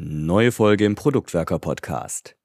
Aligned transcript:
Neue 0.00 0.52
Folge 0.52 0.84
im 0.84 0.94
Produktwerker 0.94 1.58
Podcast. 1.58 2.36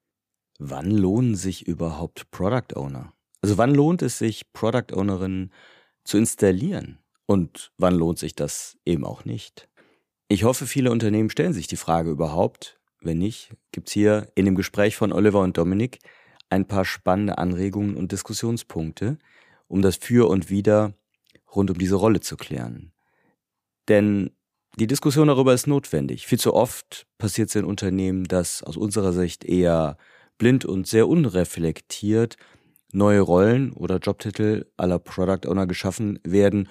Wann 0.58 0.90
lohnen 0.90 1.36
sich 1.36 1.68
überhaupt 1.68 2.28
Product 2.32 2.74
Owner? 2.74 3.12
Also 3.42 3.56
wann 3.58 3.72
lohnt 3.72 4.02
es 4.02 4.18
sich, 4.18 4.52
Product 4.52 4.92
Ownerinnen 4.92 5.52
zu 6.02 6.18
installieren? 6.18 6.98
Und 7.26 7.70
wann 7.78 7.94
lohnt 7.94 8.18
sich 8.18 8.34
das 8.34 8.76
eben 8.84 9.04
auch 9.04 9.24
nicht? 9.24 9.68
Ich 10.26 10.42
hoffe, 10.42 10.66
viele 10.66 10.90
Unternehmen 10.90 11.30
stellen 11.30 11.52
sich 11.52 11.68
die 11.68 11.76
Frage 11.76 12.10
überhaupt. 12.10 12.80
Wenn 13.00 13.18
nicht, 13.18 13.54
gibt's 13.70 13.92
hier 13.92 14.26
in 14.34 14.46
dem 14.46 14.56
Gespräch 14.56 14.96
von 14.96 15.12
Oliver 15.12 15.40
und 15.40 15.56
Dominik 15.56 16.00
ein 16.50 16.66
paar 16.66 16.84
spannende 16.84 17.38
Anregungen 17.38 17.96
und 17.96 18.10
Diskussionspunkte, 18.10 19.16
um 19.68 19.80
das 19.80 19.94
Für 19.94 20.28
und 20.28 20.50
Wider 20.50 20.94
rund 21.54 21.70
um 21.70 21.78
diese 21.78 21.94
Rolle 21.94 22.18
zu 22.18 22.36
klären. 22.36 22.90
Denn 23.86 24.32
die 24.78 24.86
Diskussion 24.86 25.28
darüber 25.28 25.54
ist 25.54 25.66
notwendig. 25.66 26.26
Viel 26.26 26.38
zu 26.38 26.54
oft 26.54 27.06
passiert 27.18 27.48
es 27.48 27.54
in 27.54 27.64
Unternehmen, 27.64 28.24
dass 28.24 28.62
aus 28.62 28.76
unserer 28.76 29.12
Sicht 29.12 29.44
eher 29.44 29.96
blind 30.38 30.64
und 30.64 30.86
sehr 30.86 31.08
unreflektiert 31.08 32.36
neue 32.92 33.20
Rollen 33.20 33.72
oder 33.72 33.98
Jobtitel 33.98 34.66
aller 34.76 34.98
Product 34.98 35.48
Owner 35.48 35.66
geschaffen 35.66 36.18
werden, 36.22 36.68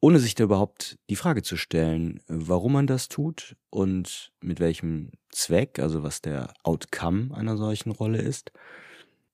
ohne 0.00 0.18
sich 0.18 0.34
da 0.34 0.44
überhaupt 0.44 0.98
die 1.10 1.16
Frage 1.16 1.42
zu 1.42 1.56
stellen, 1.56 2.20
warum 2.28 2.72
man 2.72 2.86
das 2.86 3.08
tut 3.08 3.56
und 3.70 4.32
mit 4.40 4.60
welchem 4.60 5.10
Zweck, 5.30 5.78
also 5.78 6.02
was 6.02 6.20
der 6.20 6.52
Outcome 6.62 7.34
einer 7.34 7.56
solchen 7.56 7.90
Rolle 7.90 8.18
ist. 8.18 8.52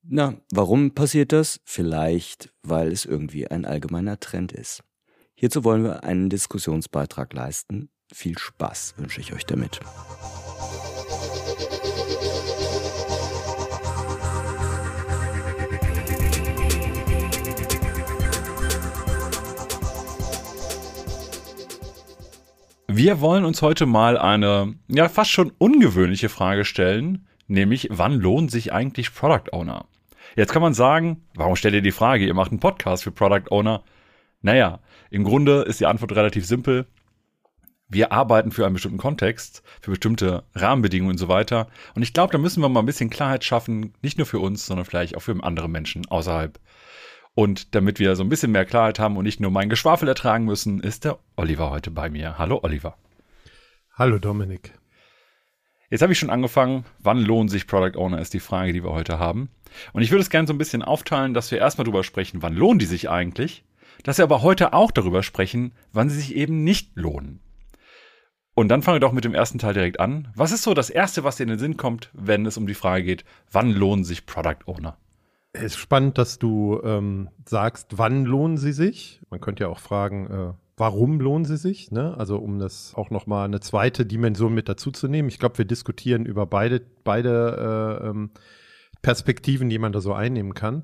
Na, 0.02 0.35
warum 0.52 0.93
passiert 0.93 1.33
das? 1.33 1.61
Vielleicht, 1.65 2.52
weil 2.63 2.93
es 2.93 3.05
irgendwie 3.05 3.49
ein 3.49 3.65
allgemeiner 3.65 4.19
Trend 4.19 4.52
ist. 4.52 4.83
Hierzu 5.35 5.65
wollen 5.65 5.85
wir 5.85 6.05
einen 6.05 6.30
Diskussionsbeitrag 6.30 7.33
leisten, 7.33 7.91
viel 8.13 8.39
Spaß 8.39 8.95
wünsche 8.97 9.21
ich 9.21 9.33
euch 9.33 9.47
damit. 9.47 9.81
Wir 22.93 23.21
wollen 23.21 23.45
uns 23.45 23.63
heute 23.63 23.87
mal 23.87 24.19
eine, 24.19 24.74
ja, 24.89 25.09
fast 25.09 25.30
schon 25.30 25.52
ungewöhnliche 25.59 26.29
Frage 26.29 26.65
stellen, 26.65 27.27
nämlich, 27.47 27.89
wann 27.91 28.15
lohnt 28.15 28.51
sich 28.51 28.73
eigentlich 28.73 29.15
Product 29.15 29.52
Owner? 29.52 29.87
Jetzt 30.37 30.52
kann 30.52 30.61
man 30.61 30.74
sagen, 30.74 31.23
warum 31.35 31.57
stellt 31.57 31.74
ihr 31.74 31.83
die 31.83 31.93
Frage? 31.93 32.27
Ihr 32.27 32.35
macht 32.35 32.51
einen 32.51 32.61
Podcast 32.61 33.05
für 33.05 33.13
Product 33.13 33.51
Owner. 33.51 33.83
Naja, 34.43 34.80
im 35.11 35.24
Grunde 35.24 35.63
ist 35.63 35.80
die 35.80 35.87
Antwort 35.87 36.13
relativ 36.13 36.47
simpel 36.47 36.87
wir 37.91 38.13
arbeiten 38.13 38.52
für 38.52 38.65
einen 38.65 38.74
bestimmten 38.74 38.99
Kontext, 38.99 39.63
für 39.80 39.91
bestimmte 39.91 40.45
Rahmenbedingungen 40.55 41.15
und 41.15 41.19
so 41.19 41.27
weiter. 41.27 41.66
Und 41.95 42.02
ich 42.02 42.13
glaube, 42.13 42.33
da 42.33 42.38
müssen 42.38 42.63
wir 42.63 42.69
mal 42.69 42.80
ein 42.80 42.87
bisschen 42.87 43.10
Klarheit 43.10 43.45
schaffen, 43.45 43.95
nicht 44.01 44.16
nur 44.16 44.27
für 44.27 44.38
uns, 44.38 44.65
sondern 44.65 44.87
vielleicht 44.87 45.16
auch 45.16 45.23
für 45.23 45.37
andere 45.43 45.69
Menschen 45.69 46.07
außerhalb. 46.07 46.59
Und 47.35 47.74
damit 47.74 47.99
wir 47.99 48.15
so 48.15 48.23
ein 48.23 48.29
bisschen 48.29 48.52
mehr 48.52 48.65
Klarheit 48.65 49.01
haben 49.01 49.16
und 49.16 49.24
nicht 49.24 49.41
nur 49.41 49.51
mein 49.51 49.68
Geschwafel 49.68 50.09
ertragen 50.09 50.45
müssen, 50.45 50.80
ist 50.80 51.05
der 51.05 51.18
Oliver 51.37 51.71
heute 51.71 51.91
bei 51.91 52.11
mir. 52.11 52.38
Hallo 52.38 52.61
Oliver. 52.63 52.96
Hallo 53.95 54.18
Dominik. 54.18 54.73
Jetzt 55.91 56.02
habe 56.02 56.13
ich 56.13 56.18
schon 56.18 56.30
angefangen, 56.30 56.85
wann 57.01 57.18
lohnt 57.18 57.51
sich 57.51 57.66
Product 57.66 57.99
Owner, 57.99 58.21
ist 58.21 58.35
die 58.35 58.41
Frage, 58.41 58.73
die 58.73 58.85
wir 58.85 58.93
heute 58.93 59.18
haben. 59.18 59.51
Und 59.93 60.02
ich 60.02 60.13
würde 60.13 60.23
es 60.23 60.30
gerne 60.30 60.46
so 60.46 60.55
ein 60.55 60.59
bisschen 60.59 60.83
aufteilen, 60.83 61.35
dass 61.35 61.51
wir 61.51 61.59
erstmal 61.59 61.85
darüber 61.85 62.05
sprechen, 62.05 62.43
wann 62.43 62.55
lohnen 62.55 62.79
die 62.79 62.87
sich 62.87 63.11
eigentlich, 63.11 63.65
dass 64.05 64.19
wir 64.19 64.25
aber 64.25 64.43
heute 64.43 64.72
auch 64.72 64.93
darüber 64.93 65.25
sprechen, 65.25 65.72
wann 65.93 66.09
sie 66.09 66.16
sich 66.16 66.37
eben 66.37 66.62
nicht 66.62 66.93
lohnen. 66.94 67.41
Und 68.61 68.69
dann 68.69 68.83
fangen 68.83 68.97
wir 68.97 69.00
doch 69.00 69.12
mit 69.12 69.25
dem 69.25 69.33
ersten 69.33 69.59
Teil 69.59 69.72
direkt 69.72 70.00
an. 70.00 70.28
Was 70.37 70.53
ist 70.53 70.65
so 70.65 70.75
das 70.75 70.91
Erste, 70.91 71.25
was 71.25 71.37
dir 71.37 71.44
in 71.44 71.49
den 71.49 71.59
Sinn 71.59 71.78
kommt, 71.78 72.11
wenn 72.12 72.44
es 72.44 72.59
um 72.59 72.67
die 72.67 72.75
Frage 72.75 73.05
geht, 73.05 73.25
wann 73.50 73.71
lohnen 73.71 74.05
sich 74.05 74.27
Product 74.27 74.67
Owner? 74.67 74.99
Es 75.55 75.62
ist 75.62 75.77
spannend, 75.78 76.19
dass 76.19 76.39
du 76.39 76.78
ähm, 76.84 77.31
sagst, 77.47 77.97
wann 77.97 78.27
lohnen 78.27 78.59
sie 78.59 78.72
sich? 78.72 79.23
Man 79.31 79.41
könnte 79.41 79.65
ja 79.65 79.71
auch 79.71 79.79
fragen, 79.79 80.27
äh, 80.27 80.53
warum 80.77 81.21
lohnen 81.21 81.47
sie 81.47 81.57
sich? 81.57 81.91
Ne? 81.91 82.15
Also 82.19 82.37
um 82.37 82.59
das 82.59 82.93
auch 82.95 83.09
noch 83.09 83.27
mal 83.27 83.47
eine 83.47 83.61
zweite 83.61 84.05
Dimension 84.05 84.53
mit 84.53 84.69
dazu 84.69 84.91
zu 84.91 85.09
nehmen. 85.09 85.31
Ich 85.31 85.39
glaube, 85.39 85.57
wir 85.57 85.65
diskutieren 85.65 86.27
über 86.27 86.45
beide, 86.45 86.83
beide 87.03 88.01
äh, 88.03 88.09
ähm, 88.09 88.29
Perspektiven, 89.01 89.71
die 89.71 89.79
man 89.79 89.93
da 89.93 90.03
so 90.03 90.13
einnehmen 90.13 90.53
kann. 90.53 90.83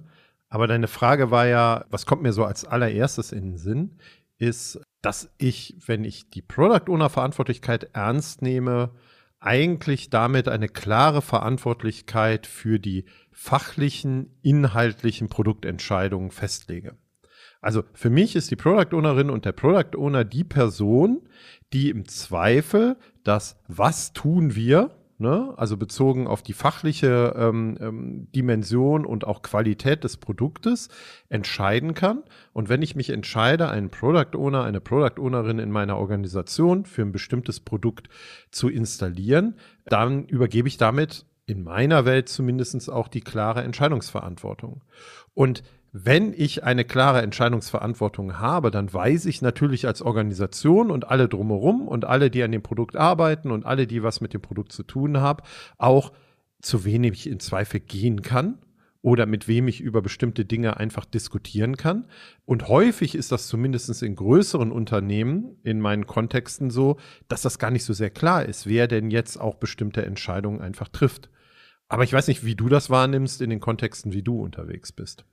Aber 0.49 0.67
deine 0.67 0.89
Frage 0.89 1.31
war 1.31 1.47
ja, 1.47 1.85
was 1.91 2.07
kommt 2.07 2.23
mir 2.23 2.33
so 2.33 2.47
als 2.47 2.65
allererstes 2.65 3.33
in 3.33 3.51
den 3.51 3.59
Sinn, 3.59 3.99
ist, 4.39 4.81
dass 5.07 5.33
ich, 5.39 5.77
wenn 5.87 6.03
ich 6.03 6.31
die 6.31 6.43
Product 6.43 6.91
Owner 6.91 7.09
Verantwortlichkeit 7.09 7.91
ernst 7.93 8.43
nehme, 8.43 8.91
eigentlich 9.39 10.11
damit 10.11 10.49
eine 10.49 10.69
klare 10.69 11.23
Verantwortlichkeit 11.23 12.45
für 12.45 12.81
die 12.81 13.05
fachlichen, 13.31 14.37
inhaltlichen 14.43 15.29
Produktentscheidungen 15.29 16.33
festlege. 16.33 16.97
Also 17.61 17.85
für 17.93 18.11
mich 18.11 18.35
ist 18.35 18.51
die 18.51 18.57
Product 18.57 18.97
Ownerin 18.97 19.31
und 19.31 19.45
der 19.45 19.53
Product 19.53 19.97
Owner 19.97 20.25
die 20.25 20.43
Person, 20.43 21.29
die 21.73 21.91
im 21.91 22.09
Zweifel 22.09 22.97
das 23.23 23.61
Was 23.69 24.13
tun 24.13 24.57
wir 24.57 24.91
ne? 25.19 25.55
also 25.57 25.77
bezogen 25.77 26.27
auf 26.27 26.43
die 26.43 26.53
fachliche 26.53 27.35
ähm, 27.37 27.77
ähm, 27.81 28.29
Dimension 28.33 29.07
und 29.07 29.27
auch 29.27 29.43
Qualität 29.43 30.05
des 30.05 30.17
Produktes, 30.17 30.89
entscheiden 31.29 31.95
kann. 31.95 32.23
Und 32.53 32.69
wenn 32.69 32.83
ich 32.83 32.97
mich 32.97 33.11
entscheide, 33.11 33.69
einen 33.69 33.91
Product 33.91 34.37
Owner, 34.37 34.65
eine 34.65 34.81
Product 34.81 35.21
Ownerin 35.21 35.59
in 35.59 35.71
meiner 35.71 35.97
Organisation 35.97 36.85
für 36.85 37.03
ein 37.03 37.13
bestimmtes 37.13 37.61
Produkt 37.61 38.09
zu 38.51 38.69
installieren, 38.69 39.57
dann 39.87 40.27
übergebe 40.27 40.69
ich 40.69 40.77
damit 40.77 41.27
in 41.47 41.63
meiner 41.63 42.05
Welt 42.05 42.29
zumindestens 42.29 42.89
auch 42.89 43.09
die 43.09 43.21
klare 43.21 43.63
Entscheidungsverantwortung. 43.63 44.83
Und 45.35 45.63
wenn 46.05 46.35
ich 46.37 46.63
eine 46.63 46.85
klare 46.85 47.23
Entscheidungsverantwortung 47.23 48.39
habe, 48.39 48.71
dann 48.71 48.93
weiß 48.93 49.25
ich 49.25 49.41
natürlich 49.41 49.87
als 49.87 50.03
Organisation 50.03 50.91
und 50.91 51.09
alle 51.09 51.27
drumherum 51.27 51.89
und 51.89 52.05
alle, 52.05 52.31
die 52.31 52.43
an 52.43 52.53
dem 52.53 52.63
Produkt 52.63 52.97
arbeiten 52.97 53.51
und 53.51 53.65
alle, 53.65 53.87
die 53.87 54.03
was 54.03 54.21
mit 54.21 54.35
dem 54.35 54.43
Produkt 54.43 54.73
zu 54.73 54.83
tun 54.83 55.21
haben, 55.21 55.43
auch 55.79 56.13
zu 56.61 56.85
wem 56.85 57.05
ich 57.05 57.27
in 57.27 57.41
Zweifel 57.41 57.81
gehen 57.81 58.21
kann 58.21 58.59
oder 59.01 59.25
mit 59.25 59.49
wem 59.49 59.69
ich 59.69 59.81
über 59.81 60.03
bestimmte 60.03 60.45
Dinge 60.45 60.77
einfach 60.77 61.07
diskutieren 61.07 61.79
kann. 61.79 62.07
Und 62.45 62.69
häufig 62.69 63.15
ist 63.15 63.33
das 63.33 63.49
zumindest 63.49 64.03
in 64.03 64.17
größeren 64.17 64.73
Unternehmen 64.73 65.57
in 65.63 65.81
meinen 65.81 66.07
Kontexten 66.07 66.69
so, 66.69 66.99
dass 67.29 67.41
das 67.41 67.59
gar 67.59 67.71
nicht 67.71 67.85
so 67.85 67.95
sehr 67.95 68.11
klar 68.11 68.45
ist, 68.45 68.67
wer 68.67 68.87
denn 68.87 69.11
jetzt 69.11 69.41
auch 69.41 69.55
bestimmte 69.55 70.05
Entscheidungen 70.05 70.61
einfach 70.61 70.89
trifft. 70.89 71.31
Aber 71.89 72.05
ich 72.05 72.13
weiß 72.13 72.29
nicht, 72.29 72.45
wie 72.45 72.55
du 72.55 72.69
das 72.69 72.91
wahrnimmst 72.91 73.41
in 73.41 73.49
den 73.49 73.61
Kontexten, 73.61 74.13
wie 74.13 74.23
du 74.23 74.43
unterwegs 74.43 74.93
bist. 74.93 75.25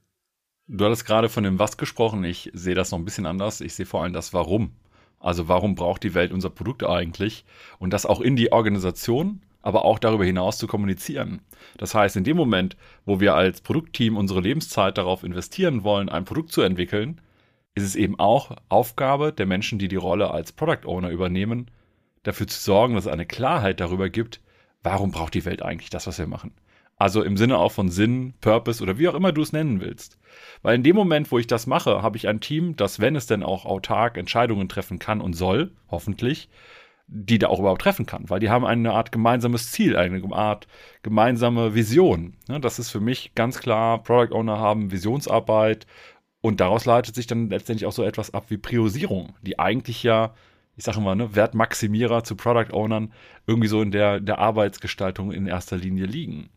Du 0.66 0.86
hattest 0.86 1.04
gerade 1.04 1.28
von 1.28 1.44
dem 1.44 1.58
Was 1.58 1.76
gesprochen. 1.76 2.24
Ich 2.24 2.50
sehe 2.54 2.74
das 2.74 2.90
noch 2.90 2.98
ein 2.98 3.04
bisschen 3.04 3.26
anders. 3.26 3.60
Ich 3.60 3.74
sehe 3.74 3.84
vor 3.84 4.02
allem 4.02 4.14
das 4.14 4.32
Warum. 4.32 4.72
Also 5.20 5.46
warum 5.46 5.74
braucht 5.74 6.02
die 6.02 6.14
Welt 6.14 6.32
unser 6.32 6.48
Produkt 6.48 6.84
eigentlich? 6.84 7.44
Und 7.78 7.92
das 7.92 8.06
auch 8.06 8.20
in 8.22 8.34
die 8.34 8.50
Organisation, 8.50 9.42
aber 9.60 9.84
auch 9.84 9.98
darüber 9.98 10.24
hinaus 10.24 10.56
zu 10.56 10.66
kommunizieren. 10.66 11.42
Das 11.76 11.94
heißt, 11.94 12.16
in 12.16 12.24
dem 12.24 12.38
Moment, 12.38 12.78
wo 13.04 13.20
wir 13.20 13.34
als 13.34 13.60
Produktteam 13.60 14.16
unsere 14.16 14.40
Lebenszeit 14.40 14.96
darauf 14.96 15.22
investieren 15.22 15.84
wollen, 15.84 16.08
ein 16.08 16.24
Produkt 16.24 16.52
zu 16.52 16.62
entwickeln, 16.62 17.20
ist 17.74 17.84
es 17.84 17.96
eben 17.96 18.18
auch 18.18 18.56
Aufgabe 18.70 19.32
der 19.32 19.46
Menschen, 19.46 19.78
die 19.78 19.88
die 19.88 19.96
Rolle 19.96 20.30
als 20.30 20.52
Product 20.52 20.86
Owner 20.86 21.10
übernehmen, 21.10 21.70
dafür 22.22 22.46
zu 22.46 22.58
sorgen, 22.58 22.94
dass 22.94 23.04
es 23.04 23.12
eine 23.12 23.26
Klarheit 23.26 23.80
darüber 23.80 24.08
gibt, 24.08 24.40
warum 24.82 25.10
braucht 25.10 25.34
die 25.34 25.44
Welt 25.44 25.60
eigentlich 25.62 25.90
das, 25.90 26.06
was 26.06 26.18
wir 26.18 26.26
machen. 26.26 26.52
Also 26.96 27.22
im 27.22 27.36
Sinne 27.36 27.58
auch 27.58 27.72
von 27.72 27.88
Sinn, 27.88 28.34
Purpose 28.40 28.82
oder 28.82 28.98
wie 28.98 29.08
auch 29.08 29.14
immer 29.14 29.32
du 29.32 29.42
es 29.42 29.52
nennen 29.52 29.80
willst. 29.80 30.18
Weil 30.62 30.76
in 30.76 30.82
dem 30.82 30.96
Moment, 30.96 31.30
wo 31.32 31.38
ich 31.38 31.46
das 31.46 31.66
mache, 31.66 32.02
habe 32.02 32.16
ich 32.16 32.28
ein 32.28 32.40
Team, 32.40 32.76
das, 32.76 33.00
wenn 33.00 33.16
es 33.16 33.26
denn 33.26 33.42
auch 33.42 33.64
autark 33.64 34.16
Entscheidungen 34.16 34.68
treffen 34.68 34.98
kann 34.98 35.20
und 35.20 35.34
soll, 35.34 35.72
hoffentlich, 35.90 36.48
die 37.06 37.38
da 37.38 37.48
auch 37.48 37.58
überhaupt 37.58 37.82
treffen 37.82 38.06
kann, 38.06 38.30
weil 38.30 38.40
die 38.40 38.48
haben 38.50 38.64
eine 38.64 38.92
Art 38.92 39.12
gemeinsames 39.12 39.70
Ziel, 39.72 39.96
eine 39.96 40.22
Art 40.32 40.66
gemeinsame 41.02 41.74
Vision. 41.74 42.34
Das 42.48 42.78
ist 42.78 42.90
für 42.90 43.00
mich 43.00 43.34
ganz 43.34 43.58
klar, 43.58 44.02
Product 44.02 44.34
Owner 44.34 44.58
haben 44.58 44.90
Visionsarbeit 44.90 45.86
und 46.40 46.60
daraus 46.60 46.86
leitet 46.86 47.14
sich 47.14 47.26
dann 47.26 47.50
letztendlich 47.50 47.86
auch 47.86 47.92
so 47.92 48.04
etwas 48.04 48.32
ab 48.32 48.46
wie 48.48 48.56
Priorisierung, 48.56 49.34
die 49.42 49.58
eigentlich 49.58 50.02
ja, 50.02 50.34
ich 50.76 50.84
sage 50.84 51.00
mal, 51.00 51.14
ne, 51.14 51.34
Wertmaximierer 51.34 52.24
zu 52.24 52.36
Product 52.36 52.72
Ownern 52.72 53.12
irgendwie 53.46 53.68
so 53.68 53.82
in 53.82 53.90
der, 53.90 54.20
der 54.20 54.38
Arbeitsgestaltung 54.38 55.30
in 55.30 55.46
erster 55.46 55.76
Linie 55.76 56.06
liegen. 56.06 56.48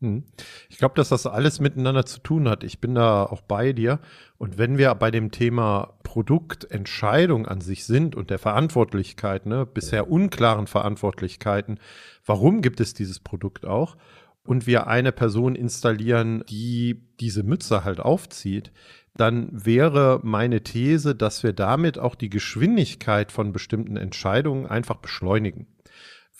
Hm. 0.00 0.24
Ich 0.68 0.78
glaube, 0.78 0.94
dass 0.96 1.10
das 1.10 1.26
alles 1.26 1.60
miteinander 1.60 2.06
zu 2.06 2.20
tun 2.20 2.48
hat. 2.48 2.64
Ich 2.64 2.80
bin 2.80 2.94
da 2.94 3.24
auch 3.24 3.42
bei 3.42 3.72
dir. 3.72 4.00
Und 4.38 4.56
wenn 4.56 4.78
wir 4.78 4.94
bei 4.94 5.10
dem 5.10 5.30
Thema 5.30 5.98
Produktentscheidung 6.04 7.46
an 7.46 7.60
sich 7.60 7.84
sind 7.84 8.16
und 8.16 8.30
der 8.30 8.38
Verantwortlichkeit, 8.38 9.46
ne, 9.46 9.66
bisher 9.66 10.10
unklaren 10.10 10.66
Verantwortlichkeiten, 10.66 11.78
warum 12.24 12.62
gibt 12.62 12.80
es 12.80 12.94
dieses 12.94 13.20
Produkt 13.20 13.66
auch? 13.66 13.96
Und 14.42 14.66
wir 14.66 14.86
eine 14.86 15.12
Person 15.12 15.54
installieren, 15.54 16.44
die 16.48 17.02
diese 17.20 17.42
Mütze 17.42 17.84
halt 17.84 18.00
aufzieht, 18.00 18.72
dann 19.14 19.48
wäre 19.52 20.20
meine 20.22 20.62
These, 20.62 21.14
dass 21.14 21.42
wir 21.42 21.52
damit 21.52 21.98
auch 21.98 22.14
die 22.14 22.30
Geschwindigkeit 22.30 23.32
von 23.32 23.52
bestimmten 23.52 23.98
Entscheidungen 23.98 24.66
einfach 24.66 24.96
beschleunigen. 24.96 25.66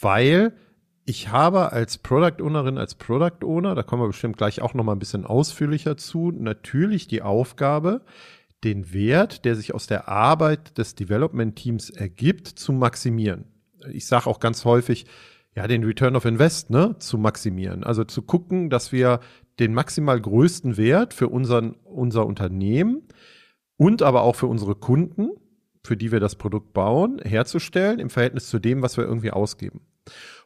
Weil 0.00 0.54
ich 1.05 1.29
habe 1.29 1.73
als 1.73 1.99
Product 1.99 2.43
Ownerin, 2.43 2.79
als 2.79 2.94
Product 2.94 3.44
Owner, 3.44 3.75
da 3.75 3.82
kommen 3.82 4.02
wir 4.02 4.08
bestimmt 4.08 4.37
gleich 4.37 4.61
auch 4.61 4.75
noch 4.75 4.85
mal 4.85 4.93
ein 4.93 4.99
bisschen 4.99 5.26
ausführlicher 5.26 5.97
zu, 5.97 6.31
natürlich 6.31 7.08
die 7.08 7.23
Aufgabe, 7.23 8.02
den 8.64 8.93
Wert, 8.93 9.44
der 9.44 9.56
sich 9.56 9.75
aus 9.75 9.87
der 9.87 10.08
Arbeit 10.08 10.76
des 10.79 10.94
Development 10.94 11.56
Teams 11.56 11.91
ergibt, 11.91 12.47
zu 12.47 12.73
maximieren. 12.73 13.47
Ich 13.91 14.06
sage 14.06 14.26
auch 14.26 14.41
ganz 14.41 14.64
häufig, 14.64 15.06
ja, 15.56 15.67
den 15.67 15.82
Return 15.85 16.14
of 16.14 16.26
Invest, 16.26 16.70
ne, 16.70 16.97
zu 16.99 17.19
maximieren. 17.19 17.82
Also 17.82 18.05
zu 18.05 18.23
gucken, 18.23 18.70
dass 18.70 18.93
wir 18.93 19.20
den 19.58 19.75
maximal 19.75 20.20
größten 20.20 20.76
Wert 20.76 21.14
für 21.14 21.29
unseren, 21.29 21.73
unser 21.85 22.26
Unternehmen 22.26 23.03
und 23.76 24.03
aber 24.03 24.23
auch 24.23 24.37
für 24.37 24.46
unsere 24.46 24.75
Kunden, 24.75 25.31
für 25.82 25.96
die 25.96 26.12
wir 26.12 26.20
das 26.20 26.37
Produkt 26.37 26.73
bauen, 26.73 27.20
herzustellen 27.25 27.99
im 27.99 28.11
Verhältnis 28.11 28.49
zu 28.49 28.58
dem, 28.58 28.82
was 28.82 28.96
wir 28.96 29.05
irgendwie 29.05 29.31
ausgeben. 29.31 29.81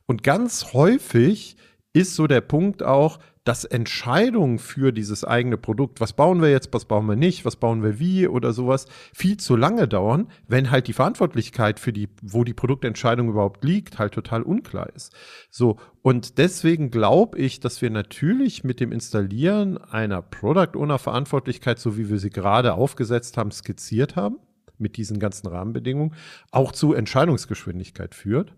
Und 0.06 0.22
ganz 0.22 0.72
häufig 0.72 1.56
ist 1.92 2.14
so 2.14 2.26
der 2.26 2.40
Punkt 2.40 2.82
auch, 2.82 3.18
dass 3.44 3.64
Entscheidungen 3.66 4.58
für 4.58 4.90
dieses 4.90 5.22
eigene 5.22 5.58
Produkt, 5.58 6.00
was 6.00 6.14
bauen 6.14 6.40
wir 6.40 6.50
jetzt, 6.50 6.72
was 6.72 6.86
bauen 6.86 7.06
wir 7.06 7.14
nicht, 7.14 7.44
was 7.44 7.56
bauen 7.56 7.82
wir 7.82 7.98
wie 7.98 8.26
oder 8.26 8.54
sowas, 8.54 8.86
viel 9.12 9.36
zu 9.36 9.54
lange 9.54 9.86
dauern, 9.86 10.28
wenn 10.48 10.70
halt 10.70 10.88
die 10.88 10.94
Verantwortlichkeit 10.94 11.78
für 11.78 11.92
die, 11.92 12.08
wo 12.22 12.42
die 12.42 12.54
Produktentscheidung 12.54 13.28
überhaupt 13.28 13.62
liegt, 13.62 13.98
halt 13.98 14.14
total 14.14 14.42
unklar 14.42 14.88
ist. 14.94 15.14
So. 15.50 15.76
Und 16.00 16.38
deswegen 16.38 16.90
glaube 16.90 17.38
ich, 17.38 17.60
dass 17.60 17.82
wir 17.82 17.90
natürlich 17.90 18.64
mit 18.64 18.80
dem 18.80 18.92
Installieren 18.92 19.76
einer 19.76 20.22
Product 20.22 20.76
Owner 20.76 20.98
Verantwortlichkeit, 20.98 21.78
so 21.78 21.98
wie 21.98 22.08
wir 22.08 22.18
sie 22.18 22.30
gerade 22.30 22.74
aufgesetzt 22.74 23.36
haben, 23.36 23.50
skizziert 23.50 24.16
haben, 24.16 24.38
mit 24.78 24.96
diesen 24.96 25.18
ganzen 25.18 25.48
Rahmenbedingungen, 25.48 26.14
auch 26.50 26.72
zu 26.72 26.94
Entscheidungsgeschwindigkeit 26.94 28.14
führt. 28.14 28.54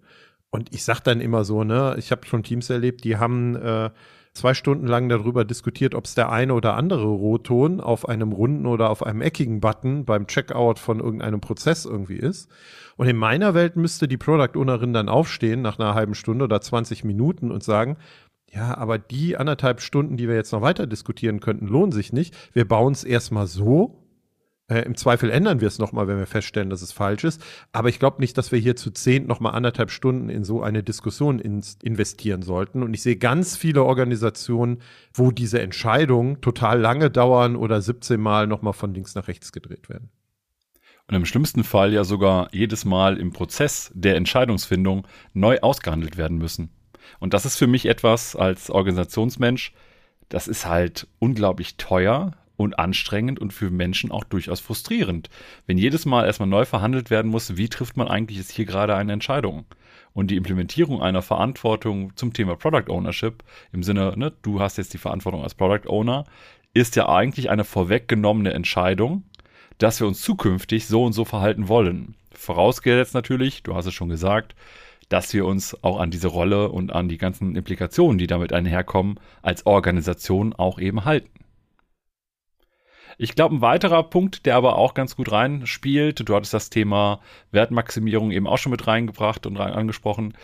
Und 0.50 0.75
ich 0.75 0.84
sage 0.84 1.00
dann 1.04 1.20
immer 1.20 1.44
so, 1.44 1.64
ne, 1.64 1.96
ich 1.98 2.10
habe 2.10 2.26
schon 2.26 2.43
Teams 2.43 2.70
erlebt, 2.70 3.04
die 3.04 3.16
haben 3.16 3.56
äh, 3.56 3.90
zwei 4.37 4.54
Stunden 4.54 4.87
lang 4.87 5.08
darüber 5.08 5.44
diskutiert, 5.44 5.94
ob 5.94 6.04
es 6.04 6.14
der 6.14 6.31
eine 6.31 6.54
oder 6.54 6.76
andere 6.76 7.06
Rotton 7.06 7.81
auf 7.81 8.08
einem 8.08 8.32
runden 8.32 8.66
oder 8.66 8.90
auf 8.90 9.02
einem 9.04 9.22
eckigen 9.22 9.60
Button 9.60 10.04
beim 10.04 10.26
Checkout 10.26 10.78
von 10.78 11.00
irgendeinem 11.00 11.40
Prozess 11.40 11.84
irgendwie 11.84 12.16
ist. 12.16 12.48
Und 12.96 13.08
in 13.08 13.16
meiner 13.16 13.54
Welt 13.54 13.76
müsste 13.76 14.06
die 14.06 14.16
Product 14.16 14.58
Ownerin 14.58 14.93
dann 14.93 15.08
aufstehen 15.08 15.62
nach 15.62 15.78
einer 15.78 15.94
halben 15.94 16.14
Stunde 16.14 16.44
oder 16.44 16.60
20 16.60 17.04
Minuten 17.04 17.50
und 17.50 17.64
sagen, 17.64 17.96
ja, 18.52 18.76
aber 18.76 18.99
die 18.99 19.37
anderthalb 19.37 19.81
Stunden, 19.81 20.16
die 20.16 20.28
wir 20.28 20.37
jetzt 20.37 20.52
noch 20.52 20.62
weiter 20.62 20.87
diskutieren 20.87 21.40
könnten, 21.40 21.66
lohnen 21.66 21.92
sich 21.92 22.12
nicht. 22.12 22.34
Wir 22.52 22.66
bauen 22.66 22.92
es 22.92 23.04
erstmal 23.04 23.46
so 23.46 24.05
äh, 24.68 24.80
Im 24.80 24.96
Zweifel 24.96 25.30
ändern 25.30 25.60
wir 25.60 25.68
es 25.68 25.78
nochmal, 25.78 26.08
wenn 26.08 26.18
wir 26.18 26.26
feststellen, 26.26 26.70
dass 26.70 26.82
es 26.82 26.90
falsch 26.90 27.22
ist. 27.24 27.40
Aber 27.72 27.88
ich 27.88 28.00
glaube 28.00 28.20
nicht, 28.20 28.36
dass 28.36 28.50
wir 28.50 28.58
hier 28.58 28.74
zu 28.74 28.90
zehn 28.90 29.26
nochmal 29.26 29.54
anderthalb 29.54 29.90
Stunden 29.90 30.28
in 30.28 30.44
so 30.44 30.60
eine 30.62 30.82
Diskussion 30.82 31.38
ins, 31.38 31.78
investieren 31.82 32.42
sollten. 32.42 32.82
Und 32.82 32.92
ich 32.92 33.02
sehe 33.02 33.16
ganz 33.16 33.56
viele 33.56 33.84
Organisationen, 33.84 34.82
wo 35.14 35.30
diese 35.30 35.60
Entscheidungen 35.60 36.40
total 36.40 36.80
lange 36.80 37.10
dauern 37.10 37.54
oder 37.54 37.80
17 37.80 38.20
Mal 38.20 38.48
nochmal 38.48 38.72
von 38.72 38.92
links 38.92 39.14
nach 39.14 39.28
rechts 39.28 39.52
gedreht 39.52 39.88
werden. 39.88 40.10
Und 41.08 41.14
im 41.14 41.26
schlimmsten 41.26 41.62
Fall 41.62 41.92
ja 41.92 42.02
sogar 42.02 42.48
jedes 42.52 42.84
Mal 42.84 43.18
im 43.18 43.32
Prozess 43.32 43.92
der 43.94 44.16
Entscheidungsfindung 44.16 45.06
neu 45.32 45.60
ausgehandelt 45.60 46.16
werden 46.16 46.38
müssen. 46.38 46.70
Und 47.20 47.34
das 47.34 47.46
ist 47.46 47.56
für 47.56 47.68
mich 47.68 47.86
etwas 47.86 48.34
als 48.34 48.68
Organisationsmensch, 48.68 49.72
das 50.28 50.48
ist 50.48 50.66
halt 50.66 51.06
unglaublich 51.20 51.76
teuer, 51.76 52.32
und 52.56 52.78
anstrengend 52.78 53.38
und 53.38 53.52
für 53.52 53.70
Menschen 53.70 54.10
auch 54.10 54.24
durchaus 54.24 54.60
frustrierend. 54.60 55.30
Wenn 55.66 55.78
jedes 55.78 56.06
Mal 56.06 56.26
erstmal 56.26 56.48
neu 56.48 56.64
verhandelt 56.64 57.10
werden 57.10 57.30
muss, 57.30 57.56
wie 57.56 57.68
trifft 57.68 57.96
man 57.96 58.08
eigentlich 58.08 58.38
jetzt 58.38 58.52
hier 58.52 58.64
gerade 58.64 58.94
eine 58.94 59.12
Entscheidung? 59.12 59.66
Und 60.12 60.30
die 60.30 60.36
Implementierung 60.36 61.02
einer 61.02 61.20
Verantwortung 61.20 62.16
zum 62.16 62.32
Thema 62.32 62.56
Product 62.56 62.90
Ownership 62.90 63.44
im 63.72 63.82
Sinne, 63.82 64.14
ne, 64.16 64.32
du 64.42 64.60
hast 64.60 64.78
jetzt 64.78 64.94
die 64.94 64.98
Verantwortung 64.98 65.42
als 65.42 65.54
Product 65.54 65.88
Owner, 65.88 66.24
ist 66.72 66.96
ja 66.96 67.08
eigentlich 67.08 67.50
eine 67.50 67.64
vorweggenommene 67.64 68.52
Entscheidung, 68.52 69.24
dass 69.78 70.00
wir 70.00 70.06
uns 70.06 70.22
zukünftig 70.22 70.86
so 70.86 71.04
und 71.04 71.12
so 71.12 71.24
verhalten 71.24 71.68
wollen. 71.68 72.14
Vorausgesetzt 72.32 73.14
natürlich, 73.14 73.62
du 73.62 73.74
hast 73.74 73.86
es 73.86 73.94
schon 73.94 74.08
gesagt, 74.08 74.54
dass 75.08 75.32
wir 75.32 75.46
uns 75.46 75.82
auch 75.84 76.00
an 76.00 76.10
diese 76.10 76.28
Rolle 76.28 76.70
und 76.70 76.92
an 76.92 77.08
die 77.08 77.18
ganzen 77.18 77.54
Implikationen, 77.54 78.18
die 78.18 78.26
damit 78.26 78.52
einherkommen, 78.52 79.20
als 79.42 79.66
Organisation 79.66 80.52
auch 80.52 80.78
eben 80.78 81.04
halten. 81.04 81.35
Ich 83.18 83.34
glaube, 83.34 83.54
ein 83.54 83.60
weiterer 83.62 84.02
Punkt, 84.02 84.44
der 84.44 84.56
aber 84.56 84.76
auch 84.76 84.92
ganz 84.92 85.16
gut 85.16 85.32
reinspielt, 85.32 86.28
du 86.28 86.34
hattest 86.34 86.52
das 86.52 86.70
Thema 86.70 87.20
Wertmaximierung 87.50 88.30
eben 88.30 88.46
auch 88.46 88.58
schon 88.58 88.72
mit 88.72 88.86
reingebracht 88.86 89.46
und 89.46 89.56
rein 89.56 89.72
angesprochen. 89.72 90.34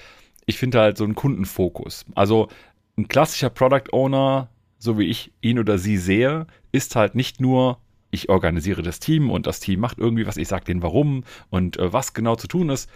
Ich 0.46 0.58
finde 0.58 0.80
halt 0.80 0.96
so 0.96 1.04
einen 1.04 1.14
Kundenfokus. 1.14 2.06
Also 2.14 2.48
ein 2.96 3.08
klassischer 3.08 3.50
Product 3.50 3.92
Owner, 3.92 4.48
so 4.78 4.98
wie 4.98 5.06
ich 5.06 5.32
ihn 5.42 5.58
oder 5.58 5.78
sie 5.78 5.98
sehe, 5.98 6.46
ist 6.72 6.96
halt 6.96 7.14
nicht 7.14 7.40
nur 7.40 7.78
ich 8.10 8.28
organisiere 8.28 8.82
das 8.82 9.00
Team 9.00 9.30
und 9.30 9.46
das 9.46 9.58
Team 9.58 9.80
macht 9.80 9.98
irgendwie 9.98 10.26
was, 10.26 10.36
ich 10.36 10.48
sage 10.48 10.66
denen 10.66 10.82
warum 10.82 11.24
und 11.50 11.78
äh, 11.78 11.92
was 11.92 12.12
genau 12.12 12.36
zu 12.36 12.46
tun 12.46 12.68
ist. 12.68 12.88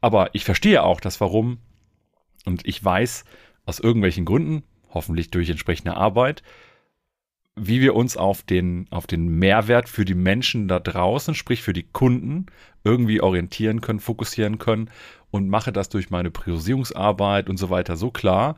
Aber 0.00 0.34
ich 0.34 0.44
verstehe 0.44 0.82
auch 0.82 1.00
das 1.00 1.20
Warum 1.20 1.58
und 2.44 2.66
ich 2.66 2.84
weiß 2.84 3.24
aus 3.64 3.80
irgendwelchen 3.80 4.24
Gründen, 4.24 4.64
hoffentlich 4.90 5.30
durch 5.30 5.48
entsprechende 5.48 5.96
Arbeit, 5.96 6.42
wie 7.58 7.80
wir 7.80 7.94
uns 7.94 8.16
auf 8.16 8.42
den, 8.42 8.86
auf 8.90 9.06
den 9.06 9.26
Mehrwert 9.26 9.88
für 9.88 10.04
die 10.04 10.14
Menschen 10.14 10.68
da 10.68 10.78
draußen, 10.78 11.34
sprich 11.34 11.62
für 11.62 11.72
die 11.72 11.84
Kunden, 11.84 12.46
irgendwie 12.84 13.20
orientieren 13.20 13.80
können, 13.80 13.98
fokussieren 13.98 14.58
können 14.58 14.90
und 15.30 15.48
mache 15.48 15.72
das 15.72 15.88
durch 15.88 16.10
meine 16.10 16.30
Priorisierungsarbeit 16.30 17.48
und 17.48 17.56
so 17.56 17.70
weiter 17.70 17.96
so 17.96 18.10
klar, 18.10 18.56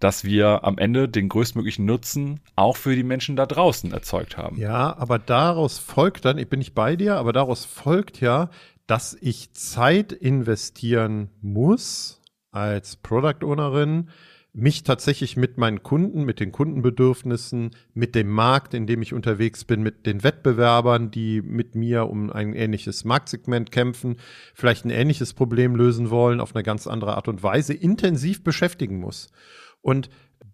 dass 0.00 0.24
wir 0.24 0.64
am 0.64 0.78
Ende 0.78 1.08
den 1.08 1.28
größtmöglichen 1.28 1.84
Nutzen 1.84 2.40
auch 2.56 2.76
für 2.76 2.96
die 2.96 3.04
Menschen 3.04 3.36
da 3.36 3.46
draußen 3.46 3.92
erzeugt 3.92 4.36
haben. 4.36 4.58
Ja, 4.58 4.96
aber 4.96 5.18
daraus 5.18 5.78
folgt 5.78 6.24
dann, 6.24 6.38
ich 6.38 6.48
bin 6.48 6.58
nicht 6.58 6.74
bei 6.74 6.96
dir, 6.96 7.16
aber 7.16 7.32
daraus 7.32 7.64
folgt 7.64 8.20
ja, 8.20 8.50
dass 8.86 9.16
ich 9.20 9.52
Zeit 9.52 10.12
investieren 10.12 11.30
muss 11.40 12.20
als 12.50 12.96
Product 12.96 13.44
Ownerin, 13.44 14.08
mich 14.52 14.82
tatsächlich 14.82 15.36
mit 15.36 15.58
meinen 15.58 15.82
Kunden, 15.82 16.24
mit 16.24 16.40
den 16.40 16.50
Kundenbedürfnissen, 16.50 17.70
mit 17.94 18.14
dem 18.14 18.28
Markt, 18.28 18.74
in 18.74 18.86
dem 18.86 19.00
ich 19.00 19.14
unterwegs 19.14 19.64
bin, 19.64 19.82
mit 19.82 20.06
den 20.06 20.24
Wettbewerbern, 20.24 21.10
die 21.10 21.40
mit 21.40 21.74
mir 21.74 22.08
um 22.08 22.30
ein 22.30 22.54
ähnliches 22.54 23.04
Marktsegment 23.04 23.70
kämpfen, 23.70 24.16
vielleicht 24.54 24.84
ein 24.84 24.90
ähnliches 24.90 25.34
Problem 25.34 25.76
lösen 25.76 26.10
wollen, 26.10 26.40
auf 26.40 26.54
eine 26.54 26.64
ganz 26.64 26.86
andere 26.86 27.14
Art 27.14 27.28
und 27.28 27.42
Weise 27.42 27.74
intensiv 27.74 28.42
beschäftigen 28.42 28.98
muss. 28.98 29.30
Und 29.82 30.10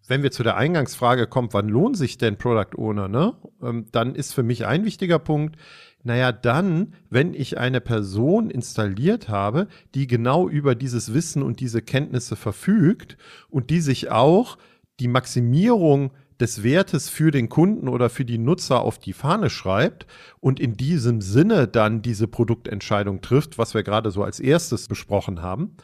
wenn 0.08 0.22
wir 0.22 0.30
zu 0.30 0.42
der 0.42 0.56
Eingangsfrage 0.56 1.26
kommen, 1.26 1.48
wann 1.52 1.68
lohnt 1.68 1.96
sich 1.96 2.18
denn 2.18 2.36
Product 2.36 2.76
Owner, 2.76 3.08
ne? 3.08 3.34
Ähm, 3.62 3.86
dann 3.92 4.14
ist 4.14 4.34
für 4.34 4.42
mich 4.42 4.66
ein 4.66 4.84
wichtiger 4.84 5.18
Punkt, 5.18 5.56
naja, 6.06 6.30
dann, 6.30 6.94
wenn 7.10 7.34
ich 7.34 7.58
eine 7.58 7.80
Person 7.80 8.48
installiert 8.48 9.28
habe, 9.28 9.66
die 9.96 10.06
genau 10.06 10.48
über 10.48 10.76
dieses 10.76 11.12
Wissen 11.12 11.42
und 11.42 11.58
diese 11.58 11.82
Kenntnisse 11.82 12.36
verfügt 12.36 13.16
und 13.50 13.70
die 13.70 13.80
sich 13.80 14.10
auch 14.10 14.56
die 15.00 15.08
Maximierung 15.08 16.12
des 16.38 16.62
Wertes 16.62 17.08
für 17.08 17.32
den 17.32 17.48
Kunden 17.48 17.88
oder 17.88 18.08
für 18.08 18.24
die 18.24 18.38
Nutzer 18.38 18.82
auf 18.82 18.98
die 18.98 19.14
Fahne 19.14 19.50
schreibt 19.50 20.06
und 20.38 20.60
in 20.60 20.76
diesem 20.76 21.20
Sinne 21.20 21.66
dann 21.66 22.02
diese 22.02 22.28
Produktentscheidung 22.28 23.20
trifft, 23.20 23.58
was 23.58 23.74
wir 23.74 23.82
gerade 23.82 24.12
so 24.12 24.22
als 24.22 24.38
erstes 24.38 24.86
besprochen 24.86 25.42
haben, 25.42 25.76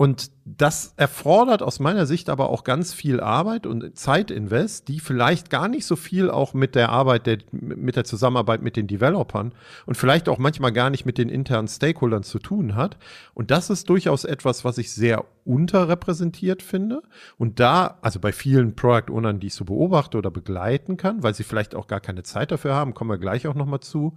und 0.00 0.30
das 0.44 0.94
erfordert 0.96 1.60
aus 1.60 1.80
meiner 1.80 2.06
Sicht 2.06 2.30
aber 2.30 2.50
auch 2.50 2.62
ganz 2.62 2.94
viel 2.94 3.18
Arbeit 3.18 3.66
und 3.66 3.98
Zeitinvest, 3.98 4.86
die 4.86 5.00
vielleicht 5.00 5.50
gar 5.50 5.66
nicht 5.66 5.86
so 5.86 5.96
viel 5.96 6.30
auch 6.30 6.54
mit 6.54 6.76
der 6.76 6.90
Arbeit, 6.90 7.26
der, 7.26 7.38
mit 7.50 7.96
der 7.96 8.04
Zusammenarbeit 8.04 8.62
mit 8.62 8.76
den 8.76 8.86
Developern 8.86 9.52
und 9.86 9.96
vielleicht 9.96 10.28
auch 10.28 10.38
manchmal 10.38 10.70
gar 10.70 10.90
nicht 10.90 11.04
mit 11.04 11.18
den 11.18 11.28
internen 11.28 11.66
Stakeholdern 11.66 12.22
zu 12.22 12.38
tun 12.38 12.76
hat. 12.76 12.96
Und 13.34 13.50
das 13.50 13.70
ist 13.70 13.88
durchaus 13.88 14.22
etwas, 14.22 14.64
was 14.64 14.78
ich 14.78 14.92
sehr 14.92 15.24
unterrepräsentiert 15.44 16.62
finde. 16.62 17.02
Und 17.36 17.58
da, 17.58 17.98
also 18.00 18.20
bei 18.20 18.30
vielen 18.30 18.76
Product 18.76 19.12
Ownern, 19.12 19.40
die 19.40 19.48
ich 19.48 19.54
so 19.54 19.64
beobachte 19.64 20.16
oder 20.16 20.30
begleiten 20.30 20.96
kann, 20.96 21.24
weil 21.24 21.34
sie 21.34 21.42
vielleicht 21.42 21.74
auch 21.74 21.88
gar 21.88 22.00
keine 22.00 22.22
Zeit 22.22 22.52
dafür 22.52 22.72
haben, 22.72 22.94
kommen 22.94 23.10
wir 23.10 23.18
gleich 23.18 23.48
auch 23.48 23.56
nochmal 23.56 23.80
zu. 23.80 24.16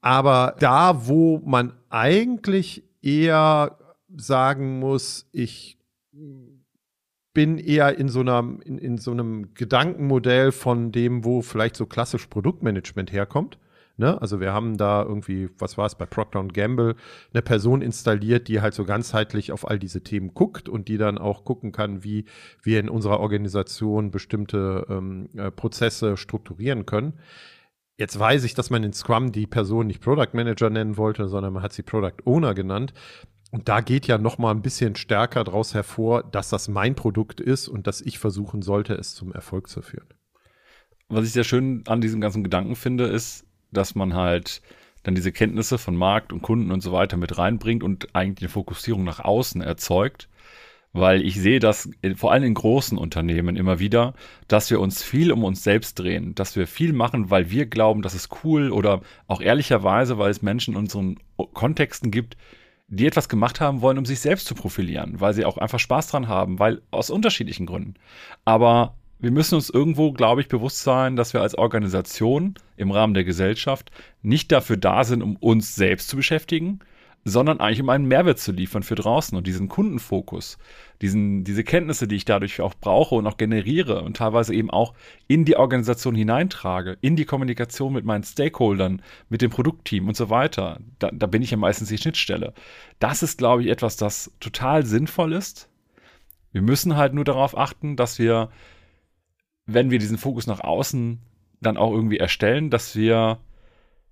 Aber 0.00 0.56
da, 0.58 1.06
wo 1.06 1.42
man 1.44 1.74
eigentlich 1.90 2.82
eher 3.02 3.76
sagen 4.16 4.78
muss, 4.78 5.28
ich 5.32 5.78
bin 7.34 7.58
eher 7.58 7.98
in 7.98 8.08
so 8.08 8.20
einer, 8.20 8.40
in, 8.64 8.78
in 8.78 8.98
so 8.98 9.12
einem 9.12 9.54
Gedankenmodell 9.54 10.50
von 10.52 10.92
dem, 10.92 11.24
wo 11.24 11.42
vielleicht 11.42 11.76
so 11.76 11.86
klassisch 11.86 12.26
Produktmanagement 12.26 13.12
herkommt. 13.12 13.58
Ne? 13.98 14.20
Also 14.22 14.40
wir 14.40 14.52
haben 14.52 14.76
da 14.76 15.02
irgendwie, 15.02 15.50
was 15.58 15.76
war 15.76 15.86
es 15.86 15.96
bei 15.96 16.06
Procter 16.06 16.42
Gamble, 16.44 16.94
eine 17.32 17.42
Person 17.42 17.82
installiert, 17.82 18.46
die 18.48 18.60
halt 18.60 18.72
so 18.72 18.84
ganzheitlich 18.84 19.50
auf 19.50 19.68
all 19.68 19.78
diese 19.78 20.02
Themen 20.02 20.34
guckt 20.34 20.68
und 20.68 20.88
die 20.88 20.98
dann 20.98 21.18
auch 21.18 21.44
gucken 21.44 21.72
kann, 21.72 22.04
wie 22.04 22.24
wir 22.62 22.78
in 22.78 22.88
unserer 22.88 23.18
Organisation 23.18 24.12
bestimmte 24.12 24.86
ähm, 24.88 25.28
äh, 25.36 25.50
Prozesse 25.50 26.16
strukturieren 26.16 26.86
können. 26.86 27.14
Jetzt 27.98 28.16
weiß 28.16 28.44
ich, 28.44 28.54
dass 28.54 28.70
man 28.70 28.84
in 28.84 28.92
Scrum 28.92 29.32
die 29.32 29.48
Person 29.48 29.88
nicht 29.88 30.00
Product 30.00 30.32
Manager 30.32 30.70
nennen 30.70 30.96
wollte, 30.96 31.28
sondern 31.28 31.52
man 31.52 31.64
hat 31.64 31.72
sie 31.72 31.82
Product 31.82 32.22
Owner 32.24 32.54
genannt. 32.54 32.94
Und 33.50 33.68
da 33.68 33.80
geht 33.80 34.06
ja 34.06 34.18
noch 34.18 34.38
mal 34.38 34.50
ein 34.50 34.62
bisschen 34.62 34.94
stärker 34.94 35.44
daraus 35.44 35.72
hervor, 35.72 36.22
dass 36.22 36.50
das 36.50 36.68
mein 36.68 36.94
Produkt 36.94 37.40
ist 37.40 37.68
und 37.68 37.86
dass 37.86 38.00
ich 38.00 38.18
versuchen 38.18 38.60
sollte, 38.62 38.94
es 38.94 39.14
zum 39.14 39.32
Erfolg 39.32 39.68
zu 39.68 39.80
führen. 39.80 40.08
Was 41.08 41.24
ich 41.24 41.32
sehr 41.32 41.44
schön 41.44 41.82
an 41.86 42.02
diesem 42.02 42.20
ganzen 42.20 42.44
Gedanken 42.44 42.76
finde, 42.76 43.04
ist, 43.04 43.46
dass 43.72 43.94
man 43.94 44.14
halt 44.14 44.60
dann 45.02 45.14
diese 45.14 45.32
Kenntnisse 45.32 45.78
von 45.78 45.96
Markt 45.96 46.32
und 46.32 46.42
Kunden 46.42 46.70
und 46.70 46.82
so 46.82 46.92
weiter 46.92 47.16
mit 47.16 47.38
reinbringt 47.38 47.82
und 47.82 48.14
eigentlich 48.14 48.42
eine 48.42 48.50
Fokussierung 48.50 49.04
nach 49.04 49.20
außen 49.20 49.62
erzeugt. 49.62 50.28
Weil 50.92 51.22
ich 51.22 51.40
sehe 51.40 51.60
das 51.60 51.90
vor 52.16 52.32
allem 52.32 52.44
in 52.44 52.54
großen 52.54 52.96
Unternehmen 52.98 53.56
immer 53.56 53.78
wieder, 53.78 54.14
dass 54.48 54.70
wir 54.70 54.80
uns 54.80 55.02
viel 55.02 55.32
um 55.32 55.44
uns 55.44 55.62
selbst 55.62 55.98
drehen, 55.98 56.34
dass 56.34 56.56
wir 56.56 56.66
viel 56.66 56.92
machen, 56.92 57.30
weil 57.30 57.50
wir 57.50 57.66
glauben, 57.66 58.02
das 58.02 58.14
ist 58.14 58.42
cool 58.42 58.72
oder 58.72 59.02
auch 59.26 59.40
ehrlicherweise, 59.40 60.18
weil 60.18 60.30
es 60.30 60.42
Menschen 60.42 60.74
in 60.74 60.80
unseren 60.80 61.18
Kontexten 61.52 62.10
gibt, 62.10 62.36
die 62.88 63.06
etwas 63.06 63.28
gemacht 63.28 63.60
haben 63.60 63.82
wollen, 63.82 63.98
um 63.98 64.06
sich 64.06 64.20
selbst 64.20 64.46
zu 64.46 64.54
profilieren, 64.54 65.20
weil 65.20 65.34
sie 65.34 65.44
auch 65.44 65.58
einfach 65.58 65.78
Spaß 65.78 66.08
dran 66.08 66.28
haben, 66.28 66.58
weil 66.58 66.80
aus 66.90 67.10
unterschiedlichen 67.10 67.66
Gründen. 67.66 67.94
Aber 68.44 68.94
wir 69.18 69.30
müssen 69.30 69.56
uns 69.56 69.68
irgendwo, 69.68 70.12
glaube 70.12 70.40
ich, 70.40 70.48
bewusst 70.48 70.82
sein, 70.82 71.16
dass 71.16 71.34
wir 71.34 71.42
als 71.42 71.56
Organisation 71.56 72.54
im 72.76 72.90
Rahmen 72.90 73.14
der 73.14 73.24
Gesellschaft 73.24 73.90
nicht 74.22 74.52
dafür 74.52 74.76
da 74.76 75.04
sind, 75.04 75.22
um 75.22 75.36
uns 75.36 75.74
selbst 75.74 76.08
zu 76.08 76.16
beschäftigen, 76.16 76.80
sondern 77.24 77.60
eigentlich 77.60 77.82
um 77.82 77.90
einen 77.90 78.06
Mehrwert 78.06 78.38
zu 78.38 78.52
liefern 78.52 78.82
für 78.82 78.94
draußen 78.94 79.36
und 79.36 79.46
diesen 79.46 79.68
Kundenfokus, 79.68 80.56
diesen, 81.02 81.44
diese 81.44 81.64
Kenntnisse, 81.64 82.08
die 82.08 82.16
ich 82.16 82.24
dadurch 82.24 82.60
auch 82.60 82.74
brauche 82.74 83.14
und 83.16 83.26
auch 83.26 83.36
generiere 83.36 84.02
und 84.02 84.16
teilweise 84.16 84.54
eben 84.54 84.70
auch 84.70 84.94
in 85.26 85.44
die 85.44 85.56
Organisation 85.56 86.14
hineintrage, 86.14 86.96
in 87.00 87.16
die 87.16 87.26
Kommunikation 87.26 87.92
mit 87.92 88.04
meinen 88.04 88.24
Stakeholdern, 88.24 89.02
mit 89.28 89.42
dem 89.42 89.50
Produktteam 89.50 90.08
und 90.08 90.16
so 90.16 90.30
weiter. 90.30 90.80
Da, 90.98 91.10
da 91.12 91.26
bin 91.26 91.42
ich 91.42 91.50
ja 91.50 91.56
meistens 91.56 91.88
die 91.88 91.98
Schnittstelle. 91.98 92.54
Das 92.98 93.22
ist, 93.22 93.38
glaube 93.38 93.62
ich, 93.62 93.68
etwas, 93.68 93.96
das 93.96 94.32
total 94.40 94.86
sinnvoll 94.86 95.32
ist. 95.32 95.68
Wir 96.52 96.62
müssen 96.62 96.96
halt 96.96 97.12
nur 97.12 97.24
darauf 97.24 97.56
achten, 97.56 97.96
dass 97.96 98.18
wir 98.18 98.48
wenn 99.68 99.90
wir 99.90 99.98
diesen 99.98 100.18
Fokus 100.18 100.46
nach 100.46 100.60
außen 100.60 101.20
dann 101.60 101.76
auch 101.76 101.92
irgendwie 101.92 102.16
erstellen, 102.16 102.70
dass 102.70 102.96
wir 102.96 103.38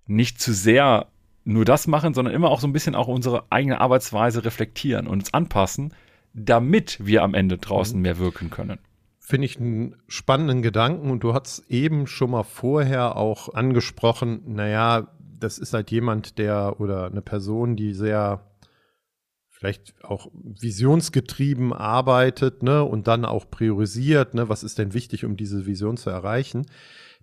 nicht 0.06 0.38
zu 0.40 0.52
sehr 0.52 1.08
nur 1.46 1.64
das 1.64 1.86
machen, 1.86 2.12
sondern 2.12 2.34
immer 2.34 2.50
auch 2.50 2.60
so 2.60 2.66
ein 2.66 2.72
bisschen 2.72 2.96
auch 2.96 3.06
unsere 3.06 3.44
eigene 3.50 3.80
Arbeitsweise 3.80 4.44
reflektieren 4.44 5.06
und 5.06 5.20
uns 5.20 5.32
anpassen, 5.32 5.94
damit 6.34 6.98
wir 7.06 7.22
am 7.22 7.34
Ende 7.34 7.56
draußen 7.56 7.96
mhm. 7.96 8.02
mehr 8.02 8.18
wirken 8.18 8.50
können. 8.50 8.78
Finde 9.20 9.46
ich 9.46 9.58
einen 9.58 9.96
spannenden 10.08 10.62
Gedanken 10.62 11.10
und 11.10 11.22
du 11.22 11.34
hast 11.34 11.70
eben 11.70 12.06
schon 12.06 12.32
mal 12.32 12.42
vorher 12.42 13.16
auch 13.16 13.54
angesprochen, 13.54 14.42
naja, 14.46 15.08
das 15.38 15.58
ist 15.58 15.72
halt 15.72 15.90
jemand, 15.90 16.38
der 16.38 16.80
oder 16.80 17.06
eine 17.06 17.22
Person, 17.22 17.76
die 17.76 17.92
sehr 17.92 18.44
vielleicht 19.50 20.04
auch 20.04 20.28
visionsgetrieben 20.34 21.72
arbeitet, 21.72 22.62
ne, 22.62 22.84
und 22.84 23.06
dann 23.06 23.24
auch 23.24 23.48
priorisiert, 23.50 24.34
ne, 24.34 24.48
was 24.48 24.62
ist 24.62 24.78
denn 24.78 24.94
wichtig, 24.94 25.24
um 25.24 25.36
diese 25.36 25.64
Vision 25.64 25.96
zu 25.96 26.10
erreichen 26.10 26.66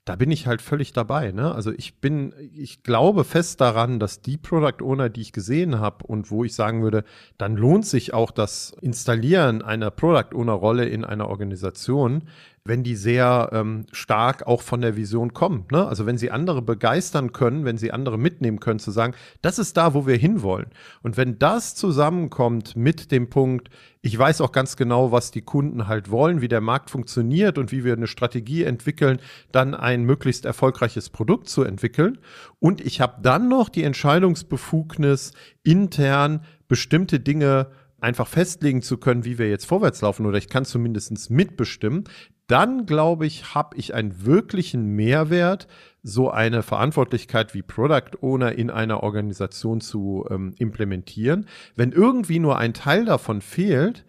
da 0.05 0.17
bin 0.17 0.31
ich 0.31 0.48
halt 0.48 0.62
völlig 0.62 0.91
dabei. 0.91 1.31
Ne? 1.31 1.55
Also 1.55 1.72
ich 1.72 2.00
bin, 2.01 2.33
ich 2.53 2.83
glaube 2.83 3.24
fest 3.24 3.62
daran, 3.62 4.00
dass 4.00 4.22
die 4.22 4.38
Product 4.38 4.83
Owner, 4.83 5.10
die 5.10 5.22
ich 5.22 5.31
gesehen 5.31 5.79
habe 5.79 6.05
und 6.05 6.29
wo 6.29 6.43
ich 6.43 6.55
sagen 6.55 6.83
würde, 6.83 7.05
dann 7.38 7.55
lohnt 7.55 7.86
sich 7.86 8.13
auch 8.13 8.31
das 8.31 8.75
Installieren 8.81 9.62
einer 9.62 9.91
Product 9.91 10.36
Owner 10.36 10.53
Rolle 10.53 10.86
in 10.86 11.05
einer 11.05 11.29
Organisation, 11.29 12.24
wenn 12.65 12.84
die 12.84 12.96
sehr 12.96 13.50
ähm, 13.51 13.86
stark 13.91 14.48
auch 14.48 14.62
von 14.62 14.79
der 14.79 14.96
Vision 14.96 15.34
kommen. 15.34 15.65
Ne? 15.70 15.86
Also 15.86 16.05
wenn 16.05 16.17
sie 16.17 16.32
andere 16.32 16.62
begeistern 16.62 17.34
können, 17.34 17.65
wenn 17.65 17.77
sie 17.77 17.91
andere 17.91 18.17
mitnehmen 18.17 18.62
können, 18.62 18.79
zu 18.79 18.91
sagen, 18.91 19.15
das 19.41 19.60
ist 19.60 19.75
da, 19.75 19.93
wo 19.93 20.08
wir 20.08 20.15
hinwollen. 20.15 20.67
Und 21.01 21.17
wenn 21.17 21.38
das 21.39 21.75
zusammenkommt 21.75 22.77
mit 22.77 23.12
dem 23.12 23.29
Punkt, 23.29 23.70
ich 24.01 24.17
weiß 24.17 24.39
auch 24.39 24.53
ganz 24.53 24.77
genau, 24.77 25.12
was 25.12 25.32
die 25.32 25.41
Kunden 25.41 25.88
halt 25.88 26.10
wollen, 26.10 26.39
wie 26.39 26.48
der 26.48 26.62
Markt 26.62 26.89
funktioniert 26.89 27.58
und 27.58 27.74
wie 27.74 27.84
wir 27.84 27.93
eine 27.93 28.08
Strategie 28.08 28.63
entwickeln, 28.63 29.20
dann 29.51 29.75
ein 29.75 30.03
möglichst 30.03 30.46
erfolgreiches 30.46 31.10
Produkt 31.10 31.50
zu 31.50 31.63
entwickeln. 31.63 32.17
Und 32.60 32.79
ich 32.79 33.01
habe 33.01 33.22
dann 33.22 33.50
noch 33.50 33.67
die 33.67 33.84
Entscheidungsbefugnis, 33.84 35.34
intern 35.63 36.46
bestimmte 36.70 37.20
Dinge 37.20 37.67
einfach 38.03 38.27
festlegen 38.27 38.82
zu 38.82 38.98
können, 38.98 39.24
wie 39.24 39.38
wir 39.38 39.50
jetzt 39.50 39.65
vorwärts 39.65 40.01
laufen 40.01 40.25
oder 40.25 40.38
ich 40.38 40.50
kann 40.50 40.65
zumindest 40.65 41.29
mitbestimmen, 41.29 42.03
dann 42.47 42.85
glaube 42.85 43.25
ich, 43.25 43.55
habe 43.55 43.77
ich 43.77 43.93
einen 43.93 44.25
wirklichen 44.25 44.95
Mehrwert, 44.95 45.67
so 46.01 46.29
eine 46.29 46.63
Verantwortlichkeit 46.63 47.53
wie 47.53 47.62
Product 47.62 48.17
Owner 48.21 48.51
in 48.51 48.69
einer 48.69 49.01
Organisation 49.03 49.79
zu 49.79 50.25
ähm, 50.29 50.53
implementieren. 50.57 51.47
Wenn 51.75 51.93
irgendwie 51.93 52.39
nur 52.39 52.57
ein 52.57 52.73
Teil 52.73 53.05
davon 53.05 53.41
fehlt, 53.41 54.05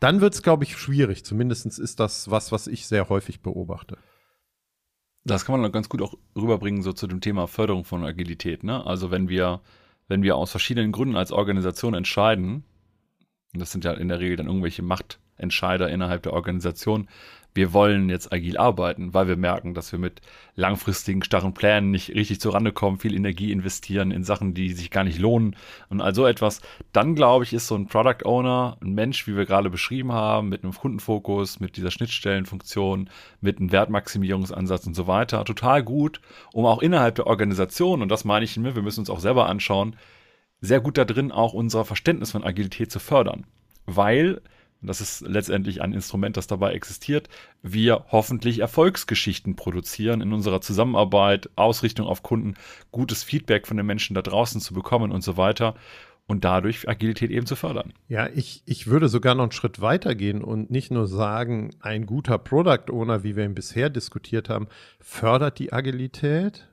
dann 0.00 0.20
wird 0.20 0.34
es, 0.34 0.42
glaube 0.42 0.64
ich, 0.64 0.76
schwierig. 0.76 1.24
Zumindest 1.24 1.78
ist 1.78 2.00
das 2.00 2.30
was, 2.30 2.50
was 2.50 2.66
ich 2.66 2.86
sehr 2.86 3.08
häufig 3.08 3.40
beobachte. 3.40 3.98
Das 5.24 5.44
kann 5.44 5.60
man 5.60 5.70
ganz 5.72 5.88
gut 5.88 6.02
auch 6.02 6.14
rüberbringen, 6.36 6.82
so 6.82 6.92
zu 6.92 7.06
dem 7.06 7.20
Thema 7.20 7.46
Förderung 7.46 7.84
von 7.84 8.04
Agilität. 8.04 8.64
Ne? 8.64 8.84
Also 8.84 9.10
wenn 9.10 9.28
wir, 9.28 9.60
wenn 10.08 10.22
wir 10.22 10.36
aus 10.36 10.50
verschiedenen 10.50 10.90
Gründen 10.90 11.16
als 11.16 11.32
Organisation 11.32 11.94
entscheiden, 11.94 12.64
und 13.52 13.60
das 13.60 13.70
sind 13.70 13.84
ja 13.84 13.92
in 13.92 14.08
der 14.08 14.20
Regel 14.20 14.36
dann 14.36 14.46
irgendwelche 14.46 14.82
Machtentscheider 14.82 15.88
innerhalb 15.88 16.22
der 16.22 16.32
Organisation, 16.32 17.08
wir 17.54 17.72
wollen 17.72 18.08
jetzt 18.08 18.32
agil 18.32 18.56
arbeiten, 18.56 19.14
weil 19.14 19.26
wir 19.26 19.36
merken, 19.36 19.74
dass 19.74 19.90
wir 19.90 19.98
mit 19.98 20.20
langfristigen, 20.54 21.22
starren 21.22 21.54
Plänen 21.54 21.90
nicht 21.90 22.14
richtig 22.14 22.40
zurande 22.40 22.72
kommen, 22.72 22.98
viel 22.98 23.14
Energie 23.14 23.50
investieren 23.50 24.10
in 24.10 24.22
Sachen, 24.22 24.54
die 24.54 24.72
sich 24.72 24.90
gar 24.90 25.04
nicht 25.04 25.18
lohnen 25.18 25.56
und 25.88 26.00
all 26.00 26.14
so 26.14 26.26
etwas. 26.26 26.60
Dann 26.92 27.14
glaube 27.14 27.44
ich, 27.44 27.52
ist 27.52 27.66
so 27.66 27.74
ein 27.74 27.86
Product 27.86 28.24
Owner 28.24 28.76
ein 28.80 28.94
Mensch, 28.94 29.26
wie 29.26 29.36
wir 29.36 29.46
gerade 29.46 29.70
beschrieben 29.70 30.12
haben, 30.12 30.48
mit 30.48 30.62
einem 30.62 30.72
Kundenfokus, 30.72 31.58
mit 31.58 31.76
dieser 31.76 31.90
Schnittstellenfunktion, 31.90 33.10
mit 33.40 33.58
einem 33.58 33.72
Wertmaximierungsansatz 33.72 34.86
und 34.86 34.94
so 34.94 35.06
weiter, 35.06 35.44
total 35.44 35.82
gut, 35.82 36.20
um 36.52 36.66
auch 36.66 36.80
innerhalb 36.80 37.16
der 37.16 37.26
Organisation, 37.26 38.02
und 38.02 38.08
das 38.08 38.24
meine 38.24 38.44
ich, 38.44 38.56
wir 38.62 38.82
müssen 38.82 39.00
uns 39.00 39.10
auch 39.10 39.20
selber 39.20 39.48
anschauen, 39.48 39.96
sehr 40.60 40.80
gut 40.80 40.98
da 40.98 41.04
drin 41.04 41.32
auch 41.32 41.54
unser 41.54 41.84
Verständnis 41.84 42.32
von 42.32 42.44
Agilität 42.44 42.90
zu 42.90 42.98
fördern. 42.98 43.46
Weil 43.86 44.42
das 44.80 45.00
ist 45.00 45.22
letztendlich 45.22 45.82
ein 45.82 45.92
Instrument, 45.92 46.36
das 46.36 46.46
dabei 46.46 46.72
existiert, 46.72 47.28
wir 47.62 48.04
hoffentlich 48.10 48.60
Erfolgsgeschichten 48.60 49.56
produzieren 49.56 50.20
in 50.20 50.32
unserer 50.32 50.60
Zusammenarbeit, 50.60 51.50
Ausrichtung 51.56 52.06
auf 52.06 52.22
Kunden, 52.22 52.54
gutes 52.92 53.24
Feedback 53.24 53.66
von 53.66 53.76
den 53.76 53.86
Menschen 53.86 54.14
da 54.14 54.22
draußen 54.22 54.60
zu 54.60 54.74
bekommen 54.74 55.10
und 55.10 55.22
so 55.22 55.36
weiter 55.36 55.74
und 56.28 56.44
dadurch 56.44 56.88
Agilität 56.88 57.30
eben 57.30 57.46
zu 57.46 57.56
fördern. 57.56 57.92
Ja, 58.06 58.28
ich, 58.28 58.62
ich 58.66 58.86
würde 58.86 59.08
sogar 59.08 59.34
noch 59.34 59.44
einen 59.44 59.52
Schritt 59.52 59.80
weiter 59.80 60.14
gehen 60.14 60.44
und 60.44 60.70
nicht 60.70 60.90
nur 60.90 61.08
sagen, 61.08 61.70
ein 61.80 62.06
guter 62.06 62.38
Product 62.38 62.92
Owner, 62.92 63.24
wie 63.24 63.34
wir 63.34 63.44
ihn 63.44 63.54
bisher 63.54 63.90
diskutiert 63.90 64.48
haben, 64.48 64.68
fördert 65.00 65.58
die 65.58 65.72
Agilität, 65.72 66.68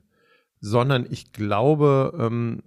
sondern 0.59 1.07
ich 1.09 1.31
glaube, 1.31 2.13
ähm, 2.19 2.61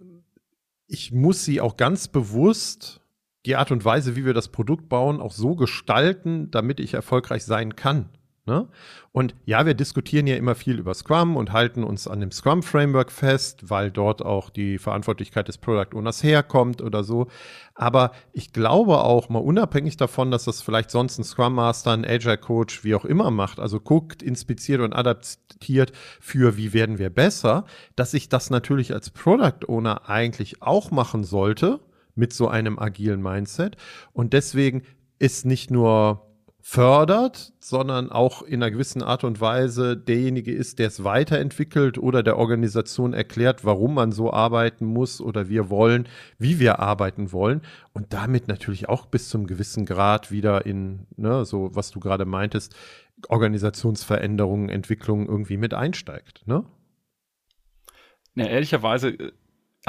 ich 0.86 1.12
muss 1.12 1.44
sie 1.44 1.60
auch 1.60 1.76
ganz 1.76 2.08
bewusst 2.08 2.97
die 3.46 3.56
Art 3.56 3.70
und 3.70 3.84
Weise, 3.84 4.16
wie 4.16 4.24
wir 4.24 4.34
das 4.34 4.48
Produkt 4.48 4.88
bauen, 4.88 5.20
auch 5.20 5.32
so 5.32 5.54
gestalten, 5.54 6.50
damit 6.50 6.80
ich 6.80 6.94
erfolgreich 6.94 7.44
sein 7.44 7.76
kann. 7.76 8.10
Ne? 8.48 8.66
Und 9.12 9.34
ja, 9.44 9.66
wir 9.66 9.74
diskutieren 9.74 10.26
ja 10.26 10.36
immer 10.36 10.54
viel 10.54 10.78
über 10.78 10.94
Scrum 10.94 11.36
und 11.36 11.52
halten 11.52 11.84
uns 11.84 12.08
an 12.08 12.20
dem 12.20 12.30
Scrum-Framework 12.30 13.12
fest, 13.12 13.68
weil 13.68 13.90
dort 13.90 14.22
auch 14.24 14.48
die 14.48 14.78
Verantwortlichkeit 14.78 15.48
des 15.48 15.58
Product 15.58 15.94
Owners 15.94 16.22
herkommt 16.22 16.80
oder 16.80 17.04
so. 17.04 17.26
Aber 17.74 18.12
ich 18.32 18.54
glaube 18.54 19.00
auch 19.00 19.28
mal 19.28 19.40
unabhängig 19.40 19.98
davon, 19.98 20.30
dass 20.30 20.44
das 20.44 20.62
vielleicht 20.62 20.90
sonst 20.90 21.18
ein 21.18 21.24
Scrum 21.24 21.56
Master, 21.56 21.92
ein 21.92 22.06
Agile 22.06 22.38
Coach, 22.38 22.84
wie 22.84 22.94
auch 22.94 23.04
immer 23.04 23.30
macht, 23.30 23.60
also 23.60 23.80
guckt, 23.80 24.22
inspiziert 24.22 24.80
und 24.80 24.94
adaptiert 24.94 25.92
für 26.18 26.56
wie 26.56 26.72
werden 26.72 26.98
wir 26.98 27.10
besser, 27.10 27.66
dass 27.96 28.14
ich 28.14 28.30
das 28.30 28.48
natürlich 28.48 28.94
als 28.94 29.10
Product 29.10 29.68
Owner 29.68 30.08
eigentlich 30.08 30.62
auch 30.62 30.90
machen 30.90 31.22
sollte 31.22 31.80
mit 32.18 32.32
so 32.32 32.48
einem 32.48 32.78
agilen 32.78 33.22
Mindset. 33.22 33.76
Und 34.12 34.32
deswegen 34.32 34.82
ist 35.18 35.46
nicht 35.46 35.70
nur 35.70 36.28
fördert, 36.60 37.54
sondern 37.60 38.10
auch 38.10 38.42
in 38.42 38.62
einer 38.62 38.70
gewissen 38.70 39.02
Art 39.02 39.24
und 39.24 39.40
Weise 39.40 39.96
derjenige 39.96 40.52
ist, 40.52 40.78
der 40.78 40.88
es 40.88 41.02
weiterentwickelt 41.02 41.96
oder 41.96 42.22
der 42.22 42.36
Organisation 42.36 43.14
erklärt, 43.14 43.64
warum 43.64 43.94
man 43.94 44.12
so 44.12 44.32
arbeiten 44.32 44.84
muss 44.84 45.20
oder 45.20 45.48
wir 45.48 45.70
wollen, 45.70 46.08
wie 46.36 46.58
wir 46.58 46.80
arbeiten 46.80 47.32
wollen 47.32 47.62
und 47.94 48.12
damit 48.12 48.48
natürlich 48.48 48.88
auch 48.88 49.06
bis 49.06 49.30
zum 49.30 49.46
gewissen 49.46 49.86
Grad 49.86 50.30
wieder 50.30 50.66
in, 50.66 51.06
ne, 51.16 51.44
so 51.46 51.70
was 51.74 51.90
du 51.90 52.00
gerade 52.00 52.26
meintest, 52.26 52.74
Organisationsveränderungen, 53.28 54.68
Entwicklungen 54.68 55.26
irgendwie 55.26 55.56
mit 55.56 55.72
einsteigt, 55.72 56.46
ne? 56.46 56.64
Ja, 58.34 58.46
ehrlicherweise 58.46 59.08
äh, 59.08 59.32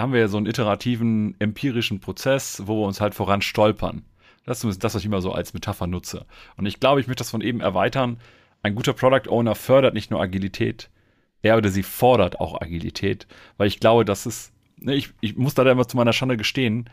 haben 0.01 0.13
wir 0.13 0.20
ja 0.20 0.27
so 0.27 0.38
einen 0.38 0.46
iterativen, 0.46 1.36
empirischen 1.39 2.00
Prozess, 2.00 2.63
wo 2.65 2.82
wir 2.82 2.88
uns 2.88 3.01
halt 3.01 3.15
voran 3.15 3.41
stolpern. 3.41 4.03
Das 4.46 4.63
ist 4.63 4.84
das, 4.84 4.96
was 4.96 5.01
ich 5.01 5.06
immer 5.06 5.22
so 5.22 5.32
als 5.32 5.53
Metapher 5.53 5.88
nutze. 5.88 6.25
Und 6.58 6.65
ich 6.65 6.79
glaube, 6.79 7.01
ich 7.01 7.08
möchte 7.08 7.22
das 7.22 7.32
von 7.32 7.41
eben 7.41 7.62
erweitern. 7.62 8.20
Ein 8.63 8.75
guter 8.75 8.94
Product 8.94 9.29
Owner 9.29 9.56
fördert 9.56 9.94
nicht 9.94 10.12
nur 10.12 10.22
Agilität, 10.22 10.89
er 11.41 11.58
oder 11.58 11.70
sie 11.70 11.84
fordert 11.84 12.39
auch 12.39 12.60
Agilität, 12.60 13.27
weil 13.58 13.68
ich 13.68 13.79
glaube, 13.79 14.03
das 14.06 14.25
ist, 14.25 14.51
ne, 14.77 14.96
ich, 14.96 15.12
ich 15.22 15.38
muss 15.38 15.53
da 15.53 15.70
immer 15.70 15.88
zu 15.88 15.96
meiner 15.98 16.13
Schande 16.13 16.36
gestehen, 16.36 16.89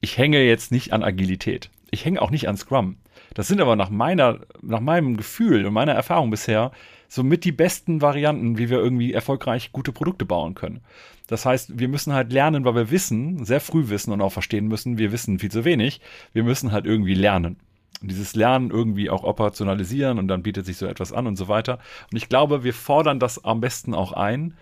ich 0.00 0.18
hänge 0.18 0.42
jetzt 0.42 0.72
nicht 0.72 0.92
an 0.92 1.02
Agilität. 1.02 1.70
Ich 1.90 2.04
hänge 2.04 2.20
auch 2.20 2.30
nicht 2.30 2.48
an 2.48 2.56
Scrum. 2.56 2.96
Das 3.34 3.48
sind 3.48 3.60
aber 3.60 3.76
nach 3.76 3.90
meiner, 3.90 4.40
nach 4.62 4.80
meinem 4.80 5.16
Gefühl 5.16 5.64
und 5.64 5.72
meiner 5.72 5.92
Erfahrung 5.92 6.30
bisher 6.30 6.72
somit 7.14 7.44
die 7.44 7.52
besten 7.52 8.02
Varianten, 8.02 8.58
wie 8.58 8.70
wir 8.70 8.78
irgendwie 8.78 9.12
erfolgreich 9.12 9.70
gute 9.70 9.92
Produkte 9.92 10.24
bauen 10.24 10.54
können. 10.54 10.80
Das 11.28 11.46
heißt, 11.46 11.78
wir 11.78 11.88
müssen 11.88 12.12
halt 12.12 12.32
lernen, 12.32 12.64
weil 12.64 12.74
wir 12.74 12.90
wissen, 12.90 13.44
sehr 13.44 13.60
früh 13.60 13.88
wissen 13.88 14.12
und 14.12 14.20
auch 14.20 14.32
verstehen 14.32 14.66
müssen, 14.66 14.98
wir 14.98 15.12
wissen 15.12 15.38
viel 15.38 15.50
zu 15.50 15.64
wenig. 15.64 16.00
Wir 16.32 16.42
müssen 16.42 16.72
halt 16.72 16.86
irgendwie 16.86 17.14
lernen. 17.14 17.56
Und 18.02 18.10
dieses 18.10 18.34
Lernen 18.34 18.70
irgendwie 18.70 19.10
auch 19.10 19.22
operationalisieren 19.22 20.18
und 20.18 20.26
dann 20.26 20.42
bietet 20.42 20.66
sich 20.66 20.76
so 20.76 20.86
etwas 20.86 21.12
an 21.12 21.28
und 21.28 21.36
so 21.36 21.46
weiter. 21.46 21.78
Und 22.10 22.16
ich 22.16 22.28
glaube, 22.28 22.64
wir 22.64 22.74
fordern 22.74 23.20
das 23.20 23.44
am 23.44 23.60
besten 23.60 23.94
auch 23.94 24.12
ein, 24.12 24.54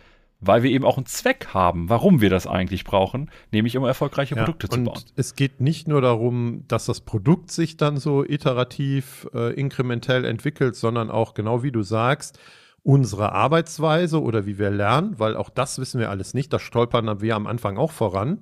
weil 0.44 0.64
wir 0.64 0.70
eben 0.70 0.84
auch 0.84 0.96
einen 0.96 1.06
Zweck 1.06 1.48
haben, 1.54 1.88
warum 1.88 2.20
wir 2.20 2.28
das 2.28 2.46
eigentlich 2.48 2.84
brauchen, 2.84 3.30
nämlich 3.52 3.76
um 3.76 3.84
erfolgreiche 3.84 4.34
ja, 4.34 4.42
Produkte 4.42 4.68
zu 4.68 4.78
und 4.78 4.84
bauen. 4.84 5.00
Es 5.14 5.36
geht 5.36 5.60
nicht 5.60 5.86
nur 5.86 6.00
darum, 6.00 6.64
dass 6.66 6.84
das 6.84 7.00
Produkt 7.00 7.52
sich 7.52 7.76
dann 7.76 7.96
so 7.96 8.24
iterativ, 8.24 9.28
äh, 9.32 9.54
inkrementell 9.54 10.24
entwickelt, 10.24 10.74
sondern 10.74 11.10
auch 11.10 11.34
genau 11.34 11.62
wie 11.62 11.70
du 11.70 11.82
sagst, 11.82 12.40
unsere 12.82 13.30
Arbeitsweise 13.30 14.20
oder 14.20 14.44
wie 14.44 14.58
wir 14.58 14.70
lernen, 14.70 15.18
weil 15.18 15.36
auch 15.36 15.48
das 15.48 15.78
wissen 15.78 16.00
wir 16.00 16.10
alles 16.10 16.34
nicht, 16.34 16.52
das 16.52 16.62
stolpern 16.62 17.20
wir 17.20 17.36
am 17.36 17.46
Anfang 17.46 17.78
auch 17.78 17.92
voran, 17.92 18.40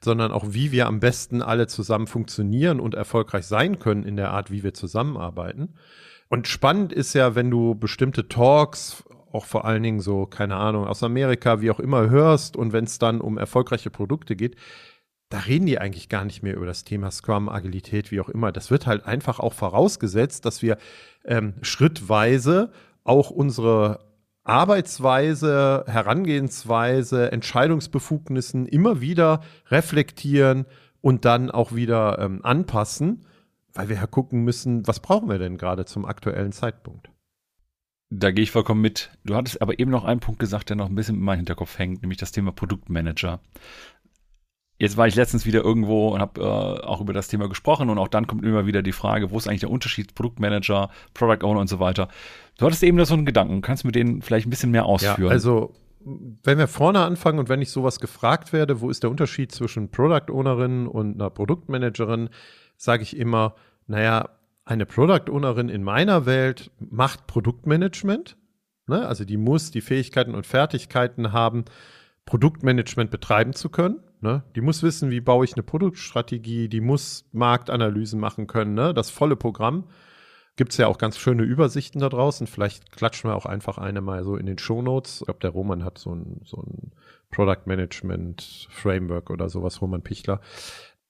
sondern 0.00 0.30
auch 0.30 0.44
wie 0.50 0.70
wir 0.70 0.86
am 0.86 1.00
besten 1.00 1.42
alle 1.42 1.66
zusammen 1.66 2.06
funktionieren 2.06 2.78
und 2.78 2.94
erfolgreich 2.94 3.46
sein 3.46 3.80
können 3.80 4.04
in 4.04 4.16
der 4.16 4.30
Art, 4.30 4.52
wie 4.52 4.62
wir 4.62 4.72
zusammenarbeiten. 4.72 5.74
Und 6.28 6.46
spannend 6.46 6.92
ist 6.92 7.14
ja, 7.14 7.34
wenn 7.34 7.50
du 7.50 7.74
bestimmte 7.74 8.28
Talks 8.28 9.02
auch 9.32 9.44
vor 9.44 9.64
allen 9.64 9.82
Dingen 9.82 10.00
so, 10.00 10.26
keine 10.26 10.56
Ahnung, 10.56 10.86
aus 10.86 11.02
Amerika, 11.02 11.60
wie 11.60 11.70
auch 11.70 11.80
immer 11.80 12.10
hörst 12.10 12.56
und 12.56 12.72
wenn 12.72 12.84
es 12.84 12.98
dann 12.98 13.20
um 13.20 13.38
erfolgreiche 13.38 13.90
Produkte 13.90 14.36
geht, 14.36 14.56
da 15.30 15.38
reden 15.38 15.66
die 15.66 15.78
eigentlich 15.78 16.08
gar 16.08 16.24
nicht 16.24 16.42
mehr 16.42 16.56
über 16.56 16.66
das 16.66 16.84
Thema 16.84 17.10
Scrum, 17.10 17.48
Agilität, 17.48 18.10
wie 18.10 18.20
auch 18.20 18.28
immer. 18.28 18.50
Das 18.50 18.70
wird 18.70 18.86
halt 18.86 19.06
einfach 19.06 19.38
auch 19.38 19.52
vorausgesetzt, 19.52 20.44
dass 20.44 20.60
wir 20.60 20.76
ähm, 21.24 21.54
schrittweise 21.62 22.72
auch 23.04 23.30
unsere 23.30 24.10
Arbeitsweise, 24.42 25.84
Herangehensweise, 25.86 27.30
Entscheidungsbefugnissen 27.30 28.66
immer 28.66 29.00
wieder 29.00 29.42
reflektieren 29.68 30.66
und 31.00 31.24
dann 31.24 31.50
auch 31.50 31.74
wieder 31.74 32.18
ähm, 32.18 32.40
anpassen, 32.42 33.24
weil 33.72 33.88
wir 33.88 33.96
ja 33.96 34.06
gucken 34.06 34.42
müssen, 34.42 34.86
was 34.88 34.98
brauchen 34.98 35.28
wir 35.28 35.38
denn 35.38 35.58
gerade 35.58 35.84
zum 35.84 36.04
aktuellen 36.04 36.50
Zeitpunkt. 36.50 37.10
Da 38.10 38.32
gehe 38.32 38.42
ich 38.42 38.50
vollkommen 38.50 38.80
mit. 38.80 39.10
Du 39.24 39.36
hattest 39.36 39.62
aber 39.62 39.78
eben 39.78 39.90
noch 39.90 40.04
einen 40.04 40.20
Punkt 40.20 40.40
gesagt, 40.40 40.68
der 40.68 40.76
noch 40.76 40.88
ein 40.88 40.94
bisschen 40.96 41.14
in 41.14 41.22
meinem 41.22 41.38
Hinterkopf 41.38 41.78
hängt, 41.78 42.02
nämlich 42.02 42.18
das 42.18 42.32
Thema 42.32 42.50
Produktmanager. 42.50 43.40
Jetzt 44.78 44.96
war 44.96 45.06
ich 45.06 45.14
letztens 45.14 45.46
wieder 45.46 45.62
irgendwo 45.62 46.08
und 46.08 46.20
habe 46.20 46.40
äh, 46.40 46.86
auch 46.86 47.00
über 47.00 47.12
das 47.12 47.28
Thema 47.28 47.48
gesprochen 47.48 47.88
und 47.88 47.98
auch 47.98 48.08
dann 48.08 48.26
kommt 48.26 48.44
immer 48.44 48.66
wieder 48.66 48.82
die 48.82 48.92
Frage, 48.92 49.30
wo 49.30 49.38
ist 49.38 49.46
eigentlich 49.46 49.60
der 49.60 49.70
Unterschied 49.70 50.14
Produktmanager, 50.14 50.90
Product 51.14 51.44
Owner 51.44 51.60
und 51.60 51.68
so 51.68 51.78
weiter. 51.78 52.08
Du 52.58 52.66
hattest 52.66 52.82
eben 52.82 52.96
da 52.96 53.04
so 53.04 53.14
einen 53.14 53.26
Gedanken, 53.26 53.60
kannst 53.60 53.84
du 53.84 53.88
mit 53.88 53.94
denen 53.94 54.22
vielleicht 54.22 54.46
ein 54.46 54.50
bisschen 54.50 54.70
mehr 54.70 54.86
ausführen? 54.86 55.24
Ja, 55.24 55.28
also 55.28 55.74
wenn 56.42 56.58
wir 56.58 56.66
vorne 56.66 57.00
anfangen 57.00 57.38
und 57.38 57.48
wenn 57.48 57.60
ich 57.60 57.70
sowas 57.70 58.00
gefragt 58.00 58.52
werde, 58.52 58.80
wo 58.80 58.90
ist 58.90 59.02
der 59.02 59.10
Unterschied 59.10 59.52
zwischen 59.52 59.90
Product 59.90 60.32
Ownerin 60.32 60.86
und 60.86 61.14
einer 61.14 61.30
Produktmanagerin, 61.30 62.30
sage 62.76 63.02
ich 63.02 63.16
immer, 63.16 63.54
naja, 63.86 64.30
eine 64.64 64.86
Product 64.86 65.30
Ownerin 65.30 65.68
in 65.68 65.82
meiner 65.82 66.26
Welt 66.26 66.70
macht 66.78 67.26
Produktmanagement. 67.26 68.36
Ne? 68.86 69.06
Also 69.06 69.24
die 69.24 69.36
muss 69.36 69.70
die 69.70 69.80
Fähigkeiten 69.80 70.34
und 70.34 70.46
Fertigkeiten 70.46 71.32
haben, 71.32 71.64
Produktmanagement 72.26 73.10
betreiben 73.10 73.54
zu 73.54 73.68
können. 73.68 74.00
Ne? 74.20 74.44
Die 74.54 74.60
muss 74.60 74.82
wissen, 74.82 75.10
wie 75.10 75.20
baue 75.20 75.44
ich 75.44 75.54
eine 75.54 75.62
Produktstrategie, 75.62 76.68
die 76.68 76.80
muss 76.80 77.24
Marktanalysen 77.32 78.20
machen 78.20 78.46
können, 78.46 78.74
ne? 78.74 78.94
das 78.94 79.10
volle 79.10 79.36
Programm. 79.36 79.88
Gibt 80.56 80.72
es 80.72 80.78
ja 80.78 80.88
auch 80.88 80.98
ganz 80.98 81.16
schöne 81.16 81.42
Übersichten 81.42 82.00
da 82.00 82.08
draußen. 82.08 82.46
Vielleicht 82.46 82.92
klatschen 82.92 83.30
wir 83.30 83.36
auch 83.36 83.46
einfach 83.46 83.78
eine 83.78 84.02
mal 84.02 84.24
so 84.24 84.36
in 84.36 84.46
den 84.46 84.58
Shownotes. 84.58 85.20
Ich 85.20 85.24
glaube, 85.24 85.40
der 85.40 85.50
Roman 85.50 85.84
hat 85.84 85.96
so 85.96 86.14
ein, 86.14 86.42
so 86.44 86.58
ein 86.58 86.92
Product 87.30 87.62
Management 87.66 88.68
Framework 88.70 89.30
oder 89.30 89.48
sowas, 89.48 89.80
Roman 89.80 90.02
Pichler. 90.02 90.40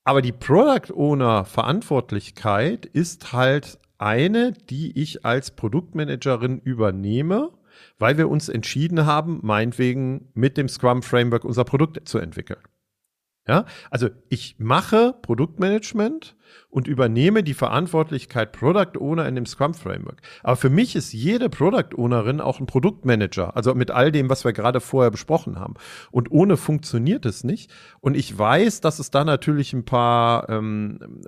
Aber 0.04 0.22
die 0.22 0.32
Product 0.32 0.94
Owner 0.94 1.44
Verantwortlichkeit 1.44 2.86
ist 2.86 3.32
halt 3.32 3.78
eine, 3.98 4.52
die 4.52 4.98
ich 4.98 5.24
als 5.24 5.50
Produktmanagerin 5.50 6.58
übernehme, 6.58 7.50
weil 7.98 8.16
wir 8.16 8.28
uns 8.28 8.48
entschieden 8.48 9.04
haben, 9.04 9.40
meinetwegen 9.42 10.30
mit 10.34 10.56
dem 10.56 10.68
Scrum 10.68 11.02
Framework 11.02 11.44
unser 11.44 11.64
Produkt 11.64 12.08
zu 12.08 12.18
entwickeln. 12.18 12.60
Ja, 13.50 13.64
also 13.90 14.10
ich 14.28 14.54
mache 14.60 15.12
Produktmanagement 15.22 16.36
und 16.68 16.86
übernehme 16.86 17.42
die 17.42 17.54
Verantwortlichkeit 17.54 18.52
Product 18.52 18.96
Owner 19.00 19.26
in 19.26 19.34
dem 19.34 19.44
Scrum 19.44 19.74
Framework. 19.74 20.22
Aber 20.44 20.54
für 20.54 20.70
mich 20.70 20.94
ist 20.94 21.12
jede 21.12 21.50
Product 21.50 21.96
Ownerin 21.96 22.40
auch 22.40 22.60
ein 22.60 22.66
Produktmanager, 22.66 23.56
also 23.56 23.74
mit 23.74 23.90
all 23.90 24.12
dem, 24.12 24.30
was 24.30 24.44
wir 24.44 24.52
gerade 24.52 24.80
vorher 24.80 25.10
besprochen 25.10 25.58
haben. 25.58 25.74
Und 26.12 26.30
ohne 26.30 26.56
funktioniert 26.56 27.26
es 27.26 27.42
nicht. 27.42 27.72
Und 28.00 28.16
ich 28.16 28.38
weiß, 28.38 28.82
dass 28.82 29.00
es 29.00 29.10
da 29.10 29.24
natürlich 29.24 29.72
ein 29.72 29.84
paar 29.84 30.48
ähm, 30.48 31.22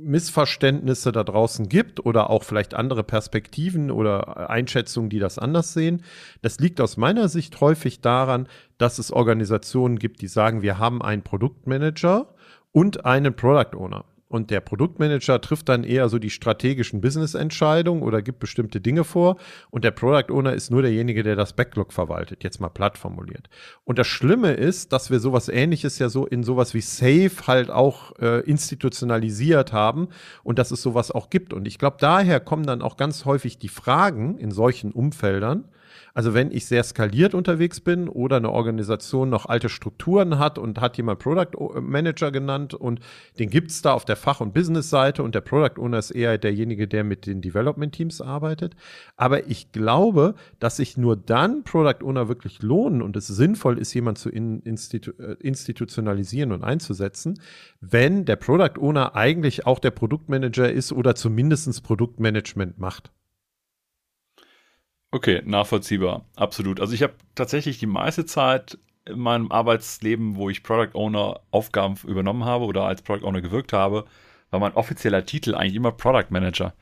Missverständnisse 0.00 1.12
da 1.12 1.22
draußen 1.22 1.68
gibt 1.68 2.04
oder 2.04 2.30
auch 2.30 2.42
vielleicht 2.42 2.74
andere 2.74 3.04
Perspektiven 3.04 3.92
oder 3.92 4.50
Einschätzungen, 4.50 5.10
die 5.10 5.20
das 5.20 5.38
anders 5.38 5.72
sehen. 5.72 6.02
Das 6.42 6.58
liegt 6.58 6.80
aus 6.80 6.96
meiner 6.96 7.28
Sicht 7.28 7.60
häufig 7.60 8.00
daran, 8.00 8.48
dass 8.78 8.98
es 8.98 9.12
Organisationen 9.12 9.98
gibt, 9.98 10.20
die 10.20 10.28
sagen, 10.28 10.62
wir 10.62 10.78
haben 10.78 11.02
einen 11.02 11.22
Produktmanager 11.22 12.34
und 12.72 13.04
einen 13.04 13.34
Product 13.34 13.76
Owner. 13.76 14.04
Und 14.28 14.50
der 14.50 14.60
Produktmanager 14.60 15.40
trifft 15.40 15.68
dann 15.68 15.84
eher 15.84 16.08
so 16.08 16.18
die 16.18 16.30
strategischen 16.30 17.00
Business-Entscheidungen 17.00 18.02
oder 18.02 18.22
gibt 18.22 18.40
bestimmte 18.40 18.80
Dinge 18.80 19.04
vor. 19.04 19.36
Und 19.70 19.84
der 19.84 19.92
Product 19.92 20.32
Owner 20.32 20.52
ist 20.52 20.70
nur 20.70 20.82
derjenige, 20.82 21.22
der 21.22 21.36
das 21.36 21.52
Backlog 21.52 21.92
verwaltet, 21.92 22.42
jetzt 22.42 22.60
mal 22.60 22.68
platt 22.68 22.98
formuliert. 22.98 23.48
Und 23.84 24.00
das 24.00 24.08
Schlimme 24.08 24.52
ist, 24.52 24.92
dass 24.92 25.10
wir 25.10 25.20
sowas 25.20 25.48
ähnliches 25.48 26.00
ja 26.00 26.08
so 26.08 26.26
in 26.26 26.42
sowas 26.42 26.74
wie 26.74 26.80
Safe 26.80 27.46
halt 27.46 27.70
auch 27.70 28.18
äh, 28.18 28.40
institutionalisiert 28.40 29.72
haben 29.72 30.08
und 30.42 30.58
dass 30.58 30.72
es 30.72 30.82
sowas 30.82 31.12
auch 31.12 31.30
gibt. 31.30 31.52
Und 31.52 31.68
ich 31.68 31.78
glaube, 31.78 31.98
daher 32.00 32.40
kommen 32.40 32.66
dann 32.66 32.82
auch 32.82 32.96
ganz 32.96 33.26
häufig 33.26 33.58
die 33.58 33.68
Fragen 33.68 34.38
in 34.38 34.50
solchen 34.50 34.90
Umfeldern, 34.90 35.68
also 36.16 36.32
wenn 36.32 36.50
ich 36.50 36.64
sehr 36.64 36.82
skaliert 36.82 37.34
unterwegs 37.34 37.80
bin 37.80 38.08
oder 38.08 38.38
eine 38.38 38.50
Organisation 38.50 39.28
noch 39.28 39.44
alte 39.44 39.68
Strukturen 39.68 40.38
hat 40.38 40.58
und 40.58 40.80
hat 40.80 40.96
jemand 40.96 41.18
Product 41.18 41.50
Manager 41.82 42.30
genannt 42.30 42.72
und 42.72 43.00
den 43.38 43.50
gibt 43.50 43.70
es 43.70 43.82
da 43.82 43.92
auf 43.92 44.06
der 44.06 44.16
Fach- 44.16 44.40
und 44.40 44.54
Business-Seite 44.54 45.22
und 45.22 45.34
der 45.34 45.42
Product 45.42 45.78
Owner 45.78 45.98
ist 45.98 46.12
eher 46.12 46.38
derjenige, 46.38 46.88
der 46.88 47.04
mit 47.04 47.26
den 47.26 47.42
Development-Teams 47.42 48.22
arbeitet. 48.22 48.76
Aber 49.18 49.46
ich 49.48 49.72
glaube, 49.72 50.36
dass 50.58 50.78
sich 50.78 50.96
nur 50.96 51.18
dann 51.18 51.64
Product 51.64 52.02
Owner 52.02 52.28
wirklich 52.28 52.62
lohnen 52.62 53.02
und 53.02 53.14
es 53.14 53.26
sinnvoll 53.26 53.78
ist, 53.78 53.92
jemand 53.92 54.16
zu 54.16 54.30
in, 54.30 54.60
institu 54.60 55.10
äh, 55.18 55.36
institutionalisieren 55.40 56.52
und 56.52 56.64
einzusetzen, 56.64 57.42
wenn 57.82 58.24
der 58.24 58.36
Product 58.36 58.80
Owner 58.80 59.16
eigentlich 59.16 59.66
auch 59.66 59.80
der 59.80 59.90
Produktmanager 59.90 60.72
ist 60.72 60.92
oder 60.92 61.14
zumindest 61.14 61.82
Produktmanagement 61.82 62.78
macht. 62.78 63.12
Okay, 65.16 65.40
nachvollziehbar, 65.46 66.26
absolut. 66.36 66.78
Also 66.78 66.92
ich 66.92 67.02
habe 67.02 67.14
tatsächlich 67.34 67.78
die 67.78 67.86
meiste 67.86 68.26
Zeit 68.26 68.76
in 69.06 69.18
meinem 69.18 69.50
Arbeitsleben, 69.50 70.36
wo 70.36 70.50
ich 70.50 70.62
Product 70.62 70.90
Owner 70.92 71.40
Aufgaben 71.50 71.94
übernommen 72.06 72.44
habe 72.44 72.66
oder 72.66 72.84
als 72.84 73.00
Product 73.00 73.26
Owner 73.26 73.40
gewirkt 73.40 73.72
habe, 73.72 74.04
war 74.50 74.60
mein 74.60 74.74
offizieller 74.74 75.24
Titel 75.24 75.54
eigentlich 75.54 75.74
immer 75.74 75.90
Product 75.90 76.26
Manager. 76.28 76.74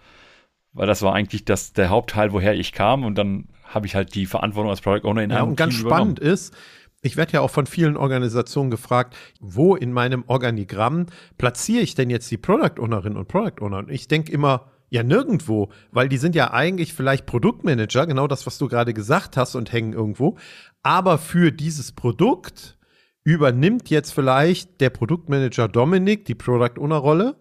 Weil 0.73 0.89
das 0.89 1.03
war 1.03 1.15
eigentlich 1.15 1.45
das, 1.45 1.75
der 1.75 1.91
Hauptteil, 1.91 2.33
woher 2.33 2.55
ich 2.55 2.73
kam 2.73 3.05
und 3.05 3.17
dann 3.17 3.47
habe 3.63 3.87
ich 3.87 3.95
halt 3.95 4.17
die 4.17 4.27
Verantwortung 4.27 4.71
als 4.71 4.81
Product 4.81 5.09
Owner 5.09 5.23
in 5.23 5.31
einem 5.31 5.39
ja, 5.39 5.43
und 5.45 5.57
ganz 5.57 5.77
Team 5.77 5.87
spannend 5.87 6.19
übernommen. 6.19 6.35
ist, 6.35 6.57
ich 7.03 7.17
werde 7.17 7.35
ja 7.35 7.41
auch 7.41 7.51
von 7.51 7.67
vielen 7.67 7.97
Organisationen 7.97 8.73
gefragt, 8.73 9.15
wo 9.39 9.77
in 9.77 9.93
meinem 9.93 10.25
Organigramm 10.27 11.07
platziere 11.39 11.85
ich 11.85 11.95
denn 11.95 12.11
jetzt 12.11 12.29
die 12.33 12.37
Product 12.37 12.81
Ownerin 12.83 13.17
und 13.17 13.29
Product 13.29 13.61
Owner? 13.61 13.79
Und 13.79 13.93
ich 13.93 14.09
denke 14.09 14.33
immer, 14.33 14.73
ja, 14.95 15.03
nirgendwo, 15.03 15.71
weil 15.91 16.09
die 16.09 16.19
sind 16.19 16.37
ja 16.37 16.53
eigentlich 16.53 16.95
vielleicht 16.95 17.27
Produktmanager, 17.27 18.07
genau 18.07 18.29
das, 18.29 18.47
was 18.47 18.59
du 18.59 18.69
gerade 18.69 18.95
gesagt 18.95 19.37
hast, 19.37 19.57
und 19.57 19.73
hängen 19.73 19.93
irgendwo. 19.93 20.37
Aber 20.85 21.19
für 21.19 21.51
dieses 21.51 21.91
Produkt 21.91 22.79
übernimmt 23.25 23.91
jetzt 23.91 24.13
vielleicht 24.15 24.81
der 24.81 24.91
Produktmanager 24.91 25.67
Dominik 25.67 26.27
die 26.27 26.37
Product 26.37 26.79
Owner 26.79 26.99
Rolle. 26.99 27.35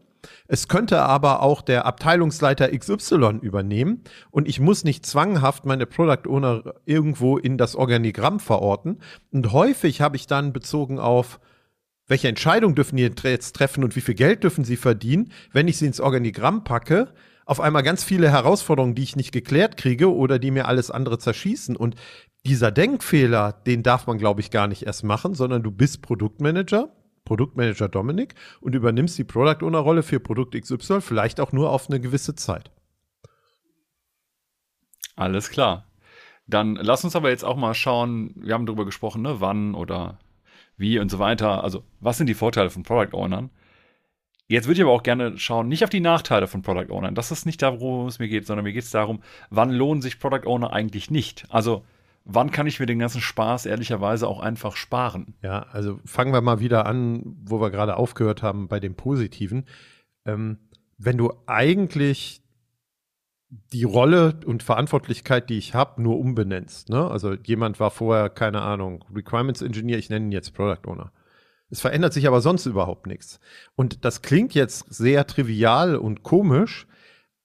Es 0.47 0.67
könnte 0.67 1.03
aber 1.03 1.43
auch 1.43 1.61
der 1.61 1.85
Abteilungsleiter 1.85 2.75
XY 2.75 3.41
übernehmen 3.43 4.01
und 4.31 4.47
ich 4.47 4.59
muss 4.59 4.83
nicht 4.83 5.05
zwanghaft 5.05 5.63
meine 5.65 5.85
Product 5.85 6.27
Owner 6.27 6.73
irgendwo 6.85 7.37
in 7.37 7.59
das 7.59 7.75
Organigramm 7.75 8.39
verorten. 8.39 8.97
Und 9.31 9.51
häufig 9.51 10.01
habe 10.01 10.15
ich 10.15 10.25
dann 10.25 10.53
bezogen 10.53 10.97
auf 10.97 11.39
welche 12.07 12.29
Entscheidung 12.29 12.73
dürfen 12.73 12.97
die 12.97 13.03
jetzt 13.03 13.55
treffen 13.55 13.83
und 13.83 13.95
wie 13.95 14.01
viel 14.01 14.15
Geld 14.15 14.43
dürfen 14.43 14.63
sie 14.63 14.75
verdienen, 14.75 15.31
wenn 15.51 15.67
ich 15.67 15.77
sie 15.77 15.85
ins 15.85 15.99
Organigramm 16.01 16.63
packe, 16.63 17.13
auf 17.45 17.59
einmal 17.59 17.83
ganz 17.83 18.03
viele 18.03 18.29
Herausforderungen, 18.31 18.95
die 18.95 19.03
ich 19.03 19.15
nicht 19.15 19.31
geklärt 19.31 19.77
kriege 19.77 20.13
oder 20.13 20.39
die 20.39 20.51
mir 20.51 20.67
alles 20.67 20.91
andere 20.91 21.19
zerschießen. 21.19 21.75
Und 21.75 21.95
dieser 22.45 22.71
Denkfehler, 22.71 23.51
den 23.51 23.83
darf 23.83 24.07
man, 24.07 24.17
glaube 24.17 24.41
ich, 24.41 24.51
gar 24.51 24.67
nicht 24.67 24.85
erst 24.85 25.03
machen, 25.03 25.33
sondern 25.33 25.63
du 25.63 25.71
bist 25.71 26.01
Produktmanager 26.01 26.89
Produktmanager 27.25 27.89
Dominik 27.89 28.35
und 28.61 28.75
übernimmst 28.75 29.17
die 29.17 29.23
Product 29.23 29.65
Owner 29.65 29.79
Rolle 29.79 30.03
für 30.03 30.19
Produkt 30.19 30.59
XY, 30.59 31.01
vielleicht 31.01 31.39
auch 31.39 31.51
nur 31.51 31.69
auf 31.69 31.89
eine 31.89 31.99
gewisse 31.99 32.35
Zeit. 32.35 32.71
Alles 35.15 35.49
klar. 35.49 35.87
Dann 36.47 36.75
lass 36.75 37.03
uns 37.03 37.15
aber 37.15 37.29
jetzt 37.29 37.45
auch 37.45 37.55
mal 37.55 37.73
schauen, 37.73 38.33
wir 38.35 38.53
haben 38.53 38.65
darüber 38.65 38.85
gesprochen, 38.85 39.21
ne, 39.21 39.39
wann 39.39 39.75
oder 39.75 40.19
wie 40.75 40.99
und 40.99 41.09
so 41.09 41.19
weiter. 41.19 41.63
Also, 41.63 41.83
was 41.99 42.17
sind 42.17 42.27
die 42.27 42.33
Vorteile 42.33 42.69
von 42.69 42.83
Product 42.83 43.13
Ownern? 43.13 43.49
Jetzt 44.47 44.67
würde 44.67 44.75
ich 44.75 44.83
aber 44.83 44.91
auch 44.91 45.03
gerne 45.03 45.37
schauen, 45.37 45.67
nicht 45.67 45.83
auf 45.83 45.89
die 45.89 46.01
Nachteile 46.01 46.47
von 46.47 46.61
Product 46.61 46.91
Ownern. 46.91 47.15
Das 47.15 47.31
ist 47.31 47.45
nicht 47.45 47.61
da, 47.61 47.79
worum 47.79 48.07
es 48.07 48.19
mir 48.19 48.27
geht, 48.27 48.45
sondern 48.45 48.65
mir 48.65 48.73
geht 48.73 48.83
es 48.83 48.91
darum, 48.91 49.21
wann 49.49 49.71
lohnen 49.71 50.01
sich 50.01 50.19
Product 50.19 50.45
Owner 50.45 50.73
eigentlich 50.73 51.09
nicht? 51.09 51.45
Also, 51.49 51.85
wann 52.25 52.51
kann 52.51 52.67
ich 52.67 52.79
mir 52.79 52.85
den 52.85 52.99
ganzen 52.99 53.21
Spaß 53.21 53.65
ehrlicherweise 53.65 54.27
auch 54.27 54.39
einfach 54.39 54.75
sparen? 54.75 55.35
Ja, 55.41 55.63
also 55.71 55.99
fangen 56.05 56.33
wir 56.33 56.41
mal 56.41 56.59
wieder 56.59 56.85
an, 56.85 57.37
wo 57.43 57.61
wir 57.61 57.71
gerade 57.71 57.95
aufgehört 57.95 58.43
haben 58.43 58.67
bei 58.67 58.79
dem 58.79 58.95
Positiven. 58.95 59.65
Ähm, 60.25 60.57
wenn 60.97 61.17
du 61.17 61.33
eigentlich 61.47 62.41
die 63.71 63.83
Rolle 63.83 64.39
und 64.45 64.63
Verantwortlichkeit, 64.63 65.49
die 65.49 65.57
ich 65.57 65.73
habe, 65.75 66.01
nur 66.01 66.19
umbenennst. 66.19 66.89
Ne? 66.89 67.09
Also 67.09 67.33
jemand 67.33 67.79
war 67.79 67.91
vorher, 67.91 68.29
keine 68.29 68.61
Ahnung, 68.61 69.05
Requirements 69.13 69.61
Engineer, 69.61 69.99
ich 69.99 70.09
nenne 70.09 70.25
ihn 70.25 70.31
jetzt 70.31 70.53
Product 70.53 70.87
Owner. 70.87 71.11
Es 71.69 71.81
verändert 71.81 72.13
sich 72.13 72.27
aber 72.27 72.41
sonst 72.41 72.65
überhaupt 72.65 73.07
nichts. 73.07 73.39
Und 73.75 74.05
das 74.05 74.21
klingt 74.21 74.53
jetzt 74.53 74.93
sehr 74.93 75.25
trivial 75.25 75.95
und 75.95 76.23
komisch, 76.23 76.87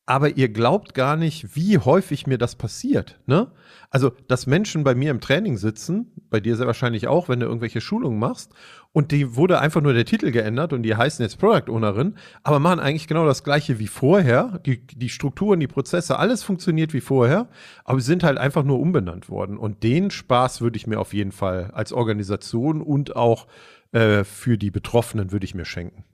aber 0.08 0.38
ihr 0.38 0.48
glaubt 0.48 0.94
gar 0.94 1.16
nicht, 1.16 1.54
wie 1.54 1.76
häufig 1.76 2.26
mir 2.26 2.38
das 2.38 2.56
passiert. 2.56 3.20
Ne? 3.26 3.52
Also, 3.90 4.12
dass 4.26 4.46
Menschen 4.46 4.82
bei 4.82 4.94
mir 4.94 5.10
im 5.10 5.20
Training 5.20 5.58
sitzen, 5.58 6.12
bei 6.30 6.40
dir 6.40 6.56
sehr 6.56 6.66
wahrscheinlich 6.66 7.08
auch, 7.08 7.28
wenn 7.28 7.40
du 7.40 7.46
irgendwelche 7.46 7.82
Schulungen 7.82 8.18
machst, 8.18 8.54
und 8.92 9.12
die 9.12 9.36
wurde 9.36 9.60
einfach 9.60 9.82
nur 9.82 9.92
der 9.92 10.06
Titel 10.06 10.30
geändert 10.30 10.72
und 10.72 10.82
die 10.82 10.96
heißen 10.96 11.22
jetzt 11.22 11.38
Product 11.38 11.70
Ownerin, 11.70 12.14
aber 12.42 12.58
machen 12.58 12.80
eigentlich 12.80 13.06
genau 13.06 13.26
das 13.26 13.44
gleiche 13.44 13.78
wie 13.78 13.86
vorher. 13.86 14.60
Die, 14.64 14.86
die 14.86 15.10
Strukturen, 15.10 15.60
die 15.60 15.66
Prozesse, 15.66 16.18
alles 16.18 16.42
funktioniert 16.42 16.94
wie 16.94 17.02
vorher, 17.02 17.48
aber 17.84 18.00
sind 18.00 18.24
halt 18.24 18.38
einfach 18.38 18.64
nur 18.64 18.80
umbenannt 18.80 19.28
worden. 19.28 19.58
Und 19.58 19.82
den 19.82 20.10
Spaß 20.10 20.62
würde 20.62 20.78
ich 20.78 20.86
mir 20.86 21.00
auf 21.00 21.12
jeden 21.12 21.32
Fall 21.32 21.70
als 21.74 21.92
Organisation 21.92 22.80
und 22.80 23.14
auch 23.14 23.46
äh, 23.92 24.24
für 24.24 24.58
die 24.58 24.70
Betroffenen 24.70 25.32
würde 25.32 25.44
ich 25.44 25.54
mir 25.54 25.64
schenken. 25.64 26.04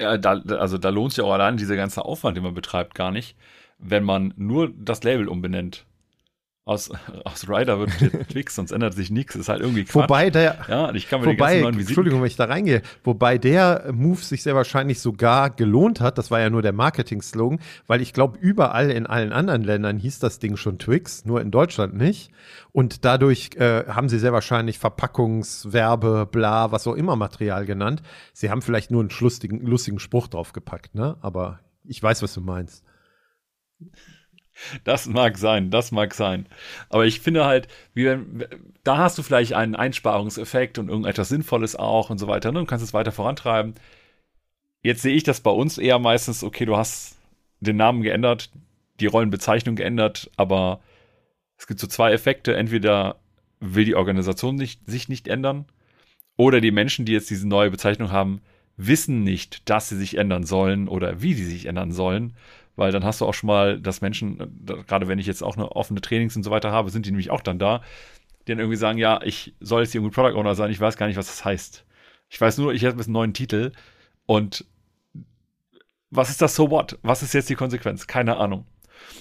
Ja, 0.00 0.18
da, 0.18 0.32
also 0.58 0.78
da 0.78 0.88
lohnt 0.88 1.12
sich 1.12 1.22
auch 1.24 1.32
allein 1.32 1.56
dieser 1.56 1.76
ganze 1.76 2.04
Aufwand, 2.04 2.36
den 2.36 2.44
man 2.44 2.54
betreibt, 2.54 2.94
gar 2.94 3.10
nicht, 3.10 3.36
wenn 3.78 4.04
man 4.04 4.34
nur 4.36 4.72
das 4.74 5.02
Label 5.04 5.28
umbenennt. 5.28 5.86
Aus, 6.64 6.90
aus 7.24 7.48
Rider 7.48 7.80
wird 7.80 7.90
Twix, 8.30 8.54
sonst 8.56 8.70
ändert 8.70 8.94
sich 8.94 9.10
nichts. 9.10 9.34
Ist 9.34 9.48
halt 9.48 9.60
irgendwie 9.60 9.84
Quatsch. 9.84 10.04
Wobei 10.04 10.30
der, 10.30 10.58
ja, 10.68 10.94
ich 10.94 11.08
kann 11.08 11.20
mir 11.20 11.26
wobei, 11.26 11.60
die 11.60 11.80
Entschuldigung, 11.80 12.20
wenn 12.20 12.28
ich 12.28 12.36
da 12.36 12.44
reingehe, 12.44 12.82
wobei 13.02 13.36
der 13.36 13.92
Move 13.92 14.20
sich 14.20 14.44
sehr 14.44 14.54
wahrscheinlich 14.54 15.00
sogar 15.00 15.50
gelohnt 15.50 16.00
hat. 16.00 16.18
Das 16.18 16.30
war 16.30 16.38
ja 16.38 16.50
nur 16.50 16.62
der 16.62 16.72
Marketing-Slogan, 16.72 17.58
weil 17.88 18.00
ich 18.00 18.12
glaube, 18.12 18.38
überall 18.38 18.90
in 18.90 19.06
allen 19.06 19.32
anderen 19.32 19.64
Ländern 19.64 19.98
hieß 19.98 20.20
das 20.20 20.38
Ding 20.38 20.56
schon 20.56 20.78
Twix, 20.78 21.24
nur 21.24 21.40
in 21.40 21.50
Deutschland 21.50 21.94
nicht. 21.94 22.30
Und 22.70 23.04
dadurch 23.04 23.50
äh, 23.56 23.84
haben 23.88 24.08
sie 24.08 24.20
sehr 24.20 24.32
wahrscheinlich 24.32 24.78
Verpackungswerbe, 24.78 26.28
bla, 26.30 26.70
was 26.70 26.86
auch 26.86 26.94
immer 26.94 27.16
Material 27.16 27.66
genannt. 27.66 28.02
Sie 28.32 28.50
haben 28.50 28.62
vielleicht 28.62 28.92
nur 28.92 29.00
einen 29.00 29.10
lustigen, 29.18 29.66
lustigen 29.66 29.98
Spruch 29.98 30.28
draufgepackt, 30.28 30.94
ne? 30.94 31.16
Aber 31.22 31.58
ich 31.84 32.00
weiß, 32.00 32.22
was 32.22 32.34
du 32.34 32.40
meinst. 32.40 32.84
Das 34.84 35.06
mag 35.06 35.38
sein, 35.38 35.70
das 35.70 35.92
mag 35.92 36.14
sein. 36.14 36.46
Aber 36.88 37.06
ich 37.06 37.20
finde 37.20 37.44
halt, 37.44 37.68
wie, 37.94 38.16
da 38.84 38.98
hast 38.98 39.18
du 39.18 39.22
vielleicht 39.22 39.54
einen 39.54 39.74
Einsparungseffekt 39.74 40.78
und 40.78 40.88
irgendetwas 40.88 41.28
Sinnvolles 41.28 41.76
auch 41.76 42.10
und 42.10 42.18
so 42.18 42.28
weiter 42.28 42.52
ne, 42.52 42.60
und 42.60 42.66
kannst 42.66 42.84
es 42.84 42.94
weiter 42.94 43.12
vorantreiben. 43.12 43.74
Jetzt 44.82 45.02
sehe 45.02 45.14
ich 45.14 45.22
das 45.22 45.40
bei 45.40 45.50
uns 45.50 45.78
eher 45.78 45.98
meistens, 45.98 46.42
okay, 46.42 46.64
du 46.64 46.76
hast 46.76 47.16
den 47.60 47.76
Namen 47.76 48.02
geändert, 48.02 48.50
die 49.00 49.06
Rollenbezeichnung 49.06 49.76
geändert, 49.76 50.30
aber 50.36 50.80
es 51.56 51.66
gibt 51.66 51.80
so 51.80 51.86
zwei 51.86 52.12
Effekte. 52.12 52.56
Entweder 52.56 53.16
will 53.60 53.84
die 53.84 53.94
Organisation 53.94 54.56
nicht, 54.56 54.80
sich 54.86 55.08
nicht 55.08 55.28
ändern 55.28 55.66
oder 56.36 56.60
die 56.60 56.72
Menschen, 56.72 57.04
die 57.04 57.12
jetzt 57.12 57.30
diese 57.30 57.46
neue 57.46 57.70
Bezeichnung 57.70 58.10
haben, 58.10 58.40
wissen 58.76 59.22
nicht, 59.22 59.68
dass 59.70 59.88
sie 59.88 59.96
sich 59.96 60.16
ändern 60.16 60.44
sollen 60.44 60.88
oder 60.88 61.22
wie 61.22 61.34
sie 61.34 61.44
sich 61.44 61.66
ändern 61.66 61.92
sollen 61.92 62.34
weil 62.76 62.92
dann 62.92 63.04
hast 63.04 63.20
du 63.20 63.26
auch 63.26 63.34
schon 63.34 63.48
mal, 63.48 63.80
dass 63.80 64.00
Menschen, 64.00 64.40
äh, 64.40 64.82
gerade 64.86 65.08
wenn 65.08 65.18
ich 65.18 65.26
jetzt 65.26 65.42
auch 65.42 65.56
eine 65.56 65.72
offene 65.72 66.00
Trainings 66.00 66.36
und 66.36 66.42
so 66.42 66.50
weiter 66.50 66.72
habe, 66.72 66.90
sind 66.90 67.06
die 67.06 67.10
nämlich 67.10 67.30
auch 67.30 67.40
dann 67.40 67.58
da, 67.58 67.82
die 68.46 68.52
dann 68.52 68.58
irgendwie 68.58 68.76
sagen, 68.76 68.98
ja, 68.98 69.20
ich 69.22 69.54
soll 69.60 69.82
jetzt 69.82 69.94
irgendwie 69.94 70.14
Product 70.14 70.36
Owner 70.36 70.54
sein, 70.54 70.70
ich 70.70 70.80
weiß 70.80 70.96
gar 70.96 71.06
nicht, 71.06 71.16
was 71.16 71.26
das 71.26 71.44
heißt. 71.44 71.84
Ich 72.28 72.40
weiß 72.40 72.58
nur, 72.58 72.72
ich 72.72 72.84
habe 72.84 73.02
einen 73.02 73.12
neuen 73.12 73.34
Titel 73.34 73.72
und 74.26 74.64
was 76.10 76.30
ist 76.30 76.42
das 76.42 76.54
so 76.54 76.70
what? 76.70 76.98
Was 77.02 77.22
ist 77.22 77.34
jetzt 77.34 77.48
die 77.48 77.54
Konsequenz? 77.54 78.06
Keine 78.06 78.36
Ahnung. 78.36 78.66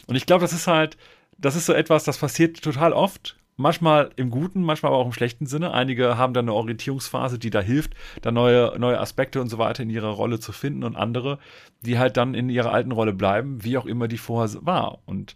Und 0.08 0.16
ich 0.16 0.26
glaube, 0.26 0.42
das 0.42 0.54
ist 0.54 0.68
halt, 0.68 0.98
das 1.38 1.56
ist 1.56 1.66
so 1.66 1.74
etwas, 1.74 2.04
das 2.04 2.18
passiert 2.18 2.62
total 2.62 2.94
oft 2.94 3.38
manchmal 3.62 4.12
im 4.16 4.30
guten, 4.30 4.62
manchmal 4.62 4.92
aber 4.92 5.02
auch 5.02 5.06
im 5.06 5.14
schlechten 5.14 5.46
Sinne. 5.46 5.74
Einige 5.74 6.18
haben 6.18 6.34
dann 6.34 6.46
eine 6.46 6.54
Orientierungsphase, 6.54 7.40
die 7.40 7.50
da 7.50 7.62
hilft, 7.62 7.94
da 8.22 8.32
neue, 8.32 8.78
neue 8.78 9.00
Aspekte 9.00 9.40
und 9.40 9.50
so 9.50 9.58
weiter 9.58 9.84
in 9.84 9.90
ihrer 9.90 10.10
Rolle 10.10 10.40
zu 10.40 10.52
finden 10.52 10.84
und 10.84 10.96
andere, 10.96 11.40
die 11.82 11.98
halt 11.98 12.18
dann 12.18 12.34
in 12.34 12.50
ihrer 12.50 12.72
alten 12.74 12.92
Rolle 12.92 13.14
bleiben, 13.14 13.64
wie 13.64 13.78
auch 13.78 13.86
immer 13.86 14.08
die 14.08 14.18
vorher 14.18 14.54
war. 14.66 15.00
Und 15.06 15.36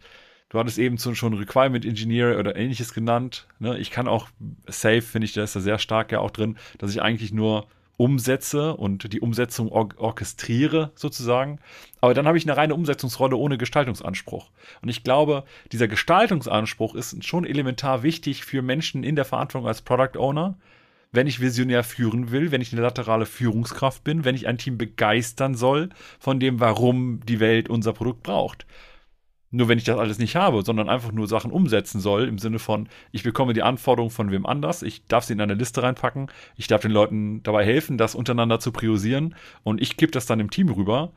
du 0.50 0.60
hattest 0.60 0.78
eben 0.78 0.98
schon 0.98 1.34
Requirement 1.34 1.86
Engineer 1.86 2.38
oder 2.40 2.56
ähnliches 2.56 2.94
genannt. 2.94 3.48
Ne? 3.60 3.78
Ich 3.78 3.92
kann 3.92 4.08
auch 4.08 4.28
Safe, 4.68 5.02
finde 5.02 5.26
ich, 5.26 5.34
da 5.34 5.44
ist 5.44 5.56
da 5.56 5.60
sehr 5.60 5.80
stark 5.80 6.12
ja 6.12 6.20
auch 6.20 6.32
drin, 6.32 6.58
dass 6.78 6.92
ich 6.92 7.02
eigentlich 7.02 7.32
nur 7.32 7.68
umsetze 7.98 8.76
und 8.76 9.12
die 9.14 9.22
Umsetzung 9.22 9.70
or 9.70 9.90
orchestriere 9.98 10.92
sozusagen. 10.96 11.60
Aber 12.02 12.14
dann 12.14 12.28
habe 12.28 12.38
ich 12.38 12.46
eine 12.46 12.58
reine 12.58 12.76
Umsetzungsrolle 12.76 13.36
ohne 13.36 13.58
Gestaltungsanspruch. 13.58 14.50
Und 14.82 14.90
ich 14.90 15.04
glaube, 15.04 15.44
dieser 15.72 15.88
Gestaltungsanspruch 15.88 16.96
ist 16.96 17.24
schon 17.26 17.46
elementar 17.46 18.04
wichtig 18.04 18.44
für 18.44 18.62
Menschen 18.62 19.04
in 19.04 19.16
der 19.16 19.26
Verantwortung 19.26 19.68
als 19.68 19.82
Product 19.82 20.18
Owner, 20.18 20.58
wenn 21.12 21.28
ich 21.28 21.40
visionär 21.40 21.84
führen 21.84 22.32
will, 22.32 22.52
wenn 22.52 22.62
ich 22.62 22.74
eine 22.74 22.82
laterale 22.82 23.26
Führungskraft 23.26 24.04
bin, 24.04 24.26
wenn 24.26 24.36
ich 24.36 24.48
ein 24.48 24.58
Team 24.58 24.78
begeistern 24.78 25.56
soll 25.56 25.90
von 26.20 26.40
dem, 26.40 26.60
warum 26.60 27.22
die 27.26 27.40
Welt 27.40 27.70
unser 27.70 27.94
Produkt 27.94 28.24
braucht. 28.24 28.66
Nur 29.56 29.70
wenn 29.70 29.78
ich 29.78 29.86
das 29.86 29.98
alles 29.98 30.20
nicht 30.20 30.36
habe, 30.36 30.64
sondern 30.64 30.90
einfach 30.90 31.14
nur 31.14 31.30
Sachen 31.30 31.50
umsetzen 31.50 32.02
soll, 32.02 32.28
im 32.28 32.40
Sinne 32.40 32.60
von, 32.60 32.90
ich 33.14 33.24
bekomme 33.24 33.54
die 33.54 33.64
Anforderungen 33.64 34.12
von 34.12 34.30
wem 34.30 34.46
anders, 34.46 34.84
ich 34.84 35.08
darf 35.08 35.24
sie 35.24 35.32
in 35.32 35.40
eine 35.40 35.54
Liste 35.54 35.82
reinpacken, 35.82 36.30
ich 36.58 36.68
darf 36.68 36.82
den 36.82 36.92
Leuten 36.92 37.42
dabei 37.42 37.64
helfen, 37.64 37.98
das 37.98 38.16
untereinander 38.16 38.60
zu 38.60 38.74
priorisieren 38.74 39.34
und 39.64 39.82
ich 39.82 39.96
gebe 39.96 40.12
das 40.12 40.26
dann 40.26 40.42
im 40.42 40.50
Team 40.50 40.68
rüber, 40.70 41.14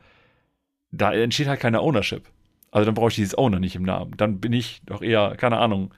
da 0.91 1.11
entsteht 1.11 1.47
halt 1.47 1.59
keine 1.59 1.81
Ownership. 1.81 2.29
Also 2.71 2.85
dann 2.85 2.95
brauche 2.95 3.09
ich 3.09 3.15
dieses 3.15 3.37
Owner 3.37 3.59
nicht 3.59 3.75
im 3.75 3.83
Namen. 3.83 4.15
Dann 4.15 4.39
bin 4.39 4.53
ich 4.53 4.81
doch 4.85 5.01
eher, 5.01 5.35
keine 5.35 5.57
Ahnung, 5.57 5.93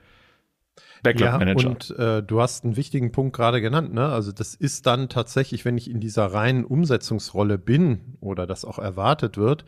Backlog 1.04 1.38
Manager. 1.38 1.62
Ja, 1.62 1.68
und 1.68 1.90
äh, 1.98 2.22
du 2.24 2.40
hast 2.40 2.64
einen 2.64 2.76
wichtigen 2.76 3.12
Punkt 3.12 3.36
gerade 3.36 3.60
genannt, 3.60 3.92
ne? 3.94 4.06
Also 4.06 4.32
das 4.32 4.54
ist 4.54 4.86
dann 4.86 5.08
tatsächlich, 5.08 5.64
wenn 5.64 5.78
ich 5.78 5.88
in 5.88 6.00
dieser 6.00 6.26
reinen 6.26 6.64
Umsetzungsrolle 6.64 7.58
bin 7.58 8.16
oder 8.20 8.46
das 8.46 8.64
auch 8.64 8.78
erwartet 8.78 9.36
wird, 9.36 9.64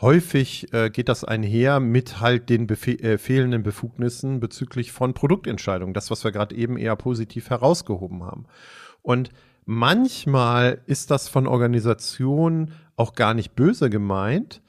Häufig 0.00 0.72
äh, 0.72 0.88
geht 0.88 1.10
das 1.10 1.24
einher 1.24 1.78
mit 1.78 2.20
halt 2.20 2.48
den 2.48 2.66
Befe 2.66 2.92
äh, 2.92 3.18
fehlenden 3.18 3.62
Befugnissen 3.62 4.40
bezüglich 4.40 4.92
von 4.92 5.12
Produktentscheidungen. 5.12 5.92
Das, 5.92 6.10
was 6.10 6.24
wir 6.24 6.32
gerade 6.32 6.54
eben 6.54 6.78
eher 6.78 6.96
positiv 6.96 7.50
herausgehoben 7.50 8.24
haben. 8.24 8.46
Und 9.02 9.30
manchmal 9.66 10.80
ist 10.86 11.10
das 11.10 11.28
von 11.28 11.46
Organisationen 11.46 12.72
auch 12.96 13.14
gar 13.14 13.34
nicht 13.34 13.54
böse 13.54 13.90
gemeint, 13.90 14.62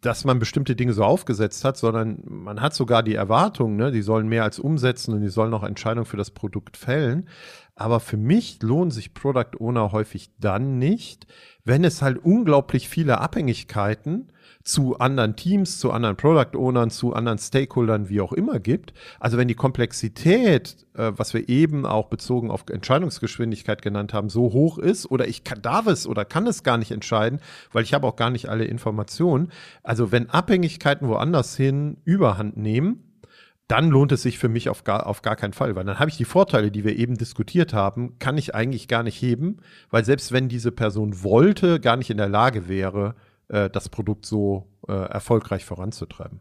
dass 0.00 0.24
man 0.24 0.38
bestimmte 0.38 0.76
Dinge 0.76 0.92
so 0.92 1.04
aufgesetzt 1.04 1.64
hat, 1.64 1.76
sondern 1.76 2.22
man 2.24 2.60
hat 2.60 2.72
sogar 2.72 3.02
die 3.02 3.14
Erwartung, 3.16 3.76
ne, 3.76 3.90
die 3.90 4.02
sollen 4.02 4.28
mehr 4.28 4.44
als 4.44 4.58
umsetzen 4.58 5.12
und 5.12 5.22
die 5.22 5.28
sollen 5.28 5.52
auch 5.54 5.64
Entscheidungen 5.64 6.06
für 6.06 6.16
das 6.16 6.30
Produkt 6.30 6.76
fällen. 6.76 7.28
Aber 7.78 8.00
für 8.00 8.16
mich 8.16 8.60
lohnen 8.60 8.90
sich 8.90 9.14
Product 9.14 9.60
Owner 9.60 9.92
häufig 9.92 10.30
dann 10.40 10.80
nicht, 10.80 11.28
wenn 11.64 11.84
es 11.84 12.02
halt 12.02 12.18
unglaublich 12.18 12.88
viele 12.88 13.20
Abhängigkeiten 13.20 14.32
zu 14.64 14.98
anderen 14.98 15.36
Teams, 15.36 15.78
zu 15.78 15.92
anderen 15.92 16.16
Product 16.16 16.58
Ownern, 16.58 16.90
zu 16.90 17.14
anderen 17.14 17.38
Stakeholdern, 17.38 18.08
wie 18.08 18.20
auch 18.20 18.32
immer 18.32 18.58
gibt. 18.58 18.94
Also 19.20 19.38
wenn 19.38 19.46
die 19.46 19.54
Komplexität, 19.54 20.88
äh, 20.94 21.12
was 21.14 21.34
wir 21.34 21.48
eben 21.48 21.86
auch 21.86 22.08
bezogen 22.08 22.50
auf 22.50 22.64
Entscheidungsgeschwindigkeit 22.68 23.80
genannt 23.80 24.12
haben, 24.12 24.28
so 24.28 24.52
hoch 24.52 24.78
ist 24.78 25.08
oder 25.08 25.28
ich 25.28 25.44
kann, 25.44 25.62
darf 25.62 25.86
es 25.86 26.08
oder 26.08 26.24
kann 26.24 26.48
es 26.48 26.64
gar 26.64 26.78
nicht 26.78 26.90
entscheiden, 26.90 27.38
weil 27.70 27.84
ich 27.84 27.94
habe 27.94 28.08
auch 28.08 28.16
gar 28.16 28.30
nicht 28.30 28.48
alle 28.48 28.64
Informationen. 28.64 29.52
Also 29.84 30.10
wenn 30.10 30.28
Abhängigkeiten 30.30 31.06
woanders 31.06 31.56
hin 31.56 31.98
überhand 32.04 32.56
nehmen, 32.56 33.07
dann 33.68 33.90
lohnt 33.90 34.10
es 34.12 34.22
sich 34.22 34.38
für 34.38 34.48
mich 34.48 34.70
auf 34.70 34.82
gar, 34.82 35.06
auf 35.06 35.22
gar 35.22 35.36
keinen 35.36 35.52
Fall, 35.52 35.76
weil 35.76 35.84
dann 35.84 35.98
habe 35.98 36.10
ich 36.10 36.16
die 36.16 36.24
Vorteile, 36.24 36.70
die 36.70 36.84
wir 36.84 36.96
eben 36.96 37.16
diskutiert 37.16 37.74
haben, 37.74 38.18
kann 38.18 38.38
ich 38.38 38.54
eigentlich 38.54 38.88
gar 38.88 39.02
nicht 39.02 39.20
heben, 39.20 39.58
weil 39.90 40.06
selbst 40.06 40.32
wenn 40.32 40.48
diese 40.48 40.72
Person 40.72 41.22
wollte, 41.22 41.78
gar 41.78 41.98
nicht 41.98 42.08
in 42.08 42.16
der 42.16 42.30
Lage 42.30 42.66
wäre, 42.66 43.14
äh, 43.48 43.68
das 43.68 43.90
Produkt 43.90 44.24
so 44.24 44.72
äh, 44.88 44.92
erfolgreich 44.92 45.66
voranzutreiben. 45.66 46.40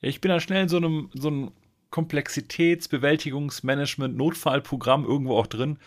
Ja, 0.00 0.08
ich 0.08 0.20
bin 0.20 0.30
da 0.30 0.40
schnell 0.40 0.64
in 0.64 0.68
so 0.68 0.78
einem, 0.78 1.10
so 1.14 1.28
einem 1.28 1.52
Komplexitätsbewältigungsmanagement, 1.90 4.16
Notfallprogramm 4.16 5.04
irgendwo 5.04 5.36
auch 5.36 5.46
drin. 5.46 5.78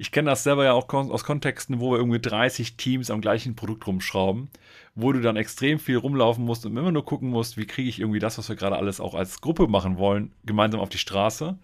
Ich 0.00 0.12
kenne 0.12 0.30
das 0.30 0.44
selber 0.44 0.64
ja 0.64 0.72
auch 0.72 0.90
aus 0.90 1.24
Kontexten, 1.24 1.78
wo 1.78 1.92
wir 1.92 1.98
irgendwie 1.98 2.20
30 2.20 2.78
Teams 2.78 3.10
am 3.10 3.20
gleichen 3.20 3.54
Produkt 3.54 3.86
rumschrauben, 3.86 4.48
wo 4.94 5.12
du 5.12 5.20
dann 5.20 5.36
extrem 5.36 5.78
viel 5.78 5.98
rumlaufen 5.98 6.42
musst 6.42 6.64
und 6.64 6.74
immer 6.74 6.90
nur 6.90 7.04
gucken 7.04 7.28
musst, 7.28 7.58
wie 7.58 7.66
kriege 7.66 7.90
ich 7.90 8.00
irgendwie 8.00 8.18
das, 8.18 8.38
was 8.38 8.48
wir 8.48 8.56
gerade 8.56 8.76
alles 8.76 8.98
auch 8.98 9.14
als 9.14 9.42
Gruppe 9.42 9.68
machen 9.68 9.98
wollen, 9.98 10.32
gemeinsam 10.46 10.80
auf 10.80 10.88
die 10.88 10.96
Straße. 10.96 11.58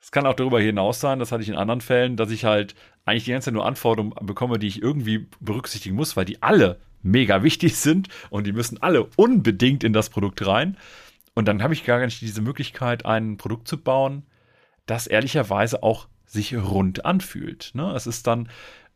Es 0.00 0.10
kann 0.10 0.26
auch 0.26 0.34
darüber 0.34 0.60
hinaus 0.60 0.98
sein, 0.98 1.20
das 1.20 1.30
hatte 1.30 1.44
ich 1.44 1.48
in 1.48 1.54
anderen 1.54 1.80
Fällen, 1.80 2.16
dass 2.16 2.32
ich 2.32 2.44
halt 2.44 2.74
eigentlich 3.04 3.26
die 3.26 3.30
ganze 3.30 3.44
Zeit 3.44 3.54
nur 3.54 3.66
Anforderungen 3.66 4.14
bekomme, 4.26 4.58
die 4.58 4.66
ich 4.66 4.82
irgendwie 4.82 5.28
berücksichtigen 5.38 5.94
muss, 5.94 6.16
weil 6.16 6.24
die 6.24 6.42
alle 6.42 6.80
mega 7.02 7.44
wichtig 7.44 7.76
sind 7.76 8.08
und 8.30 8.48
die 8.48 8.52
müssen 8.52 8.82
alle 8.82 9.06
unbedingt 9.14 9.84
in 9.84 9.92
das 9.92 10.10
Produkt 10.10 10.44
rein. 10.44 10.76
Und 11.34 11.46
dann 11.46 11.62
habe 11.62 11.72
ich 11.72 11.84
gar 11.84 12.04
nicht 12.04 12.20
diese 12.20 12.42
Möglichkeit, 12.42 13.06
ein 13.06 13.36
Produkt 13.36 13.68
zu 13.68 13.80
bauen, 13.80 14.24
das 14.86 15.06
ehrlicherweise 15.06 15.84
auch 15.84 16.08
sich 16.26 16.56
rund 16.56 17.04
anfühlt. 17.04 17.70
Ne? 17.74 17.92
Es 17.94 18.06
ist 18.06 18.26
dann, 18.26 18.48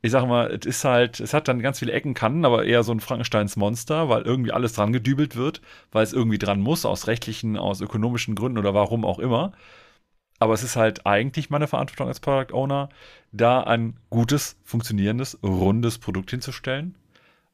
ich 0.02 0.10
sag 0.12 0.26
mal, 0.26 0.50
es 0.50 0.66
ist 0.66 0.84
halt, 0.84 1.20
es 1.20 1.34
hat 1.34 1.48
dann 1.48 1.60
ganz 1.60 1.80
viele 1.80 1.92
Ecken, 1.92 2.14
Kanten, 2.14 2.44
aber 2.44 2.64
eher 2.64 2.82
so 2.82 2.92
ein 2.92 3.00
Frankensteins 3.00 3.56
Monster, 3.56 4.08
weil 4.08 4.22
irgendwie 4.22 4.52
alles 4.52 4.72
dran 4.72 4.92
gedübelt 4.92 5.36
wird, 5.36 5.60
weil 5.92 6.04
es 6.04 6.12
irgendwie 6.12 6.38
dran 6.38 6.60
muss, 6.60 6.84
aus 6.84 7.06
rechtlichen, 7.06 7.56
aus 7.56 7.80
ökonomischen 7.80 8.34
Gründen 8.34 8.58
oder 8.58 8.74
warum 8.74 9.04
auch 9.04 9.18
immer. 9.18 9.52
Aber 10.38 10.54
es 10.54 10.62
ist 10.62 10.76
halt 10.76 11.04
eigentlich 11.06 11.50
meine 11.50 11.66
Verantwortung 11.66 12.08
als 12.08 12.20
Product 12.20 12.54
Owner, 12.54 12.90
da 13.32 13.60
ein 13.62 13.96
gutes, 14.08 14.56
funktionierendes, 14.64 15.38
rundes 15.42 15.98
Produkt 15.98 16.30
hinzustellen, 16.30 16.94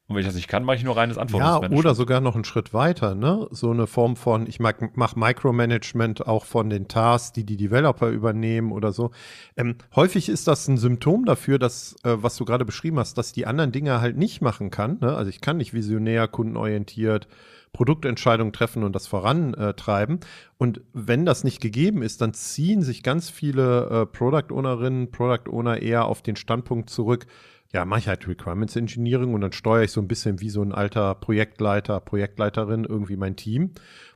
und 0.07 0.15
wenn 0.15 0.21
ich 0.21 0.27
das 0.27 0.35
nicht 0.35 0.47
kann, 0.47 0.63
mache 0.63 0.75
ich 0.77 0.83
nur 0.83 0.95
reines 0.95 1.17
Anforderungsmanagement. 1.17 1.73
Ja, 1.73 1.79
oder 1.79 1.95
sogar 1.95 2.21
noch 2.21 2.35
einen 2.35 2.43
Schritt 2.43 2.75
weiter, 2.75 3.15
ne? 3.15 3.47
So 3.49 3.71
eine 3.71 3.87
Form 3.87 4.15
von, 4.15 4.45
ich 4.45 4.59
mache 4.59 4.91
Micromanagement 5.15 6.27
auch 6.27 6.45
von 6.45 6.69
den 6.69 6.87
Tasks, 6.87 7.31
die 7.33 7.43
die 7.43 7.57
Developer 7.57 8.09
übernehmen 8.09 8.71
oder 8.71 8.91
so. 8.91 9.09
Ähm, 9.57 9.77
häufig 9.95 10.29
ist 10.29 10.47
das 10.47 10.67
ein 10.67 10.77
Symptom 10.77 11.25
dafür, 11.25 11.57
dass, 11.57 11.95
äh, 12.03 12.17
was 12.17 12.35
du 12.35 12.45
gerade 12.45 12.65
beschrieben 12.65 12.99
hast, 12.99 13.17
dass 13.17 13.31
die 13.31 13.47
anderen 13.47 13.71
Dinge 13.71 13.99
halt 13.99 14.15
nicht 14.15 14.41
machen 14.41 14.69
kann. 14.69 14.99
Ne? 15.01 15.15
Also 15.15 15.29
ich 15.29 15.41
kann 15.41 15.57
nicht 15.57 15.73
visionär, 15.73 16.27
kundenorientiert 16.27 17.27
Produktentscheidungen 17.75 18.53
treffen 18.53 18.83
und 18.83 18.95
das 18.95 19.05
vorantreiben. 19.05 20.21
Und 20.57 20.81
wenn 20.93 21.25
das 21.25 21.43
nicht 21.43 21.59
gegeben 21.59 22.03
ist, 22.03 22.21
dann 22.21 22.33
ziehen 22.33 22.81
sich 22.81 23.03
ganz 23.03 23.29
viele 23.29 23.89
äh, 23.89 24.05
Product 24.05 24.53
Ownerinnen, 24.53 25.11
Product 25.11 25.49
Owner 25.51 25.81
eher 25.81 26.05
auf 26.05 26.21
den 26.21 26.37
Standpunkt 26.37 26.89
zurück, 26.89 27.25
ja, 27.73 27.85
mache 27.85 27.99
ich 27.99 28.07
halt 28.07 28.27
Requirements 28.27 28.75
Engineering 28.75 29.33
und 29.33 29.41
dann 29.41 29.51
steuere 29.51 29.83
ich 29.83 29.91
so 29.91 30.01
ein 30.01 30.07
bisschen 30.07 30.39
wie 30.39 30.49
so 30.49 30.61
ein 30.61 30.71
alter 30.71 31.15
Projektleiter, 31.15 31.99
Projektleiterin 31.99 32.85
irgendwie 32.85 33.17
mein 33.17 33.35
Team, 33.35 33.71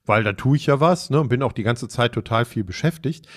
weil 0.05 0.23
da 0.23 0.33
tue 0.33 0.55
ich 0.57 0.67
ja 0.67 0.79
was 0.79 1.09
ne, 1.09 1.19
und 1.19 1.29
bin 1.29 1.43
auch 1.43 1.51
die 1.51 1.63
ganze 1.63 1.87
Zeit 1.87 2.13
total 2.13 2.45
viel 2.45 2.63
beschäftigt. 2.63 3.27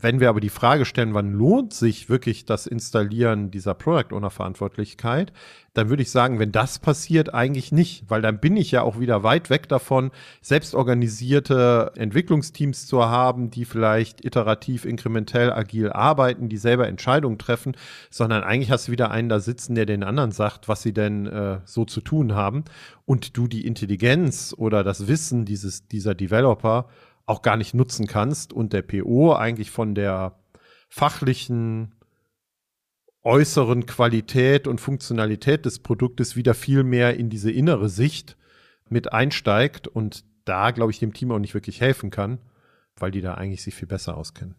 Wenn 0.00 0.20
wir 0.20 0.28
aber 0.28 0.40
die 0.40 0.48
Frage 0.48 0.84
stellen, 0.84 1.14
wann 1.14 1.32
lohnt 1.32 1.74
sich 1.74 2.08
wirklich 2.08 2.44
das 2.44 2.68
Installieren 2.68 3.50
dieser 3.50 3.74
Product 3.74 4.14
Owner 4.14 4.30
Verantwortlichkeit, 4.30 5.32
dann 5.74 5.88
würde 5.88 6.02
ich 6.02 6.10
sagen, 6.12 6.38
wenn 6.38 6.52
das 6.52 6.78
passiert, 6.78 7.34
eigentlich 7.34 7.72
nicht, 7.72 8.04
weil 8.08 8.22
dann 8.22 8.38
bin 8.38 8.56
ich 8.56 8.70
ja 8.70 8.82
auch 8.82 9.00
wieder 9.00 9.24
weit 9.24 9.50
weg 9.50 9.68
davon, 9.68 10.12
selbstorganisierte 10.40 11.92
Entwicklungsteams 11.96 12.86
zu 12.86 13.06
haben, 13.06 13.50
die 13.50 13.64
vielleicht 13.64 14.24
iterativ, 14.24 14.84
inkrementell, 14.84 15.52
agil 15.52 15.90
arbeiten, 15.90 16.48
die 16.48 16.58
selber 16.58 16.86
Entscheidungen 16.86 17.38
treffen, 17.38 17.76
sondern 18.08 18.44
eigentlich 18.44 18.70
hast 18.70 18.86
du 18.86 18.92
wieder 18.92 19.10
einen 19.10 19.28
da 19.28 19.40
sitzen, 19.40 19.74
der 19.74 19.86
den 19.86 20.04
anderen 20.04 20.30
sagt, 20.30 20.68
was 20.68 20.82
sie 20.82 20.92
denn 20.92 21.26
äh, 21.26 21.58
so 21.64 21.84
zu 21.84 22.00
tun 22.00 22.34
haben. 22.34 22.64
Und 23.04 23.36
du 23.36 23.48
die 23.48 23.66
Intelligenz 23.66 24.54
oder 24.56 24.84
das 24.84 25.08
Wissen 25.08 25.44
dieses, 25.44 25.88
dieser 25.88 26.14
Developer 26.14 26.86
auch 27.28 27.42
gar 27.42 27.56
nicht 27.56 27.74
nutzen 27.74 28.06
kannst 28.06 28.52
und 28.52 28.72
der 28.72 28.82
PO 28.82 29.34
eigentlich 29.34 29.70
von 29.70 29.94
der 29.94 30.38
fachlichen 30.88 31.94
äußeren 33.22 33.84
Qualität 33.84 34.66
und 34.66 34.80
Funktionalität 34.80 35.66
des 35.66 35.80
Produktes 35.80 36.36
wieder 36.36 36.54
viel 36.54 36.84
mehr 36.84 37.16
in 37.16 37.28
diese 37.28 37.50
innere 37.50 37.90
Sicht 37.90 38.36
mit 38.88 39.12
einsteigt 39.12 39.86
und 39.86 40.24
da, 40.46 40.70
glaube 40.70 40.90
ich, 40.90 40.98
dem 40.98 41.12
Team 41.12 41.30
auch 41.30 41.38
nicht 41.38 41.52
wirklich 41.52 41.82
helfen 41.82 42.10
kann, 42.10 42.38
weil 42.96 43.10
die 43.10 43.20
da 43.20 43.34
eigentlich 43.34 43.62
sich 43.62 43.74
viel 43.74 43.88
besser 43.88 44.16
auskennen. 44.16 44.54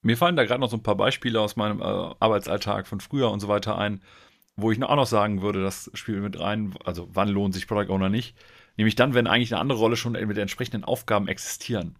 Mir 0.00 0.16
fallen 0.16 0.36
da 0.36 0.44
gerade 0.44 0.60
noch 0.60 0.70
so 0.70 0.76
ein 0.78 0.82
paar 0.82 0.96
Beispiele 0.96 1.40
aus 1.40 1.56
meinem 1.56 1.80
äh, 1.80 1.84
Arbeitsalltag 1.84 2.86
von 2.86 3.00
früher 3.00 3.30
und 3.30 3.40
so 3.40 3.48
weiter 3.48 3.76
ein, 3.76 4.00
wo 4.56 4.72
ich 4.72 4.82
auch 4.82 4.96
noch 4.96 5.06
sagen 5.06 5.42
würde, 5.42 5.62
das 5.62 5.90
spielt 5.92 6.22
mit 6.22 6.40
rein, 6.40 6.74
also 6.84 7.08
wann 7.12 7.28
lohnt 7.28 7.52
sich 7.52 7.66
Product 7.66 7.92
Owner 7.92 8.08
nicht. 8.08 8.36
Nämlich 8.76 8.94
dann, 8.94 9.14
wenn 9.14 9.26
eigentlich 9.26 9.52
eine 9.52 9.60
andere 9.60 9.78
Rolle 9.78 9.96
schon 9.96 10.12
mit 10.12 10.38
entsprechenden 10.38 10.84
Aufgaben 10.84 11.28
existieren. 11.28 11.96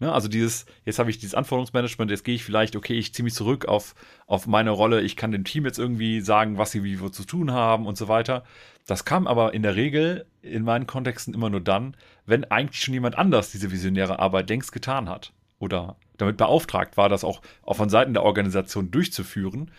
Ne, 0.00 0.12
also 0.12 0.28
dieses, 0.28 0.64
jetzt 0.84 1.00
habe 1.00 1.10
ich 1.10 1.18
dieses 1.18 1.34
Anforderungsmanagement, 1.34 2.08
jetzt 2.12 2.22
gehe 2.22 2.36
ich 2.36 2.44
vielleicht, 2.44 2.76
okay, 2.76 2.94
ich 2.94 3.12
ziehe 3.12 3.24
mich 3.24 3.34
zurück 3.34 3.66
auf, 3.66 3.96
auf 4.28 4.46
meine 4.46 4.70
Rolle, 4.70 5.00
ich 5.00 5.16
kann 5.16 5.32
dem 5.32 5.42
Team 5.42 5.64
jetzt 5.64 5.78
irgendwie 5.78 6.20
sagen, 6.20 6.56
was 6.56 6.70
sie 6.70 6.84
wie 6.84 7.00
wo 7.00 7.08
zu 7.08 7.24
tun 7.24 7.50
haben 7.50 7.84
und 7.84 7.98
so 7.98 8.06
weiter. 8.06 8.44
Das 8.86 9.04
kam 9.04 9.26
aber 9.26 9.54
in 9.54 9.64
der 9.64 9.74
Regel 9.74 10.24
in 10.40 10.62
meinen 10.62 10.86
Kontexten 10.86 11.34
immer 11.34 11.50
nur 11.50 11.60
dann, 11.60 11.96
wenn 12.26 12.44
eigentlich 12.44 12.80
schon 12.80 12.94
jemand 12.94 13.18
anders 13.18 13.50
diese 13.50 13.72
visionäre 13.72 14.20
Arbeit 14.20 14.48
längst 14.48 14.70
getan 14.70 15.08
hat 15.08 15.32
oder 15.58 15.96
damit 16.16 16.36
beauftragt 16.36 16.96
war, 16.96 17.08
das 17.08 17.24
auch, 17.24 17.42
auch 17.62 17.76
von 17.76 17.88
Seiten 17.88 18.14
der 18.14 18.22
Organisation 18.22 18.92
durchzuführen. 18.92 19.72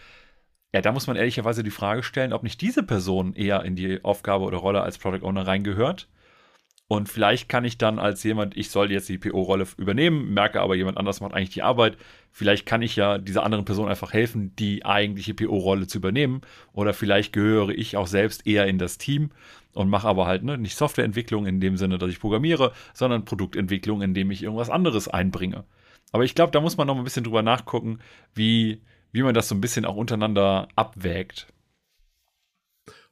Ja, 0.73 0.81
da 0.81 0.91
muss 0.91 1.07
man 1.07 1.15
ehrlicherweise 1.15 1.63
die 1.63 1.71
Frage 1.71 2.03
stellen, 2.03 2.31
ob 2.31 2.43
nicht 2.43 2.61
diese 2.61 2.83
Person 2.83 3.33
eher 3.33 3.63
in 3.63 3.75
die 3.75 4.03
Aufgabe 4.03 4.45
oder 4.45 4.57
Rolle 4.57 4.81
als 4.81 4.99
Product 4.99 5.25
Owner 5.25 5.47
reingehört. 5.47 6.07
Und 6.87 7.07
vielleicht 7.07 7.49
kann 7.49 7.65
ich 7.65 7.77
dann 7.77 7.99
als 7.99 8.23
jemand, 8.23 8.57
ich 8.57 8.71
soll 8.71 8.91
jetzt 8.91 9.09
die 9.09 9.19
PO-Rolle 9.19 9.67
übernehmen, 9.77 10.33
merke 10.33 10.59
aber 10.59 10.75
jemand 10.75 10.97
anders 10.97 11.21
macht 11.21 11.35
eigentlich 11.35 11.51
die 11.51 11.61
Arbeit. 11.61 11.97
Vielleicht 12.31 12.65
kann 12.65 12.81
ich 12.81 12.95
ja 12.95 13.19
dieser 13.19 13.43
anderen 13.43 13.63
Person 13.63 13.87
einfach 13.87 14.11
helfen, 14.11 14.55
die 14.55 14.85
eigentliche 14.85 15.35
PO-Rolle 15.35 15.85
zu 15.85 15.99
übernehmen. 15.99 16.41
Oder 16.73 16.93
vielleicht 16.93 17.31
gehöre 17.31 17.69
ich 17.69 17.95
auch 17.95 18.07
selbst 18.07 18.47
eher 18.47 18.65
in 18.65 18.79
das 18.79 18.97
Team 18.97 19.29
und 19.73 19.89
mache 19.89 20.07
aber 20.07 20.25
halt 20.25 20.43
ne, 20.43 20.57
nicht 20.57 20.75
Softwareentwicklung 20.75 21.45
in 21.45 21.59
dem 21.59 21.77
Sinne, 21.77 21.99
dass 21.99 22.09
ich 22.09 22.19
programmiere, 22.19 22.73
sondern 22.93 23.23
Produktentwicklung, 23.23 24.01
indem 24.01 24.31
ich 24.31 24.41
irgendwas 24.41 24.71
anderes 24.71 25.07
einbringe. 25.07 25.65
Aber 26.11 26.23
ich 26.23 26.33
glaube, 26.33 26.51
da 26.51 26.59
muss 26.59 26.77
man 26.77 26.87
noch 26.87 26.97
ein 26.97 27.03
bisschen 27.03 27.23
drüber 27.23 27.43
nachgucken, 27.43 27.99
wie, 28.33 28.81
wie 29.11 29.23
man 29.23 29.33
das 29.33 29.47
so 29.47 29.55
ein 29.55 29.61
bisschen 29.61 29.85
auch 29.85 29.95
untereinander 29.95 30.67
abwägt. 30.75 31.47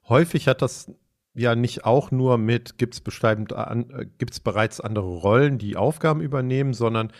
Häufig 0.07 0.47
hat 0.47 0.61
das 0.61 0.91
ja 1.33 1.55
nicht 1.55 1.85
auch 1.85 2.11
nur 2.11 2.37
mit, 2.37 2.77
gibt 2.77 2.95
es 2.95 3.23
äh, 3.23 4.05
gibt's 4.17 4.39
bereits 4.39 4.81
andere 4.81 5.07
Rollen, 5.07 5.57
die 5.57 5.75
Aufgaben 5.75 6.21
übernehmen, 6.21 6.73
sondern 6.73 7.11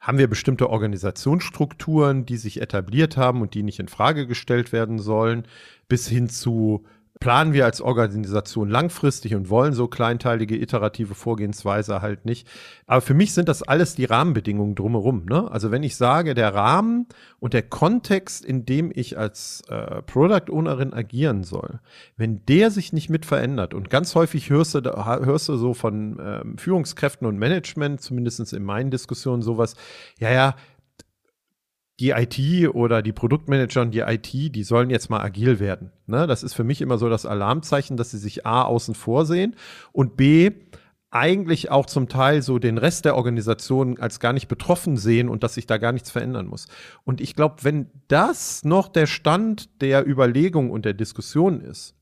haben 0.00 0.18
wir 0.18 0.28
bestimmte 0.28 0.68
Organisationsstrukturen, 0.68 2.26
die 2.26 2.36
sich 2.36 2.60
etabliert 2.60 3.16
haben 3.16 3.40
und 3.40 3.54
die 3.54 3.62
nicht 3.62 3.80
in 3.80 3.88
Frage 3.88 4.26
gestellt 4.26 4.72
werden 4.72 4.98
sollen, 4.98 5.48
bis 5.88 6.06
hin 6.06 6.28
zu 6.28 6.84
planen 7.24 7.54
wir 7.54 7.64
als 7.64 7.80
Organisation 7.80 8.68
langfristig 8.68 9.34
und 9.34 9.48
wollen 9.48 9.72
so 9.72 9.88
kleinteilige 9.88 10.60
iterative 10.60 11.14
Vorgehensweise 11.14 12.02
halt 12.02 12.26
nicht. 12.26 12.46
Aber 12.86 13.00
für 13.00 13.14
mich 13.14 13.32
sind 13.32 13.48
das 13.48 13.62
alles 13.62 13.94
die 13.94 14.04
Rahmenbedingungen 14.04 14.74
drumherum. 14.74 15.24
Ne? 15.24 15.50
Also 15.50 15.70
wenn 15.70 15.82
ich 15.82 15.96
sage, 15.96 16.34
der 16.34 16.54
Rahmen 16.54 17.06
und 17.40 17.54
der 17.54 17.62
Kontext, 17.62 18.44
in 18.44 18.66
dem 18.66 18.92
ich 18.94 19.16
als 19.16 19.62
äh, 19.68 20.02
Product 20.02 20.50
Ownerin 20.52 20.92
agieren 20.92 21.44
soll, 21.44 21.80
wenn 22.18 22.44
der 22.44 22.70
sich 22.70 22.92
nicht 22.92 23.08
mit 23.08 23.24
verändert 23.24 23.72
und 23.72 23.88
ganz 23.88 24.14
häufig 24.14 24.50
hörst 24.50 24.74
du, 24.74 24.80
hörst 24.82 25.48
du 25.48 25.56
so 25.56 25.72
von 25.72 26.18
ähm, 26.20 26.58
Führungskräften 26.58 27.26
und 27.26 27.38
Management, 27.38 28.02
zumindest 28.02 28.52
in 28.52 28.64
meinen 28.64 28.90
Diskussionen 28.90 29.40
sowas, 29.40 29.76
ja, 30.18 30.30
ja, 30.30 30.56
die 32.00 32.10
IT 32.10 32.74
oder 32.74 33.02
die 33.02 33.12
Produktmanager 33.12 33.82
und 33.82 33.92
die 33.92 34.00
IT, 34.00 34.32
die 34.32 34.64
sollen 34.64 34.90
jetzt 34.90 35.10
mal 35.10 35.20
agil 35.20 35.60
werden. 35.60 35.92
Ne? 36.06 36.26
Das 36.26 36.42
ist 36.42 36.54
für 36.54 36.64
mich 36.64 36.80
immer 36.80 36.98
so 36.98 37.08
das 37.08 37.24
Alarmzeichen, 37.24 37.96
dass 37.96 38.10
sie 38.10 38.18
sich 38.18 38.46
A 38.46 38.62
außen 38.62 38.94
vor 38.94 39.26
sehen 39.26 39.54
und 39.92 40.16
B 40.16 40.50
eigentlich 41.14 41.70
auch 41.70 41.86
zum 41.86 42.08
Teil 42.08 42.42
so 42.42 42.58
den 42.58 42.76
Rest 42.76 43.04
der 43.04 43.14
Organisation 43.14 44.00
als 44.00 44.18
gar 44.18 44.32
nicht 44.32 44.48
betroffen 44.48 44.96
sehen 44.96 45.28
und 45.28 45.44
dass 45.44 45.54
sich 45.54 45.66
da 45.66 45.78
gar 45.78 45.92
nichts 45.92 46.10
verändern 46.10 46.48
muss. 46.48 46.66
Und 47.04 47.20
ich 47.20 47.36
glaube, 47.36 47.62
wenn 47.62 47.88
das 48.08 48.64
noch 48.64 48.88
der 48.88 49.06
Stand 49.06 49.80
der 49.80 50.08
Überlegung 50.08 50.72
und 50.72 50.84
der 50.84 50.94
Diskussion 50.94 51.60
ist, 51.60 51.94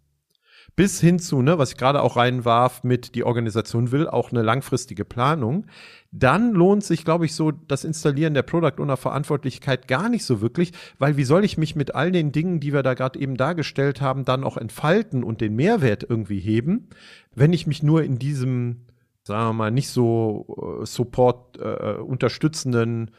bis 0.75 1.01
hin 1.01 1.19
zu, 1.19 1.43
ne, 1.43 1.59
was 1.59 1.73
ich 1.73 1.77
gerade 1.77 2.03
auch 2.03 2.17
reinwarf, 2.17 2.83
mit 2.83 3.15
die 3.15 3.25
Organisation 3.25 3.93
will 3.93 4.09
auch 4.09 4.31
eine 4.31 4.43
langfristige 4.43 5.05
Planung, 5.05 5.67
dann 6.13 6.53
lohnt 6.53 6.83
sich, 6.83 7.05
glaube 7.05 7.27
ich, 7.27 7.35
so 7.35 7.51
das 7.51 7.85
Installieren 7.85 8.33
der 8.33 8.43
Product 8.43 8.81
Owner 8.81 8.97
Verantwortlichkeit 8.97 9.87
gar 9.87 10.09
nicht 10.09 10.25
so 10.25 10.41
wirklich, 10.41 10.73
weil 10.99 11.17
wie 11.17 11.25
soll 11.25 11.45
ich 11.45 11.59
mich 11.59 11.77
mit 11.77 11.95
all 11.95 12.11
den 12.11 12.33
Dingen, 12.33 12.59
die 12.59 12.73
wir 12.73 12.83
da 12.83 12.95
gerade 12.95 13.19
eben 13.19 13.37
dargestellt 13.37 14.01
haben, 14.01 14.25
dann 14.25 14.45
auch 14.45 14.57
entfalten 14.57 15.25
und 15.25 15.41
den 15.41 15.55
Mehrwert 15.57 16.07
irgendwie 16.09 16.41
heben, 16.41 16.89
wenn 17.35 17.53
ich 17.53 17.67
mich 17.67 17.83
nur 17.83 18.03
in 18.03 18.19
diesem, 18.19 18.87
sagen 19.25 19.51
wir 19.51 19.53
mal, 19.55 19.71
nicht 19.71 19.91
so 19.91 20.81
äh, 20.83 20.87
Support 20.87 21.59
äh, 21.59 21.97
unterstützenden 22.01 23.11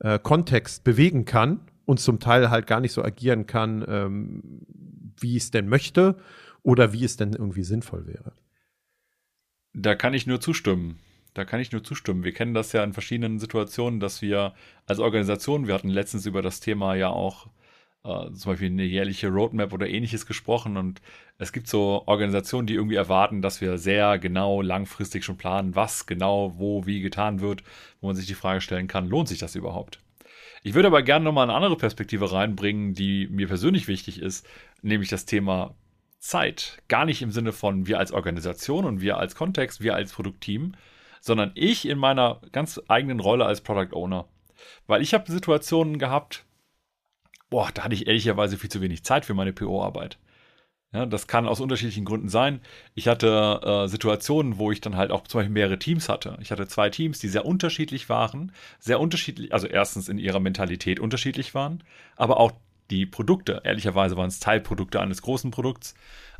äh, 0.00 0.18
Kontext 0.18 0.82
bewegen 0.82 1.24
kann 1.24 1.60
und 1.84 2.00
zum 2.00 2.18
Teil 2.18 2.50
halt 2.50 2.66
gar 2.66 2.80
nicht 2.80 2.92
so 2.92 3.02
agieren 3.02 3.46
kann, 3.46 3.84
ähm, 3.86 4.42
wie 5.20 5.36
ich 5.36 5.44
es 5.44 5.50
denn 5.52 5.68
möchte 5.68 6.16
oder 6.66 6.92
wie 6.92 7.04
es 7.04 7.16
denn 7.16 7.32
irgendwie 7.32 7.62
sinnvoll 7.62 8.08
wäre. 8.08 8.32
Da 9.72 9.94
kann 9.94 10.14
ich 10.14 10.26
nur 10.26 10.40
zustimmen. 10.40 10.98
Da 11.32 11.44
kann 11.44 11.60
ich 11.60 11.70
nur 11.70 11.84
zustimmen. 11.84 12.24
Wir 12.24 12.32
kennen 12.32 12.54
das 12.54 12.72
ja 12.72 12.82
in 12.82 12.92
verschiedenen 12.92 13.38
Situationen, 13.38 14.00
dass 14.00 14.20
wir 14.20 14.52
als 14.84 14.98
Organisation, 14.98 15.68
wir 15.68 15.74
hatten 15.74 15.90
letztens 15.90 16.26
über 16.26 16.42
das 16.42 16.58
Thema 16.58 16.96
ja 16.96 17.10
auch 17.10 17.46
äh, 18.02 18.32
zum 18.32 18.52
Beispiel 18.52 18.66
eine 18.70 18.82
jährliche 18.82 19.28
Roadmap 19.28 19.72
oder 19.72 19.88
ähnliches 19.88 20.26
gesprochen 20.26 20.76
und 20.76 21.00
es 21.38 21.52
gibt 21.52 21.68
so 21.68 22.02
Organisationen, 22.06 22.66
die 22.66 22.74
irgendwie 22.74 22.96
erwarten, 22.96 23.42
dass 23.42 23.60
wir 23.60 23.78
sehr 23.78 24.18
genau 24.18 24.60
langfristig 24.60 25.24
schon 25.24 25.36
planen, 25.36 25.76
was 25.76 26.06
genau 26.06 26.58
wo 26.58 26.84
wie 26.84 27.00
getan 27.00 27.40
wird, 27.40 27.62
wo 28.00 28.08
man 28.08 28.16
sich 28.16 28.26
die 28.26 28.34
Frage 28.34 28.60
stellen 28.60 28.88
kann, 28.88 29.08
lohnt 29.08 29.28
sich 29.28 29.38
das 29.38 29.54
überhaupt? 29.54 30.00
Ich 30.64 30.74
würde 30.74 30.88
aber 30.88 31.02
gerne 31.02 31.24
nochmal 31.24 31.44
eine 31.44 31.54
andere 31.54 31.76
Perspektive 31.76 32.32
reinbringen, 32.32 32.92
die 32.92 33.28
mir 33.28 33.46
persönlich 33.46 33.86
wichtig 33.86 34.20
ist, 34.20 34.48
nämlich 34.82 35.10
das 35.10 35.26
Thema 35.26 35.76
Zeit. 36.18 36.82
Gar 36.88 37.04
nicht 37.04 37.22
im 37.22 37.30
Sinne 37.30 37.52
von 37.52 37.86
wir 37.86 37.98
als 37.98 38.12
Organisation 38.12 38.84
und 38.84 39.00
wir 39.00 39.18
als 39.18 39.34
Kontext, 39.34 39.80
wir 39.80 39.94
als 39.94 40.12
Produktteam, 40.12 40.72
sondern 41.20 41.52
ich 41.54 41.86
in 41.86 41.98
meiner 41.98 42.40
ganz 42.52 42.80
eigenen 42.88 43.20
Rolle 43.20 43.46
als 43.46 43.60
Product 43.60 43.94
Owner. 43.94 44.26
Weil 44.86 45.02
ich 45.02 45.14
habe 45.14 45.30
Situationen 45.30 45.98
gehabt, 45.98 46.44
boah, 47.50 47.70
da 47.72 47.84
hatte 47.84 47.94
ich 47.94 48.06
ehrlicherweise 48.06 48.56
viel 48.56 48.70
zu 48.70 48.80
wenig 48.80 49.04
Zeit 49.04 49.24
für 49.24 49.34
meine 49.34 49.52
PO-Arbeit. 49.52 50.18
Ja, 50.92 51.04
das 51.04 51.26
kann 51.26 51.46
aus 51.46 51.60
unterschiedlichen 51.60 52.04
Gründen 52.04 52.28
sein. 52.28 52.60
Ich 52.94 53.08
hatte 53.08 53.60
äh, 53.62 53.88
Situationen, 53.88 54.56
wo 54.56 54.70
ich 54.70 54.80
dann 54.80 54.96
halt 54.96 55.10
auch 55.10 55.26
zum 55.26 55.40
Beispiel 55.40 55.52
mehrere 55.52 55.78
Teams 55.78 56.08
hatte. 56.08 56.38
Ich 56.40 56.52
hatte 56.52 56.68
zwei 56.68 56.90
Teams, 56.90 57.18
die 57.18 57.28
sehr 57.28 57.44
unterschiedlich 57.44 58.08
waren, 58.08 58.52
sehr 58.78 59.00
unterschiedlich, 59.00 59.52
also 59.52 59.66
erstens 59.66 60.08
in 60.08 60.18
ihrer 60.18 60.40
Mentalität 60.40 61.00
unterschiedlich 61.00 61.54
waren, 61.54 61.82
aber 62.16 62.38
auch 62.38 62.52
die 62.90 63.06
Produkte. 63.06 63.60
Ehrlicherweise 63.64 64.16
waren 64.16 64.28
es 64.28 64.40
Teilprodukte 64.40 65.00
eines 65.00 65.22
großen 65.22 65.50
Produkts, 65.50 65.94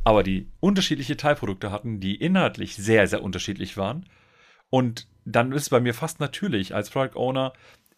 aber 0.04 0.22
die 0.22 0.48
unterschiedliche 0.61 1.16
Teilprodukte 1.16 1.70
hatten, 1.70 2.00
die 2.00 2.14
inhaltlich 2.14 2.76
sehr, 2.76 3.06
sehr 3.09 3.22
unterschiedlich 3.22 3.76
waren. 3.76 4.06
Und 4.70 5.09
dann 5.24 5.52
ist 5.52 5.70
bei 5.70 5.80
mir 5.80 5.94
fast 5.94 6.20
natürlich 6.20 6.74
als 6.74 6.90
Product 6.90 7.16
Owner 7.16 7.52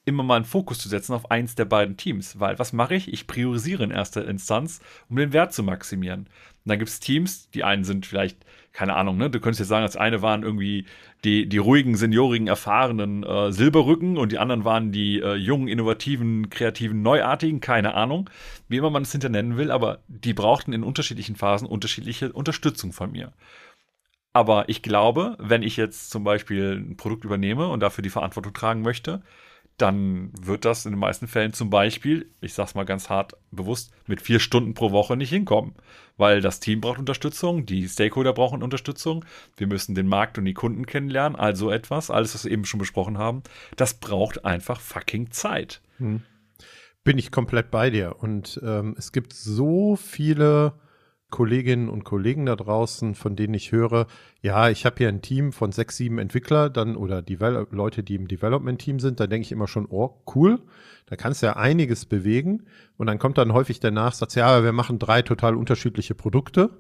immer 0.05 0.23
mal 0.23 0.37
einen 0.37 0.45
Fokus 0.47 0.79
zu 0.79 0.89
setzen 0.89 1.13
auf 1.13 1.31
eins 1.31 1.55
der 1.55 1.67
beiden 1.67 1.97
Teams. 1.97 2.41
Weil 2.41 2.59
was 2.59 2.73
mache 2.73 2.95
ich? 2.95 3.13
Ich 3.13 3.27
priorisiere 3.27 3.85
in 3.85 3.91
erster 3.91 4.27
Instanz, 4.27 4.81
um 5.09 5.17
den 5.17 5.33
Wert 5.35 5.53
zu 5.53 5.63
maximieren. 5.63 6.21
Und 6.21 6.29
dann 6.65 6.79
gibt 6.79 6.89
es 6.89 7.01
Teams, 7.01 7.51
die 7.51 7.63
einen 7.63 7.85
sind 7.85 8.07
vielleicht, 8.07 8.39
keine 8.79 8.95
Ahnung, 8.95 9.17
ne? 9.17 9.29
Du 9.29 9.41
könntest 9.41 9.59
jetzt 9.59 9.71
sagen, 9.71 9.83
das 9.83 9.97
eine 9.97 10.23
waren 10.23 10.45
irgendwie 10.45 10.87
die, 11.25 11.49
die 11.49 11.59
ruhigen, 11.59 11.97
seniorigen, 11.97 12.47
erfahrenen 12.47 13.25
äh, 13.25 13.51
Silberrücken 13.51 14.17
und 14.17 14.31
die 14.31 14.39
anderen 14.39 14.65
waren 14.65 14.93
die 14.93 15.19
äh, 15.19 15.35
jungen, 15.35 15.67
innovativen, 15.67 16.49
kreativen, 16.49 17.03
neuartigen, 17.03 17.61
keine 17.61 17.95
Ahnung, 17.95 18.31
wie 18.69 18.77
immer 18.77 18.91
man 18.91 19.03
es 19.03 19.11
hinter 19.11 19.31
nennen 19.31 19.57
will, 19.57 19.73
aber 19.73 19.99
die 20.07 20.33
brauchten 20.33 20.73
in 20.73 20.85
unterschiedlichen 20.85 21.35
Phasen 21.35 21.67
unterschiedliche 21.67 22.33
Unterstützung 22.33 22.93
von 22.93 23.11
mir. 23.11 23.33
Aber 24.33 24.69
ich 24.69 24.81
glaube, 24.81 25.35
wenn 25.41 25.65
ich 25.65 25.77
jetzt 25.77 26.11
zum 26.11 26.23
Beispiel 26.23 26.77
ein 26.77 26.97
Produkt 26.97 27.25
übernehme 27.25 27.67
und 27.67 27.81
dafür 27.81 28.03
die 28.03 28.11
Verantwortung 28.11 28.53
tragen 28.53 28.83
möchte, 28.83 29.23
dann 29.79 30.33
wird 30.41 30.65
das 30.65 30.85
in 30.85 30.93
den 30.93 30.99
meisten 30.99 31.29
Fällen 31.29 31.53
zum 31.53 31.71
Beispiel, 31.71 32.31
ich 32.41 32.53
sag's 32.53 32.75
mal 32.75 32.85
ganz 32.85 33.09
hart 33.09 33.35
bewusst, 33.51 33.93
mit 34.07 34.21
vier 34.21 34.41
Stunden 34.41 34.75
pro 34.75 34.91
Woche 34.91 35.17
nicht 35.17 35.31
hinkommen. 35.31 35.75
Weil 36.17 36.41
das 36.41 36.59
Team 36.59 36.81
braucht 36.81 36.99
Unterstützung, 36.99 37.65
die 37.65 37.89
Stakeholder 37.89 38.33
brauchen 38.33 38.63
Unterstützung, 38.63 39.25
wir 39.57 39.69
müssen 39.69 39.95
den 39.95 40.09
Markt 40.09 40.37
und 40.37 40.45
die 40.45 40.55
Kunden 40.55 40.85
kennenlernen, 40.85 41.39
also 41.39 41.71
etwas, 41.71 42.11
alles, 42.11 42.35
was 42.35 42.45
wir 42.45 42.51
eben 42.51 42.65
schon 42.65 42.81
besprochen 42.81 43.19
haben, 43.19 43.43
das 43.77 43.95
braucht 43.95 44.45
einfach 44.45 44.81
fucking 44.81 45.31
Zeit. 45.31 45.81
Hm. 45.99 46.23
Bin 47.05 47.17
ich 47.17 47.31
komplett 47.31 47.71
bei 47.71 47.91
dir. 47.91 48.17
Und 48.19 48.61
ähm, 48.65 48.97
es 48.99 49.13
gibt 49.13 49.33
so 49.33 49.97
viele 49.97 50.75
Kolleginnen 51.31 51.89
und 51.89 52.05
Kollegen 52.05 52.47
da 52.47 52.57
draußen, 52.57 53.15
von 53.15 53.37
denen 53.37 53.55
ich 53.55 53.71
höre, 53.71 54.07
ja, 54.41 54.71
ich 54.71 54.87
habe 54.87 54.97
hier 54.99 55.09
ein 55.09 55.21
Team 55.21 55.53
von 55.53 55.73
sechs, 55.73 55.97
sieben 55.97 56.19
Entwickler 56.19 56.71
dann 56.71 56.97
oder 56.97 57.21
Devel 57.21 57.67
Leute, 57.71 58.03
die 58.03 58.15
im 58.15 58.29
Development-Team 58.29 58.99
sind, 58.99 59.21
da 59.21 59.27
denke 59.27 59.45
ich 59.45 59.53
immer 59.53 59.69
schon, 59.69 59.87
oh, 59.91 60.23
cool, 60.35 60.61
da 61.07 61.17
kannst 61.17 61.43
du 61.43 61.47
ja 61.47 61.57
einiges 61.57 62.07
bewegen. 62.07 62.65
Und 62.97 63.09
dann 63.09 63.19
kommt 63.19 63.37
dann 63.37 63.53
häufig 63.53 63.79
der 63.79 63.91
Nachsatz, 63.91 64.35
ja, 64.37 64.65
wir 64.65 64.73
machen 64.73 64.99
drei 64.99 65.21
total 65.23 65.55
unterschiedliche 65.55 66.15
Produkte. 66.15 66.71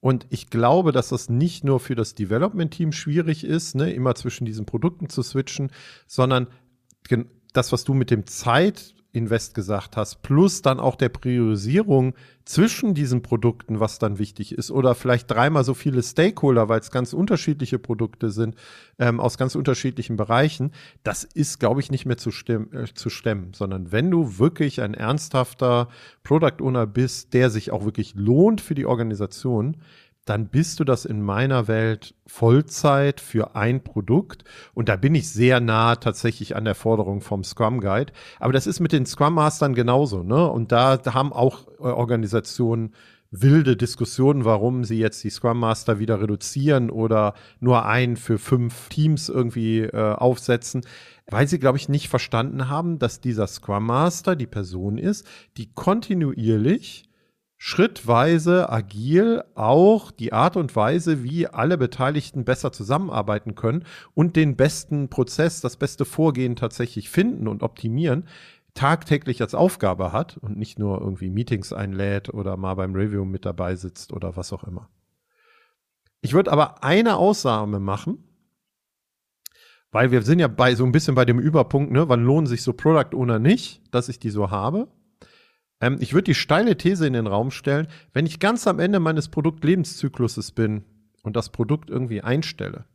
Und 0.00 0.26
ich 0.30 0.50
glaube, 0.50 0.92
dass 0.92 1.10
das 1.10 1.28
nicht 1.28 1.64
nur 1.64 1.80
für 1.80 1.94
das 1.94 2.14
Development-Team 2.14 2.92
schwierig 2.92 3.44
ist, 3.44 3.74
ne, 3.74 3.92
immer 3.92 4.14
zwischen 4.14 4.44
diesen 4.44 4.66
Produkten 4.66 5.08
zu 5.08 5.22
switchen, 5.22 5.70
sondern 6.06 6.48
das, 7.52 7.72
was 7.72 7.84
du 7.84 7.94
mit 7.94 8.10
dem 8.10 8.26
Zeit 8.26 8.94
Invest 9.14 9.54
gesagt 9.54 9.96
hast, 9.96 10.22
plus 10.22 10.60
dann 10.60 10.80
auch 10.80 10.96
der 10.96 11.08
Priorisierung 11.08 12.14
zwischen 12.44 12.94
diesen 12.94 13.22
Produkten, 13.22 13.78
was 13.78 14.00
dann 14.00 14.18
wichtig 14.18 14.52
ist, 14.52 14.72
oder 14.72 14.96
vielleicht 14.96 15.30
dreimal 15.30 15.62
so 15.62 15.72
viele 15.72 16.02
Stakeholder, 16.02 16.68
weil 16.68 16.80
es 16.80 16.90
ganz 16.90 17.12
unterschiedliche 17.12 17.78
Produkte 17.78 18.30
sind, 18.30 18.56
ähm, 18.98 19.20
aus 19.20 19.38
ganz 19.38 19.54
unterschiedlichen 19.54 20.16
Bereichen, 20.16 20.72
das 21.04 21.22
ist, 21.22 21.60
glaube 21.60 21.80
ich, 21.80 21.92
nicht 21.92 22.06
mehr 22.06 22.18
zu, 22.18 22.32
stemmen, 22.32 22.72
äh, 22.72 22.92
zu 22.92 23.08
stemmen, 23.08 23.52
sondern 23.54 23.92
wenn 23.92 24.10
du 24.10 24.38
wirklich 24.38 24.82
ein 24.82 24.94
ernsthafter 24.94 25.88
Product 26.24 26.60
Owner 26.60 26.86
bist, 26.86 27.34
der 27.34 27.50
sich 27.50 27.70
auch 27.70 27.84
wirklich 27.84 28.14
lohnt 28.16 28.60
für 28.60 28.74
die 28.74 28.86
Organisation, 28.86 29.76
dann 30.24 30.48
bist 30.48 30.80
du 30.80 30.84
das 30.84 31.04
in 31.04 31.22
meiner 31.22 31.68
Welt 31.68 32.14
Vollzeit 32.26 33.20
für 33.20 33.56
ein 33.56 33.84
Produkt. 33.84 34.44
Und 34.72 34.88
da 34.88 34.96
bin 34.96 35.14
ich 35.14 35.28
sehr 35.28 35.60
nah 35.60 35.96
tatsächlich 35.96 36.56
an 36.56 36.64
der 36.64 36.74
Forderung 36.74 37.20
vom 37.20 37.44
Scrum 37.44 37.80
Guide. 37.80 38.12
Aber 38.40 38.52
das 38.52 38.66
ist 38.66 38.80
mit 38.80 38.92
den 38.92 39.06
Scrum 39.06 39.34
Mastern 39.34 39.74
genauso, 39.74 40.22
ne? 40.22 40.50
Und 40.50 40.72
da, 40.72 40.98
haben 41.04 41.32
auch 41.32 41.68
äh, 41.78 41.82
Organisationen 41.82 42.94
wilde 43.30 43.76
Diskussionen, 43.76 44.44
warum 44.44 44.84
sie 44.84 44.98
jetzt 44.98 45.22
die 45.24 45.30
Scrum 45.30 45.58
Master 45.58 45.98
wieder 45.98 46.20
reduzieren 46.20 46.88
oder 46.88 47.34
nur 47.58 47.84
einen 47.84 48.16
für 48.16 48.38
fünf 48.38 48.88
Teams 48.88 49.28
irgendwie 49.28 49.80
äh, 49.80 50.14
aufsetzen, 50.14 50.86
weil 51.26 51.48
sie, 51.48 51.58
glaube 51.58 51.78
ich, 51.78 51.88
nicht 51.88 52.08
verstanden 52.08 52.68
haben, 52.68 52.98
dass 52.98 53.20
dieser 53.20 53.46
Scrum 53.46 53.86
Master 53.86 54.36
die 54.36 54.46
Person 54.46 54.98
ist, 54.98 55.26
die 55.56 55.72
kontinuierlich 55.74 57.04
schrittweise 57.66 58.68
agil 58.68 59.42
auch 59.54 60.10
die 60.10 60.34
Art 60.34 60.58
und 60.58 60.76
Weise, 60.76 61.24
wie 61.24 61.46
alle 61.46 61.78
Beteiligten 61.78 62.44
besser 62.44 62.72
zusammenarbeiten 62.72 63.54
können 63.54 63.86
und 64.12 64.36
den 64.36 64.54
besten 64.54 65.08
Prozess, 65.08 65.62
das 65.62 65.78
beste 65.78 66.04
Vorgehen 66.04 66.56
tatsächlich 66.56 67.08
finden 67.08 67.48
und 67.48 67.62
optimieren, 67.62 68.28
tagtäglich 68.74 69.40
als 69.40 69.54
Aufgabe 69.54 70.12
hat 70.12 70.36
und 70.36 70.58
nicht 70.58 70.78
nur 70.78 71.00
irgendwie 71.00 71.30
Meetings 71.30 71.72
einlädt 71.72 72.28
oder 72.34 72.58
mal 72.58 72.74
beim 72.74 72.94
Review 72.94 73.24
mit 73.24 73.46
dabei 73.46 73.76
sitzt 73.76 74.12
oder 74.12 74.36
was 74.36 74.52
auch 74.52 74.64
immer. 74.64 74.90
Ich 76.20 76.34
würde 76.34 76.52
aber 76.52 76.84
eine 76.84 77.16
Ausnahme 77.16 77.80
machen, 77.80 78.24
weil 79.90 80.10
wir 80.10 80.20
sind 80.20 80.38
ja 80.38 80.48
bei 80.48 80.74
so 80.74 80.84
ein 80.84 80.92
bisschen 80.92 81.14
bei 81.14 81.24
dem 81.24 81.38
Überpunkt, 81.38 81.92
ne, 81.92 82.10
wann 82.10 82.24
lohnen 82.24 82.46
sich 82.46 82.62
so 82.62 82.74
Product 82.74 83.16
Owner 83.16 83.38
nicht, 83.38 83.80
dass 83.90 84.10
ich 84.10 84.18
die 84.18 84.28
so 84.28 84.50
habe. 84.50 84.88
Ähm, 85.84 85.98
ich 86.00 86.14
würde 86.14 86.24
die 86.24 86.34
steile 86.34 86.78
These 86.78 87.06
in 87.06 87.12
den 87.12 87.26
Raum 87.26 87.50
stellen, 87.50 87.88
wenn 88.14 88.24
ich 88.24 88.40
ganz 88.40 88.66
am 88.66 88.78
Ende 88.78 89.00
meines 89.00 89.28
Produktlebenszykluses 89.28 90.52
bin 90.52 90.84
und 91.22 91.36
das 91.36 91.50
Produkt 91.50 91.90
irgendwie 91.90 92.22
einstelle 92.22 92.86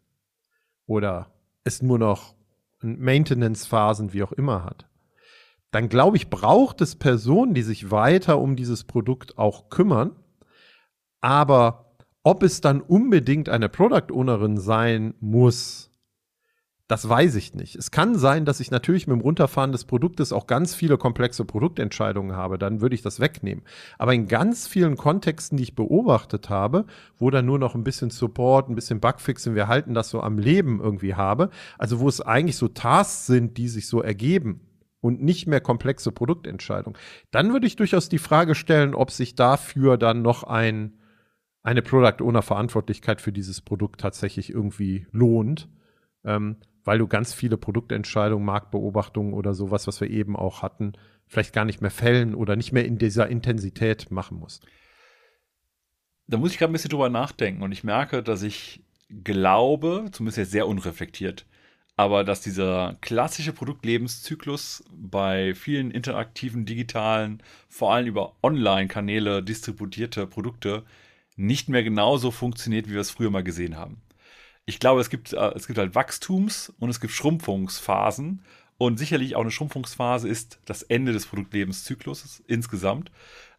oder 0.88 1.32
es 1.64 1.84
nur 1.84 2.00
noch 2.00 2.34
Maintenance-Phasen, 2.82 4.12
wie 4.12 4.24
auch 4.24 4.32
immer 4.32 4.64
hat, 4.64 4.88
dann 5.70 5.88
glaube 5.88 6.18
ich, 6.18 6.32
braucht 6.32 6.82
es 6.82 6.96
Personen, 6.96 7.54
die 7.54 7.62
sich 7.62 7.92
weiter 7.92 8.40
um 8.40 8.56
dieses 8.56 8.86
Produkt 8.86 9.38
auch 9.38 9.70
kümmern. 9.70 10.16
Aber 11.22 11.94
ob 12.24 12.42
es 12.42 12.60
dann 12.60 12.82
unbedingt 12.82 13.50
eine 13.50 13.70
Product 13.70 14.12
Ownerin 14.12 14.58
sein 14.58 15.14
muss, 15.20 15.89
das 16.90 17.08
weiß 17.08 17.36
ich 17.36 17.54
nicht. 17.54 17.76
Es 17.76 17.92
kann 17.92 18.16
sein, 18.16 18.46
dass 18.46 18.60
ich 18.60 18.72
natürlich 18.72 19.06
mit 19.06 19.14
dem 19.16 19.22
Runterfahren 19.22 19.72
des 19.72 19.86
Produktes 19.86 20.34
auch 20.34 20.48
ganz 20.48 20.74
viele 20.74 20.98
komplexe 20.98 21.46
Produktentscheidungen 21.46 22.36
habe. 22.36 22.58
Dann 22.58 22.82
würde 22.82 22.96
ich 22.96 23.04
das 23.04 23.20
wegnehmen. 23.20 23.64
Aber 24.00 24.16
in 24.16 24.28
ganz 24.28 24.68
vielen 24.68 24.98
Kontexten, 24.98 25.56
die 25.56 25.64
ich 25.64 25.76
beobachtet 25.76 26.50
habe, 26.50 26.86
wo 27.16 27.30
dann 27.30 27.46
nur 27.46 27.60
noch 27.60 27.76
ein 27.76 27.84
bisschen 27.84 28.10
Support, 28.10 28.70
ein 28.70 28.76
bisschen 28.76 29.00
Bugfixing, 29.00 29.54
wir 29.54 29.68
halten 29.68 29.94
das 29.94 30.10
so 30.10 30.20
am 30.20 30.40
Leben 30.40 30.82
irgendwie 30.82 31.14
habe, 31.14 31.52
also 31.78 32.00
wo 32.00 32.10
es 32.10 32.22
eigentlich 32.22 32.58
so 32.58 32.68
Tasks 32.68 33.28
sind, 33.28 33.58
die 33.60 33.68
sich 33.68 33.88
so 33.88 34.02
ergeben 34.02 34.62
und 35.00 35.22
nicht 35.22 35.46
mehr 35.46 35.62
komplexe 35.62 36.12
Produktentscheidungen, 36.12 37.00
dann 37.30 37.54
würde 37.54 37.68
ich 37.68 37.76
durchaus 37.76 38.10
die 38.10 38.18
Frage 38.18 38.56
stellen, 38.56 38.96
ob 38.96 39.12
sich 39.12 39.36
dafür 39.36 40.00
dann 40.00 40.24
noch 40.24 40.42
ein, 40.42 40.98
eine 41.62 41.84
Product 41.84 42.24
Owner 42.24 42.42
Verantwortlichkeit 42.42 43.22
für 43.22 43.32
dieses 43.32 43.62
Produkt 43.62 44.02
tatsächlich 44.02 44.50
irgendwie 44.50 45.06
lohnt. 45.12 45.70
Ähm, 46.26 46.58
weil 46.90 46.98
du 46.98 47.06
ganz 47.06 47.36
viele 47.36 47.56
Produktentscheidungen, 47.56 48.44
Marktbeobachtungen 48.44 49.36
oder 49.36 49.54
sowas, 49.54 49.86
was 49.86 50.02
wir 50.02 50.10
eben 50.10 50.36
auch 50.36 50.64
hatten, 50.64 50.94
vielleicht 51.28 51.54
gar 51.54 51.64
nicht 51.64 51.82
mehr 51.82 51.92
fällen 51.92 52.34
oder 52.34 52.56
nicht 52.56 52.72
mehr 52.72 52.84
in 52.84 52.98
dieser 52.98 53.28
Intensität 53.28 54.10
machen 54.10 54.40
musst. 54.40 54.66
Da 56.26 56.38
muss 56.38 56.52
ich 56.52 56.58
gerade 56.58 56.72
ein 56.72 56.74
bisschen 56.74 56.90
drüber 56.90 57.10
nachdenken 57.10 57.62
und 57.62 57.74
ich 57.74 57.84
merke, 57.84 58.24
dass 58.24 58.42
ich 58.42 58.82
glaube, 59.24 60.10
zumindest 60.12 60.40
jetzt 60.40 60.52
sehr 60.52 60.68
unreflektiert, 60.68 61.46
aber 61.96 62.24
dass 62.24 62.42
dieser 62.42 62.98
klassische 63.02 63.54
Produktlebenszyklus 63.54 64.84
bei 64.92 65.54
vielen 65.54 65.92
interaktiven, 65.92 66.66
digitalen, 66.66 67.44
vor 67.68 67.94
allem 67.94 68.08
über 68.08 68.34
Online-Kanäle 68.42 69.44
distributierte 69.44 70.26
Produkte 70.26 70.86
nicht 71.36 71.70
mehr 71.70 71.84
genauso 71.84 72.32
funktioniert, 72.32 72.88
wie 72.88 72.94
wir 72.94 73.02
es 73.02 73.12
früher 73.12 73.30
mal 73.30 73.44
gesehen 73.44 73.78
haben. 73.78 74.02
Ich 74.70 74.80
glaube, 74.80 75.02
es 75.02 75.10
gibt, 75.10 75.34
äh, 75.34 75.52
es 75.56 75.66
gibt 75.66 75.80
halt 75.80 75.96
Wachstums- 75.96 76.72
und 76.78 76.90
es 76.90 77.02
gibt 77.02 77.12
Schrumpfungsphasen. 77.12 78.44
Und 78.78 78.98
sicherlich 78.98 79.36
auch 79.36 79.42
eine 79.42 79.52
Schrumpfungsphase 79.52 80.30
ist 80.30 80.60
das 80.66 80.84
Ende 80.84 81.12
des 81.12 81.26
Produktlebenszyklus 81.26 82.44
insgesamt. 82.48 83.12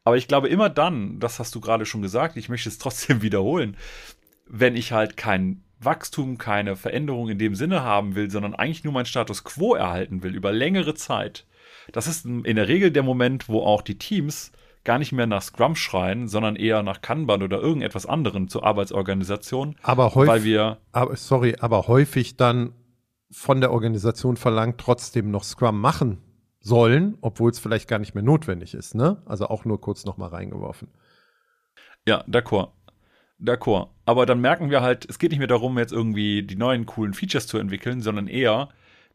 Aber 0.04 0.16
ich 0.16 0.28
glaube 0.28 0.48
immer 0.48 0.70
dann, 0.70 1.18
das 1.18 1.40
hast 1.40 1.54
du 1.54 1.60
gerade 1.60 1.84
schon 1.84 2.00
gesagt, 2.00 2.36
ich 2.36 2.48
möchte 2.48 2.68
es 2.68 2.78
trotzdem 2.78 3.22
wiederholen, 3.22 3.76
wenn 4.46 4.76
ich 4.76 4.92
halt 4.92 5.16
kein 5.16 5.64
Wachstum, 5.80 6.38
keine 6.38 6.76
Veränderung 6.76 7.28
in 7.28 7.38
dem 7.38 7.56
Sinne 7.56 7.82
haben 7.82 8.14
will, 8.14 8.30
sondern 8.30 8.54
eigentlich 8.54 8.84
nur 8.84 8.92
mein 8.92 9.06
Status 9.06 9.42
quo 9.42 9.74
erhalten 9.74 10.22
will 10.22 10.34
über 10.34 10.52
längere 10.52 10.94
Zeit. 10.94 11.44
Das 11.92 12.06
ist 12.06 12.24
in 12.24 12.56
der 12.56 12.68
Regel 12.68 12.92
der 12.92 13.02
Moment, 13.02 13.48
wo 13.48 13.62
auch 13.62 13.82
die 13.82 13.98
Teams 13.98 14.52
gar 14.84 14.98
nicht 14.98 15.12
mehr 15.12 15.26
nach 15.26 15.42
Scrum 15.42 15.76
schreien, 15.76 16.28
sondern 16.28 16.56
eher 16.56 16.82
nach 16.82 17.00
Kanban 17.00 17.42
oder 17.42 17.60
irgendetwas 17.60 18.06
anderem 18.06 18.48
zur 18.48 18.64
Arbeitsorganisation. 18.64 19.76
Aber 19.82 20.14
häufig, 20.14 20.30
weil 20.30 20.44
wir, 20.44 20.78
aber, 20.92 21.16
sorry, 21.16 21.56
aber 21.60 21.86
häufig 21.86 22.36
dann 22.36 22.72
von 23.30 23.60
der 23.60 23.72
Organisation 23.72 24.36
verlangt, 24.36 24.78
trotzdem 24.78 25.30
noch 25.30 25.44
Scrum 25.44 25.80
machen 25.80 26.18
sollen, 26.60 27.16
obwohl 27.20 27.50
es 27.50 27.58
vielleicht 27.58 27.88
gar 27.88 27.98
nicht 27.98 28.14
mehr 28.14 28.24
notwendig 28.24 28.74
ist. 28.74 28.94
Ne? 28.94 29.22
Also 29.26 29.46
auch 29.48 29.64
nur 29.64 29.80
kurz 29.80 30.04
noch 30.04 30.16
mal 30.16 30.28
reingeworfen. 30.28 30.88
Ja, 32.06 32.24
d'accord. 32.26 32.72
D'accord. 33.40 33.88
Aber 34.04 34.26
dann 34.26 34.40
merken 34.40 34.70
wir 34.70 34.82
halt, 34.82 35.08
es 35.08 35.18
geht 35.18 35.30
nicht 35.30 35.38
mehr 35.38 35.48
darum, 35.48 35.78
jetzt 35.78 35.92
irgendwie 35.92 36.42
die 36.42 36.56
neuen 36.56 36.84
coolen 36.84 37.14
Features 37.14 37.46
zu 37.46 37.56
entwickeln, 37.56 38.02
sondern 38.02 38.26
eher 38.26 38.68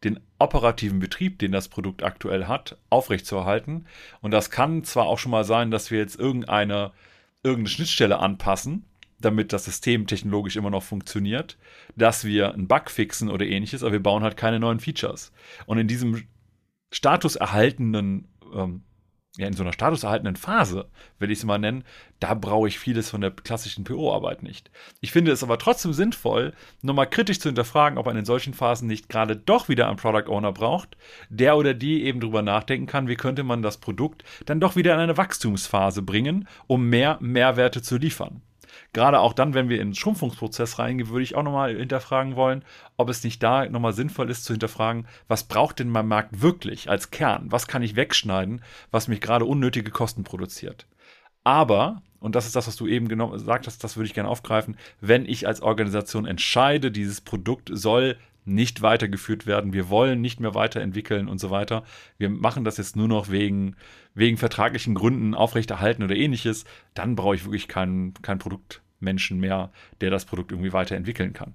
den 0.05 0.19
operativen 0.39 0.99
Betrieb, 0.99 1.39
den 1.39 1.51
das 1.51 1.67
Produkt 1.67 2.03
aktuell 2.03 2.45
hat, 2.45 2.77
aufrechtzuerhalten. 2.89 3.85
Und 4.21 4.31
das 4.31 4.49
kann 4.49 4.83
zwar 4.83 5.05
auch 5.07 5.19
schon 5.19 5.31
mal 5.31 5.43
sein, 5.43 5.71
dass 5.71 5.91
wir 5.91 5.99
jetzt 5.99 6.17
irgendeine, 6.17 6.91
irgendeine 7.43 7.69
Schnittstelle 7.69 8.19
anpassen, 8.19 8.85
damit 9.19 9.51
das 9.51 9.65
System 9.65 10.07
technologisch 10.07 10.55
immer 10.55 10.69
noch 10.69 10.83
funktioniert, 10.83 11.57
dass 11.95 12.25
wir 12.25 12.53
einen 12.53 12.67
Bug 12.67 12.89
fixen 12.89 13.29
oder 13.29 13.45
ähnliches, 13.45 13.83
aber 13.83 13.93
wir 13.93 14.03
bauen 14.03 14.23
halt 14.23 14.37
keine 14.37 14.59
neuen 14.59 14.79
Features. 14.79 15.31
Und 15.65 15.77
in 15.77 15.87
diesem 15.87 16.23
statuserhaltenden 16.91 18.27
ähm, 18.53 18.83
ja, 19.37 19.47
in 19.47 19.53
so 19.53 19.63
einer 19.63 19.73
statuserhaltenden 19.73 20.35
Phase, 20.35 20.87
will 21.19 21.31
ich 21.31 21.39
es 21.39 21.45
mal 21.45 21.57
nennen, 21.57 21.83
da 22.19 22.33
brauche 22.33 22.67
ich 22.67 22.79
vieles 22.79 23.09
von 23.09 23.21
der 23.21 23.31
klassischen 23.31 23.83
PO-Arbeit 23.83 24.43
nicht. 24.43 24.71
Ich 25.01 25.11
finde 25.11 25.31
es 25.31 25.43
aber 25.43 25.57
trotzdem 25.57 25.93
sinnvoll, 25.93 26.53
nochmal 26.81 27.09
kritisch 27.09 27.39
zu 27.39 27.49
hinterfragen, 27.49 27.97
ob 27.97 28.05
man 28.05 28.17
in 28.17 28.25
solchen 28.25 28.53
Phasen 28.53 28.87
nicht 28.87 29.09
gerade 29.09 29.35
doch 29.35 29.67
wieder 29.67 29.87
einen 29.87 29.97
Product 29.97 30.29
Owner 30.29 30.53
braucht, 30.53 30.95
der 31.29 31.57
oder 31.57 31.73
die 31.73 32.03
eben 32.03 32.19
drüber 32.19 32.41
nachdenken 32.41 32.87
kann, 32.87 33.07
wie 33.07 33.15
könnte 33.15 33.43
man 33.43 33.61
das 33.61 33.77
Produkt 33.77 34.23
dann 34.45 34.59
doch 34.59 34.75
wieder 34.75 34.93
in 34.93 35.01
eine 35.01 35.17
Wachstumsphase 35.17 36.01
bringen, 36.01 36.47
um 36.67 36.89
mehr 36.89 37.17
Mehrwerte 37.21 37.81
zu 37.81 37.97
liefern 37.97 38.41
gerade 38.93 39.19
auch 39.19 39.33
dann, 39.33 39.53
wenn 39.53 39.69
wir 39.69 39.81
in 39.81 39.89
den 39.89 39.95
Schrumpfungsprozess 39.95 40.79
reingehen, 40.79 41.09
würde 41.09 41.23
ich 41.23 41.35
auch 41.35 41.43
nochmal 41.43 41.75
hinterfragen 41.75 42.35
wollen, 42.35 42.63
ob 42.97 43.09
es 43.09 43.23
nicht 43.23 43.41
da 43.43 43.67
nochmal 43.67 43.93
sinnvoll 43.93 44.29
ist 44.29 44.45
zu 44.45 44.53
hinterfragen, 44.53 45.07
was 45.27 45.43
braucht 45.43 45.79
denn 45.79 45.89
mein 45.89 46.07
Markt 46.07 46.41
wirklich 46.41 46.89
als 46.89 47.11
Kern? 47.11 47.51
Was 47.51 47.67
kann 47.67 47.83
ich 47.83 47.95
wegschneiden, 47.95 48.61
was 48.91 49.07
mich 49.07 49.21
gerade 49.21 49.45
unnötige 49.45 49.91
Kosten 49.91 50.23
produziert? 50.23 50.87
Aber, 51.43 52.01
und 52.19 52.35
das 52.35 52.45
ist 52.47 52.55
das, 52.55 52.67
was 52.67 52.75
du 52.75 52.87
eben 52.87 53.07
genau 53.07 53.29
gesagt 53.29 53.67
hast, 53.67 53.83
das 53.83 53.97
würde 53.97 54.07
ich 54.07 54.13
gerne 54.13 54.29
aufgreifen, 54.29 54.77
wenn 54.99 55.25
ich 55.25 55.47
als 55.47 55.61
Organisation 55.61 56.25
entscheide, 56.25 56.91
dieses 56.91 57.21
Produkt 57.21 57.69
soll 57.71 58.17
nicht 58.45 58.81
weitergeführt 58.81 59.47
werden, 59.47 59.73
wir 59.73 59.89
wollen 59.89 60.21
nicht 60.21 60.39
mehr 60.39 60.55
weiterentwickeln 60.55 61.27
und 61.27 61.39
so 61.39 61.49
weiter. 61.49 61.83
Wir 62.17 62.29
machen 62.29 62.63
das 62.63 62.77
jetzt 62.77 62.95
nur 62.95 63.07
noch 63.07 63.29
wegen, 63.29 63.75
wegen 64.13 64.37
vertraglichen 64.37 64.95
Gründen 64.95 65.33
aufrechterhalten 65.33 66.03
oder 66.03 66.15
ähnliches, 66.15 66.65
dann 66.93 67.15
brauche 67.15 67.35
ich 67.35 67.43
wirklich 67.43 67.67
kein, 67.67 68.13
kein 68.21 68.39
Produktmenschen 68.39 69.39
mehr, 69.39 69.71
der 70.01 70.11
das 70.11 70.25
Produkt 70.25 70.51
irgendwie 70.51 70.73
weiterentwickeln 70.73 71.33
kann. 71.33 71.53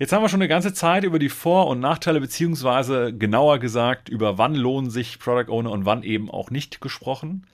Jetzt 0.00 0.14
haben 0.14 0.22
wir 0.22 0.30
schon 0.30 0.40
eine 0.40 0.48
ganze 0.48 0.72
Zeit 0.72 1.04
über 1.04 1.18
die 1.18 1.28
Vor- 1.28 1.66
und 1.66 1.78
Nachteile, 1.78 2.20
beziehungsweise 2.20 3.14
genauer 3.14 3.58
gesagt, 3.58 4.08
über 4.08 4.38
wann 4.38 4.54
lohnen 4.54 4.90
sich 4.90 5.18
Product 5.18 5.52
Owner 5.52 5.70
und 5.70 5.84
wann 5.84 6.02
eben 6.02 6.30
auch 6.30 6.50
nicht 6.50 6.80
gesprochen. 6.80 7.46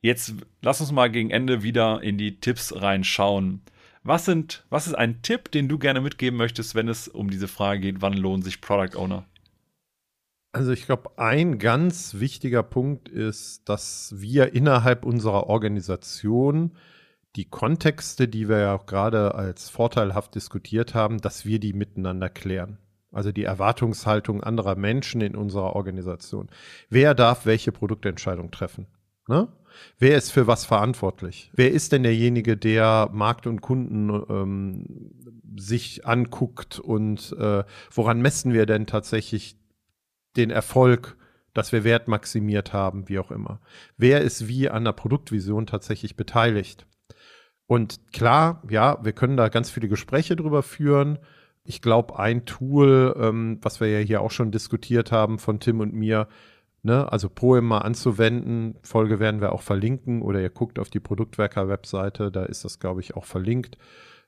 Jetzt 0.00 0.34
lass 0.62 0.80
uns 0.80 0.90
mal 0.90 1.08
gegen 1.08 1.30
Ende 1.30 1.62
wieder 1.62 2.02
in 2.02 2.18
die 2.18 2.40
Tipps 2.40 2.74
reinschauen. 2.74 3.62
Was, 4.06 4.24
sind, 4.24 4.64
was 4.70 4.86
ist 4.86 4.94
ein 4.94 5.20
Tipp, 5.22 5.50
den 5.50 5.68
du 5.68 5.78
gerne 5.78 6.00
mitgeben 6.00 6.38
möchtest, 6.38 6.76
wenn 6.76 6.86
es 6.86 7.08
um 7.08 7.28
diese 7.28 7.48
Frage 7.48 7.80
geht, 7.80 8.02
wann 8.02 8.12
lohnen 8.12 8.42
sich 8.42 8.60
Product 8.60 8.96
Owner? 8.96 9.24
Also 10.52 10.70
ich 10.70 10.86
glaube, 10.86 11.18
ein 11.18 11.58
ganz 11.58 12.14
wichtiger 12.14 12.62
Punkt 12.62 13.08
ist, 13.08 13.68
dass 13.68 14.14
wir 14.16 14.54
innerhalb 14.54 15.04
unserer 15.04 15.48
Organisation 15.48 16.76
die 17.34 17.46
Kontexte, 17.46 18.28
die 18.28 18.48
wir 18.48 18.60
ja 18.60 18.74
auch 18.76 18.86
gerade 18.86 19.34
als 19.34 19.70
vorteilhaft 19.70 20.36
diskutiert 20.36 20.94
haben, 20.94 21.20
dass 21.20 21.44
wir 21.44 21.58
die 21.58 21.72
miteinander 21.72 22.28
klären. 22.28 22.78
Also 23.10 23.32
die 23.32 23.44
Erwartungshaltung 23.44 24.40
anderer 24.40 24.76
Menschen 24.76 25.20
in 25.20 25.34
unserer 25.34 25.74
Organisation. 25.74 26.48
Wer 26.88 27.14
darf 27.14 27.44
welche 27.44 27.72
Produktentscheidung 27.72 28.52
treffen? 28.52 28.86
Ne? 29.28 29.48
Wer 29.98 30.16
ist 30.16 30.30
für 30.30 30.46
was 30.46 30.64
verantwortlich? 30.64 31.50
Wer 31.54 31.72
ist 31.72 31.92
denn 31.92 32.02
derjenige, 32.02 32.56
der 32.56 33.10
Markt 33.12 33.46
und 33.46 33.60
Kunden 33.60 34.10
ähm, 34.28 35.12
sich 35.58 36.06
anguckt 36.06 36.78
und 36.78 37.32
äh, 37.38 37.64
woran 37.92 38.20
messen 38.20 38.52
wir 38.52 38.66
denn 38.66 38.86
tatsächlich 38.86 39.58
den 40.36 40.50
Erfolg, 40.50 41.16
dass 41.54 41.72
wir 41.72 41.84
Wert 41.84 42.08
maximiert 42.08 42.72
haben, 42.72 43.08
wie 43.08 43.18
auch 43.18 43.30
immer? 43.30 43.60
Wer 43.96 44.20
ist 44.20 44.48
wie 44.48 44.68
an 44.68 44.84
der 44.84 44.92
Produktvision 44.92 45.66
tatsächlich 45.66 46.16
beteiligt? 46.16 46.86
Und 47.66 48.12
klar, 48.12 48.62
ja, 48.70 48.98
wir 49.02 49.12
können 49.12 49.36
da 49.36 49.48
ganz 49.48 49.70
viele 49.70 49.88
Gespräche 49.88 50.36
drüber 50.36 50.62
führen. 50.62 51.18
Ich 51.64 51.82
glaube, 51.82 52.18
ein 52.18 52.44
Tool, 52.44 53.14
ähm, 53.18 53.58
was 53.62 53.80
wir 53.80 53.88
ja 53.88 53.98
hier 53.98 54.20
auch 54.20 54.30
schon 54.30 54.52
diskutiert 54.52 55.10
haben 55.10 55.38
von 55.38 55.58
Tim 55.58 55.80
und 55.80 55.92
mir, 55.92 56.28
Ne? 56.86 57.10
Also 57.10 57.28
Poem 57.28 57.66
mal 57.66 57.78
anzuwenden. 57.78 58.76
Folge 58.82 59.18
werden 59.18 59.40
wir 59.40 59.52
auch 59.52 59.62
verlinken 59.62 60.22
oder 60.22 60.40
ihr 60.40 60.50
guckt 60.50 60.78
auf 60.78 60.88
die 60.88 61.00
Produktwerker-Webseite, 61.00 62.30
da 62.30 62.44
ist 62.44 62.64
das, 62.64 62.78
glaube 62.78 63.00
ich, 63.00 63.16
auch 63.16 63.24
verlinkt 63.24 63.76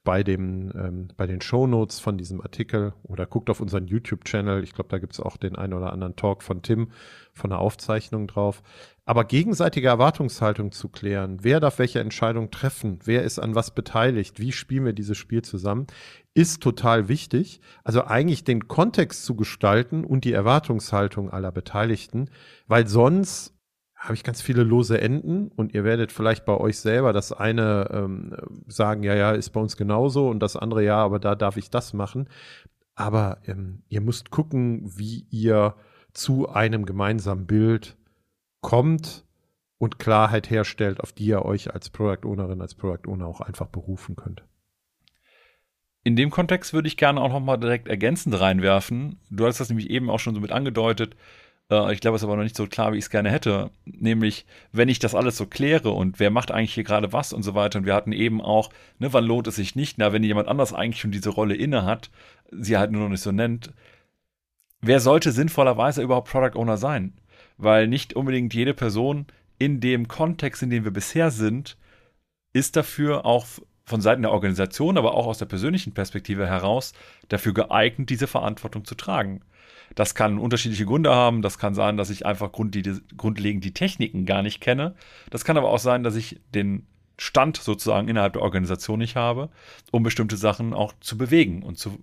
bei, 0.02 0.24
dem, 0.24 0.72
ähm, 0.74 1.08
bei 1.16 1.28
den 1.28 1.40
Shownotes 1.40 2.00
von 2.00 2.18
diesem 2.18 2.40
Artikel 2.40 2.94
oder 3.04 3.26
guckt 3.26 3.48
auf 3.48 3.60
unseren 3.60 3.86
YouTube-Channel. 3.86 4.64
Ich 4.64 4.72
glaube, 4.72 4.88
da 4.90 4.98
gibt 4.98 5.12
es 5.12 5.20
auch 5.20 5.36
den 5.36 5.54
einen 5.54 5.72
oder 5.72 5.92
anderen 5.92 6.16
Talk 6.16 6.42
von 6.42 6.62
Tim 6.62 6.90
von 7.32 7.50
der 7.50 7.60
Aufzeichnung 7.60 8.26
drauf. 8.26 8.64
Aber 9.08 9.24
gegenseitige 9.24 9.88
Erwartungshaltung 9.88 10.70
zu 10.70 10.90
klären, 10.90 11.38
wer 11.40 11.60
darf 11.60 11.78
welche 11.78 11.98
Entscheidung 11.98 12.50
treffen, 12.50 12.98
wer 13.04 13.22
ist 13.22 13.38
an 13.38 13.54
was 13.54 13.74
beteiligt, 13.74 14.38
wie 14.38 14.52
spielen 14.52 14.84
wir 14.84 14.92
dieses 14.92 15.16
Spiel 15.16 15.40
zusammen, 15.40 15.86
ist 16.34 16.62
total 16.62 17.08
wichtig. 17.08 17.62
Also 17.84 18.04
eigentlich 18.04 18.44
den 18.44 18.68
Kontext 18.68 19.24
zu 19.24 19.34
gestalten 19.34 20.04
und 20.04 20.26
die 20.26 20.34
Erwartungshaltung 20.34 21.30
aller 21.30 21.50
Beteiligten, 21.50 22.28
weil 22.66 22.86
sonst 22.86 23.54
habe 23.96 24.12
ich 24.12 24.24
ganz 24.24 24.42
viele 24.42 24.62
lose 24.62 25.00
Enden 25.00 25.48
und 25.56 25.72
ihr 25.72 25.84
werdet 25.84 26.12
vielleicht 26.12 26.44
bei 26.44 26.58
euch 26.58 26.78
selber 26.78 27.14
das 27.14 27.32
eine 27.32 27.88
ähm, 27.90 28.36
sagen, 28.66 29.04
ja, 29.04 29.14
ja, 29.14 29.32
ist 29.32 29.54
bei 29.54 29.60
uns 29.60 29.78
genauso 29.78 30.28
und 30.28 30.40
das 30.40 30.54
andere, 30.54 30.84
ja, 30.84 30.98
aber 30.98 31.18
da 31.18 31.34
darf 31.34 31.56
ich 31.56 31.70
das 31.70 31.94
machen. 31.94 32.28
Aber 32.94 33.38
ähm, 33.46 33.84
ihr 33.88 34.02
müsst 34.02 34.30
gucken, 34.30 34.82
wie 34.98 35.26
ihr 35.30 35.76
zu 36.12 36.50
einem 36.50 36.84
gemeinsamen 36.84 37.46
Bild 37.46 37.97
kommt 38.60 39.24
und 39.78 39.98
Klarheit 39.98 40.50
herstellt, 40.50 41.00
auf 41.00 41.12
die 41.12 41.26
ihr 41.26 41.44
euch 41.44 41.72
als 41.72 41.90
Product 41.90 42.26
Ownerin, 42.26 42.60
als 42.60 42.74
Product 42.74 43.08
Owner 43.08 43.26
auch 43.26 43.40
einfach 43.40 43.66
berufen 43.66 44.16
könnt. 44.16 44.42
In 46.04 46.16
dem 46.16 46.30
Kontext 46.30 46.72
würde 46.72 46.88
ich 46.88 46.96
gerne 46.96 47.20
auch 47.20 47.28
noch 47.28 47.40
mal 47.40 47.56
direkt 47.56 47.88
ergänzend 47.88 48.38
reinwerfen. 48.38 49.20
Du 49.30 49.46
hast 49.46 49.60
das 49.60 49.68
nämlich 49.68 49.90
eben 49.90 50.10
auch 50.10 50.18
schon 50.18 50.34
so 50.34 50.40
mit 50.40 50.52
angedeutet. 50.52 51.16
Äh, 51.70 51.92
ich 51.92 52.00
glaube, 52.00 52.16
es 52.16 52.22
ist 52.22 52.26
aber 52.26 52.36
noch 52.36 52.44
nicht 52.44 52.56
so 52.56 52.66
klar, 52.66 52.92
wie 52.92 52.98
ich 52.98 53.04
es 53.04 53.10
gerne 53.10 53.30
hätte. 53.30 53.70
Nämlich, 53.84 54.46
wenn 54.72 54.88
ich 54.88 54.98
das 54.98 55.14
alles 55.14 55.36
so 55.36 55.46
kläre 55.46 55.90
und 55.90 56.18
wer 56.18 56.30
macht 56.30 56.50
eigentlich 56.50 56.74
hier 56.74 56.84
gerade 56.84 57.12
was 57.12 57.32
und 57.32 57.42
so 57.42 57.54
weiter. 57.54 57.78
Und 57.78 57.86
wir 57.86 57.94
hatten 57.94 58.12
eben 58.12 58.40
auch, 58.40 58.70
ne, 58.98 59.12
wann 59.12 59.24
lohnt 59.24 59.46
es 59.48 59.56
sich 59.56 59.76
nicht? 59.76 59.98
Na, 59.98 60.12
wenn 60.12 60.22
jemand 60.24 60.48
anders 60.48 60.72
eigentlich 60.72 61.00
schon 61.00 61.12
diese 61.12 61.30
Rolle 61.30 61.54
inne 61.54 61.84
hat, 61.84 62.10
sie 62.50 62.78
halt 62.78 62.90
nur 62.90 63.02
noch 63.02 63.10
nicht 63.10 63.22
so 63.22 63.32
nennt. 63.32 63.72
Wer 64.80 65.00
sollte 65.00 65.32
sinnvollerweise 65.32 66.02
überhaupt 66.02 66.30
Product 66.30 66.58
Owner 66.58 66.76
sein? 66.76 67.12
Weil 67.58 67.88
nicht 67.88 68.14
unbedingt 68.14 68.54
jede 68.54 68.72
Person 68.72 69.26
in 69.58 69.80
dem 69.80 70.08
Kontext, 70.08 70.62
in 70.62 70.70
dem 70.70 70.84
wir 70.84 70.92
bisher 70.92 71.30
sind, 71.30 71.76
ist 72.52 72.76
dafür 72.76 73.26
auch 73.26 73.46
von 73.84 74.00
Seiten 74.00 74.22
der 74.22 74.32
Organisation, 74.32 74.98
aber 74.98 75.14
auch 75.14 75.26
aus 75.26 75.38
der 75.38 75.46
persönlichen 75.46 75.92
Perspektive 75.92 76.46
heraus 76.46 76.92
dafür 77.28 77.54
geeignet, 77.54 78.10
diese 78.10 78.26
Verantwortung 78.26 78.84
zu 78.84 78.94
tragen. 78.94 79.40
Das 79.94 80.14
kann 80.14 80.38
unterschiedliche 80.38 80.84
Gründe 80.84 81.14
haben. 81.14 81.42
Das 81.42 81.58
kann 81.58 81.74
sein, 81.74 81.96
dass 81.96 82.10
ich 82.10 82.26
einfach 82.26 82.52
grundlegend 82.52 83.64
die 83.64 83.74
Techniken 83.74 84.26
gar 84.26 84.42
nicht 84.42 84.60
kenne. 84.60 84.94
Das 85.30 85.44
kann 85.44 85.56
aber 85.56 85.70
auch 85.70 85.78
sein, 85.78 86.02
dass 86.02 86.14
ich 86.14 86.40
den 86.54 86.86
Stand 87.16 87.56
sozusagen 87.56 88.08
innerhalb 88.08 88.34
der 88.34 88.42
Organisation 88.42 88.98
nicht 88.98 89.16
habe, 89.16 89.48
um 89.90 90.02
bestimmte 90.02 90.36
Sachen 90.36 90.74
auch 90.74 90.92
zu 91.00 91.18
bewegen 91.18 91.62
und 91.62 91.78
zu 91.78 91.98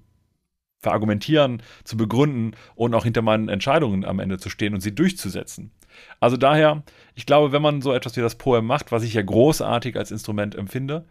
verargumentieren, 0.80 1.62
zu 1.84 1.98
begründen 1.98 2.56
und 2.76 2.94
auch 2.94 3.04
hinter 3.06 3.22
meinen 3.22 3.50
Entscheidungen 3.50 4.06
am 4.06 4.20
Ende 4.20 4.38
zu 4.38 4.50
stehen 4.50 4.74
und 4.74 4.82
sie 4.82 4.94
durchzusetzen. 4.96 5.72
Also 6.20 6.38
daher, 6.38 6.84
ich 7.16 7.26
glaube, 7.26 7.52
wenn 7.52 7.62
man 7.62 7.82
so 7.82 7.94
etwas 7.94 8.16
wie 8.18 8.22
das 8.22 8.36
Poem 8.36 8.66
macht, 8.66 8.92
was 8.92 9.04
ich 9.04 9.14
ja 9.14 9.22
großartig 9.22 9.98
als 9.98 10.12
Instrument 10.12 10.56
empfinde, 10.56 11.06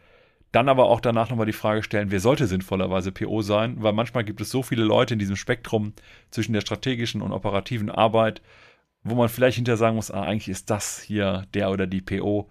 Dann 0.52 0.68
aber 0.68 0.86
auch 0.88 1.00
danach 1.00 1.30
nochmal 1.30 1.46
die 1.46 1.52
Frage 1.52 1.82
stellen, 1.82 2.10
wer 2.12 2.20
sollte 2.20 2.46
sinnvollerweise 2.46 3.10
PO 3.12 3.42
sein? 3.42 3.82
Weil 3.82 3.92
manchmal 3.92 4.24
gibt 4.24 4.40
es 4.40 4.50
so 4.50 4.62
viele 4.62 4.84
Leute 4.84 5.14
in 5.14 5.18
diesem 5.18 5.36
Spektrum 5.36 5.94
zwischen 6.30 6.52
der 6.52 6.60
strategischen 6.60 7.22
und 7.22 7.32
operativen 7.32 7.90
Arbeit, 7.90 8.40
wo 9.02 9.16
man 9.16 9.28
vielleicht 9.28 9.56
hinterher 9.56 9.76
sagen 9.78 9.96
muss, 9.96 10.10
ah, 10.12 10.22
eigentlich 10.22 10.48
ist 10.48 10.70
das 10.70 11.00
hier 11.02 11.46
der 11.54 11.70
oder 11.70 11.86
die 11.88 12.00
PO 12.02 12.48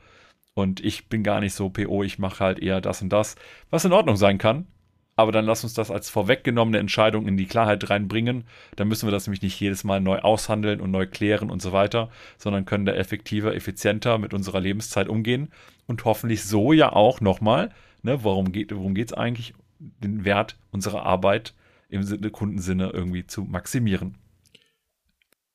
und 0.53 0.81
ich 0.81 1.09
bin 1.09 1.23
gar 1.23 1.39
nicht 1.39 1.53
so 1.55 1.69
PO, 1.69 2.03
ich 2.03 2.19
mache 2.19 2.43
halt 2.43 2.59
eher 2.59 2.81
das 2.81 3.01
und 3.01 3.09
das, 3.09 3.35
was 3.69 3.85
in 3.85 3.93
Ordnung 3.93 4.17
sein 4.17 4.37
kann. 4.37 4.67
Aber 5.15 5.31
dann 5.31 5.45
lass 5.45 5.63
uns 5.63 5.73
das 5.73 5.91
als 5.91 6.09
vorweggenommene 6.09 6.79
Entscheidung 6.79 7.27
in 7.27 7.37
die 7.37 7.45
Klarheit 7.45 7.89
reinbringen. 7.89 8.45
Dann 8.75 8.87
müssen 8.87 9.07
wir 9.07 9.11
das 9.11 9.27
nämlich 9.27 9.43
nicht 9.43 9.59
jedes 9.59 9.83
Mal 9.83 10.01
neu 10.01 10.19
aushandeln 10.19 10.81
und 10.81 10.89
neu 10.89 11.05
klären 11.05 11.51
und 11.51 11.61
so 11.61 11.71
weiter, 11.71 12.09
sondern 12.37 12.65
können 12.65 12.85
da 12.85 12.93
effektiver, 12.93 13.53
effizienter 13.55 14.17
mit 14.17 14.33
unserer 14.33 14.59
Lebenszeit 14.59 15.07
umgehen 15.07 15.49
und 15.85 16.03
hoffentlich 16.05 16.43
so 16.43 16.73
ja 16.73 16.91
auch 16.93 17.21
nochmal, 17.21 17.69
ne, 18.01 18.23
worum 18.23 18.51
geht 18.51 18.71
es 18.71 19.13
eigentlich, 19.13 19.53
den 19.77 20.25
Wert 20.25 20.57
unserer 20.71 21.03
Arbeit 21.03 21.53
im 21.89 22.03
Sinne, 22.03 22.31
Kundensinne 22.31 22.89
irgendwie 22.89 23.27
zu 23.27 23.43
maximieren. 23.43 24.17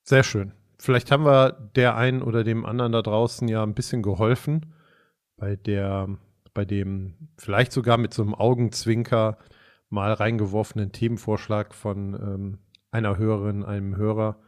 Sehr 0.04 0.22
schön. 0.22 0.52
Vielleicht 0.78 1.10
haben 1.10 1.24
wir 1.24 1.70
der 1.74 1.96
einen 1.96 2.22
oder 2.22 2.44
dem 2.44 2.64
anderen 2.64 2.92
da 2.92 3.02
draußen 3.02 3.48
ja 3.48 3.64
ein 3.64 3.74
bisschen 3.74 4.02
geholfen 4.02 4.72
bei 5.36 5.56
der 5.56 6.16
bei 6.58 6.64
dem 6.64 7.14
vielleicht 7.36 7.70
sogar 7.70 7.98
mit 7.98 8.12
so 8.12 8.20
einem 8.20 8.34
Augenzwinker 8.34 9.38
mal 9.90 10.12
reingeworfenen 10.12 10.90
Themenvorschlag 10.90 11.72
von 11.72 12.14
ähm, 12.14 12.58
einer 12.90 13.16
Hörerin, 13.16 13.64
einem 13.64 13.94
Hörer, 13.94 14.40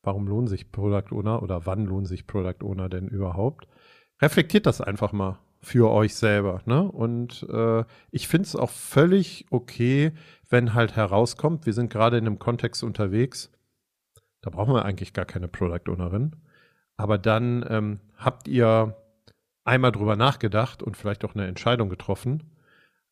warum 0.00 0.28
lohnt 0.28 0.48
sich 0.48 0.70
Product 0.70 1.10
Owner 1.10 1.42
oder 1.42 1.66
wann 1.66 1.84
lohnt 1.84 2.06
sich 2.06 2.28
Product 2.28 2.62
Owner 2.62 2.88
denn 2.88 3.08
überhaupt? 3.08 3.66
Reflektiert 4.22 4.64
das 4.64 4.80
einfach 4.80 5.10
mal 5.10 5.40
für 5.60 5.90
euch 5.90 6.14
selber. 6.14 6.62
Ne? 6.66 6.82
Und 6.84 7.44
äh, 7.50 7.82
ich 8.12 8.28
finde 8.28 8.46
es 8.46 8.54
auch 8.54 8.70
völlig 8.70 9.46
okay, 9.50 10.12
wenn 10.48 10.72
halt 10.72 10.94
herauskommt, 10.94 11.66
wir 11.66 11.72
sind 11.72 11.90
gerade 11.90 12.16
in 12.16 12.28
einem 12.28 12.38
Kontext 12.38 12.84
unterwegs, 12.84 13.50
da 14.40 14.50
brauchen 14.50 14.72
wir 14.72 14.84
eigentlich 14.84 15.14
gar 15.14 15.24
keine 15.24 15.48
Product 15.48 15.90
Ownerin. 15.90 16.36
Aber 16.96 17.18
dann 17.18 17.66
ähm, 17.68 17.98
habt 18.16 18.46
ihr 18.46 18.94
einmal 19.66 19.92
drüber 19.92 20.16
nachgedacht 20.16 20.82
und 20.82 20.96
vielleicht 20.96 21.24
auch 21.24 21.34
eine 21.34 21.46
Entscheidung 21.46 21.88
getroffen. 21.88 22.44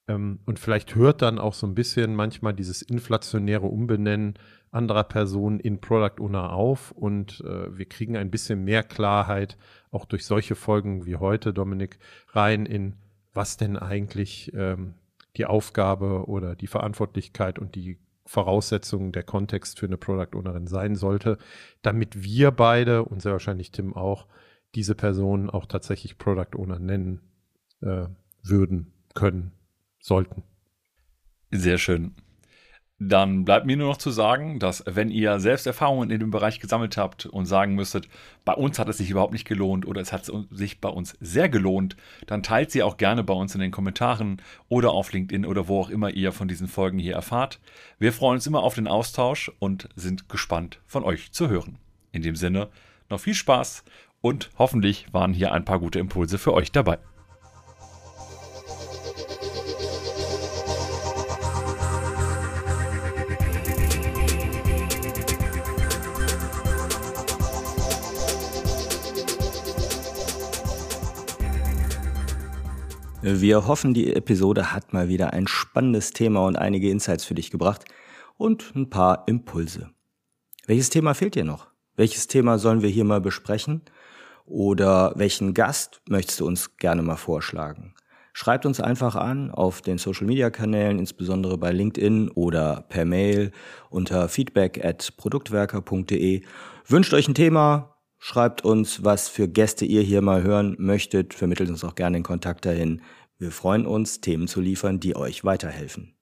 Ähm, 0.09 0.41
und 0.47 0.59
vielleicht 0.59 0.95
hört 0.95 1.23
dann 1.23 1.39
auch 1.39 1.55
so 1.55 1.67
ein 1.67 1.75
bisschen 1.75 2.15
manchmal 2.15 2.55
dieses 2.55 2.83
inflationäre 2.83 3.67
Umbenennen 3.67 4.35
anderer 4.71 5.05
Personen 5.05 5.61
in 5.61 5.81
Product 5.81 6.21
Owner 6.21 6.53
auf 6.53 6.91
und 6.91 7.41
äh, 7.41 7.77
wir 7.77 7.87
kriegen 7.87 8.17
ein 8.17 8.31
bisschen 8.31 8.65
mehr 8.65 8.83
Klarheit 8.83 9.57
auch 9.93 10.05
durch 10.05 10.27
solche 10.27 10.57
Folgen 10.57 11.07
wie 11.07 11.17
heute, 11.17 11.55
Dominik, 11.55 11.99
rein 12.33 12.67
in 12.67 12.97
was 13.33 13.57
denn 13.57 13.77
eigentlich 13.77 14.53
ähm, 14.55 14.95
die 15.37 15.47
Aufgabe 15.47 16.29
oder 16.29 16.55
die 16.55 16.67
Verantwortlichkeit 16.67 17.59
und 17.59 17.75
die 17.75 17.99
Voraussetzungen 18.27 19.13
der 19.13 19.23
Kontext 19.23 19.79
für 19.79 19.87
eine 19.87 19.97
Product 19.97 20.37
Ownerin 20.37 20.67
sein 20.67 20.97
sollte, 20.97 21.39
damit 21.83 22.23
wir 22.23 22.51
beide 22.51 23.05
und 23.05 23.21
sehr 23.23 23.33
wahrscheinlich 23.33 23.71
Tim 23.71 23.95
auch 23.95 24.27
diese 24.75 24.95
Person 24.95 25.51
auch 25.51 25.67
tatsächlich 25.67 26.19
Product 26.19 26.57
Owner 26.57 26.79
nennen 26.79 27.21
äh, 27.81 28.07
würden, 28.43 28.93
können, 29.15 29.53
sollten. 29.99 30.43
Sehr 31.51 31.79
schön. 31.79 32.15
Dann 33.01 33.45
bleibt 33.45 33.67
mir 33.67 33.77
nur 33.77 33.89
noch 33.89 33.97
zu 33.97 34.11
sagen, 34.11 34.61
dass 34.61 34.85
wenn 34.87 35.11
ihr 35.11 35.41
selbst 35.41 35.67
Erfahrungen 35.67 36.11
in 36.11 36.21
dem 36.21 36.31
Bereich 36.31 36.61
gesammelt 36.61 36.97
habt 36.97 37.27
und 37.27 37.45
sagen 37.45 37.75
müsstet, 37.75 38.09
bei 38.45 38.53
uns 38.53 38.79
hat 38.79 38.89
es 38.89 38.99
sich 38.99 39.11
überhaupt 39.11 39.33
nicht 39.33 39.49
gelohnt 39.49 39.85
oder 39.85 40.01
es 40.01 40.13
hat 40.13 40.31
sich 40.51 40.81
bei 40.81 40.89
uns 40.89 41.17
sehr 41.21 41.49
gelohnt, 41.49 41.97
dann 42.27 42.45
teilt 42.45 42.71
sie 42.71 42.85
auch 42.85 42.97
gerne 42.97 43.25
bei 43.25 43.35
uns 43.35 43.53
in 43.55 43.61
den 43.61 43.73
Kommentaren 43.73 44.41
oder 44.69 44.93
auf 44.93 45.13
LinkedIn 45.13 45.45
oder 45.45 45.67
wo 45.67 45.81
auch 45.81 45.91
immer 45.91 46.11
ihr 46.11 46.31
von 46.31 46.47
diesen 46.47 46.69
Folgen 46.69 47.01
hier 47.01 47.15
erfahrt. 47.15 47.61
Wir 47.99 48.13
freuen 48.13 48.37
uns 48.37 48.47
immer 48.47 48.63
auf 48.63 48.77
den 48.77 48.87
Austausch 48.87 49.51
und 49.59 49.89
sind 49.97 50.29
gespannt 50.29 50.81
von 50.87 51.03
euch 51.03 51.33
zu 51.33 51.49
hören. 51.49 51.79
In 52.13 52.23
dem 52.23 52.37
Sinne, 52.37 52.69
noch 53.11 53.19
viel 53.19 53.35
Spaß 53.35 53.85
und 54.25 54.49
hoffentlich 54.57 55.13
waren 55.13 55.35
hier 55.35 55.53
ein 55.53 55.67
paar 55.67 55.79
gute 55.79 55.99
Impulse 55.99 56.39
für 56.39 56.55
euch 56.55 56.73
dabei. 56.73 56.99
Wir 73.21 73.67
hoffen, 73.67 73.93
die 73.93 74.15
Episode 74.15 74.73
hat 74.73 74.95
mal 74.95 75.09
wieder 75.11 75.35
ein 75.35 75.47
spannendes 75.47 76.13
Thema 76.13 76.47
und 76.47 76.57
einige 76.57 76.89
Insights 76.89 77.27
für 77.27 77.35
dich 77.35 77.51
gebracht 77.51 77.85
und 78.39 78.75
ein 78.75 78.89
paar 78.89 79.29
Impulse. 79.29 79.91
Welches 80.67 80.89
Thema 80.89 81.13
fehlt 81.13 81.35
dir 81.35 81.45
noch? 81.45 81.67
Welches 81.97 82.27
Thema 82.27 82.59
sollen 82.59 82.81
wir 82.81 82.89
hier 82.89 83.05
mal 83.05 83.21
besprechen? 83.21 83.83
Oder 84.45 85.13
welchen 85.17 85.55
Gast 85.55 86.03
möchtest 86.09 86.41
du 86.41 86.47
uns 86.47 86.77
gerne 86.77 87.03
mal 87.03 87.17
vorschlagen? 87.17 87.95
Schreibt 88.33 88.67
uns 88.67 88.81
einfach 88.81 89.15
an 89.15 89.53
auf 89.53 89.81
den 89.81 89.97
Social 89.97 90.27
Media 90.27 90.51
Kanälen, 90.51 90.99
insbesondere 90.99 91.57
bei 91.57 91.71
LinkedIn 91.71 92.31
oder 92.31 92.85
per 92.89 93.05
Mail 93.05 93.53
unter 93.91 94.29
feedback 94.29 94.85
at 94.85 95.17
produktwerker.de. 95.17 96.43
Wünscht 96.87 97.15
euch 97.15 97.29
ein 97.29 97.37
Thema, 97.37 97.97
schreibt 98.19 98.65
uns, 98.65 99.05
was 99.05 99.29
für 99.29 99.47
Gäste 99.47 99.85
ihr 99.85 100.03
hier 100.03 100.21
mal 100.21 100.43
hören 100.43 100.75
möchtet, 100.79 101.33
vermittelt 101.33 101.71
uns 101.71 101.85
auch 101.85 101.95
gerne 101.95 102.19
den 102.19 102.25
Kontakt 102.25 102.67
dahin. 102.67 103.03
Wir 103.39 103.53
freuen 103.53 103.87
uns, 103.87 104.21
Themen 104.21 104.49
zu 104.49 104.61
liefern, 104.61 104.99
die 104.99 105.15
euch 105.15 105.45
weiterhelfen. 105.45 106.17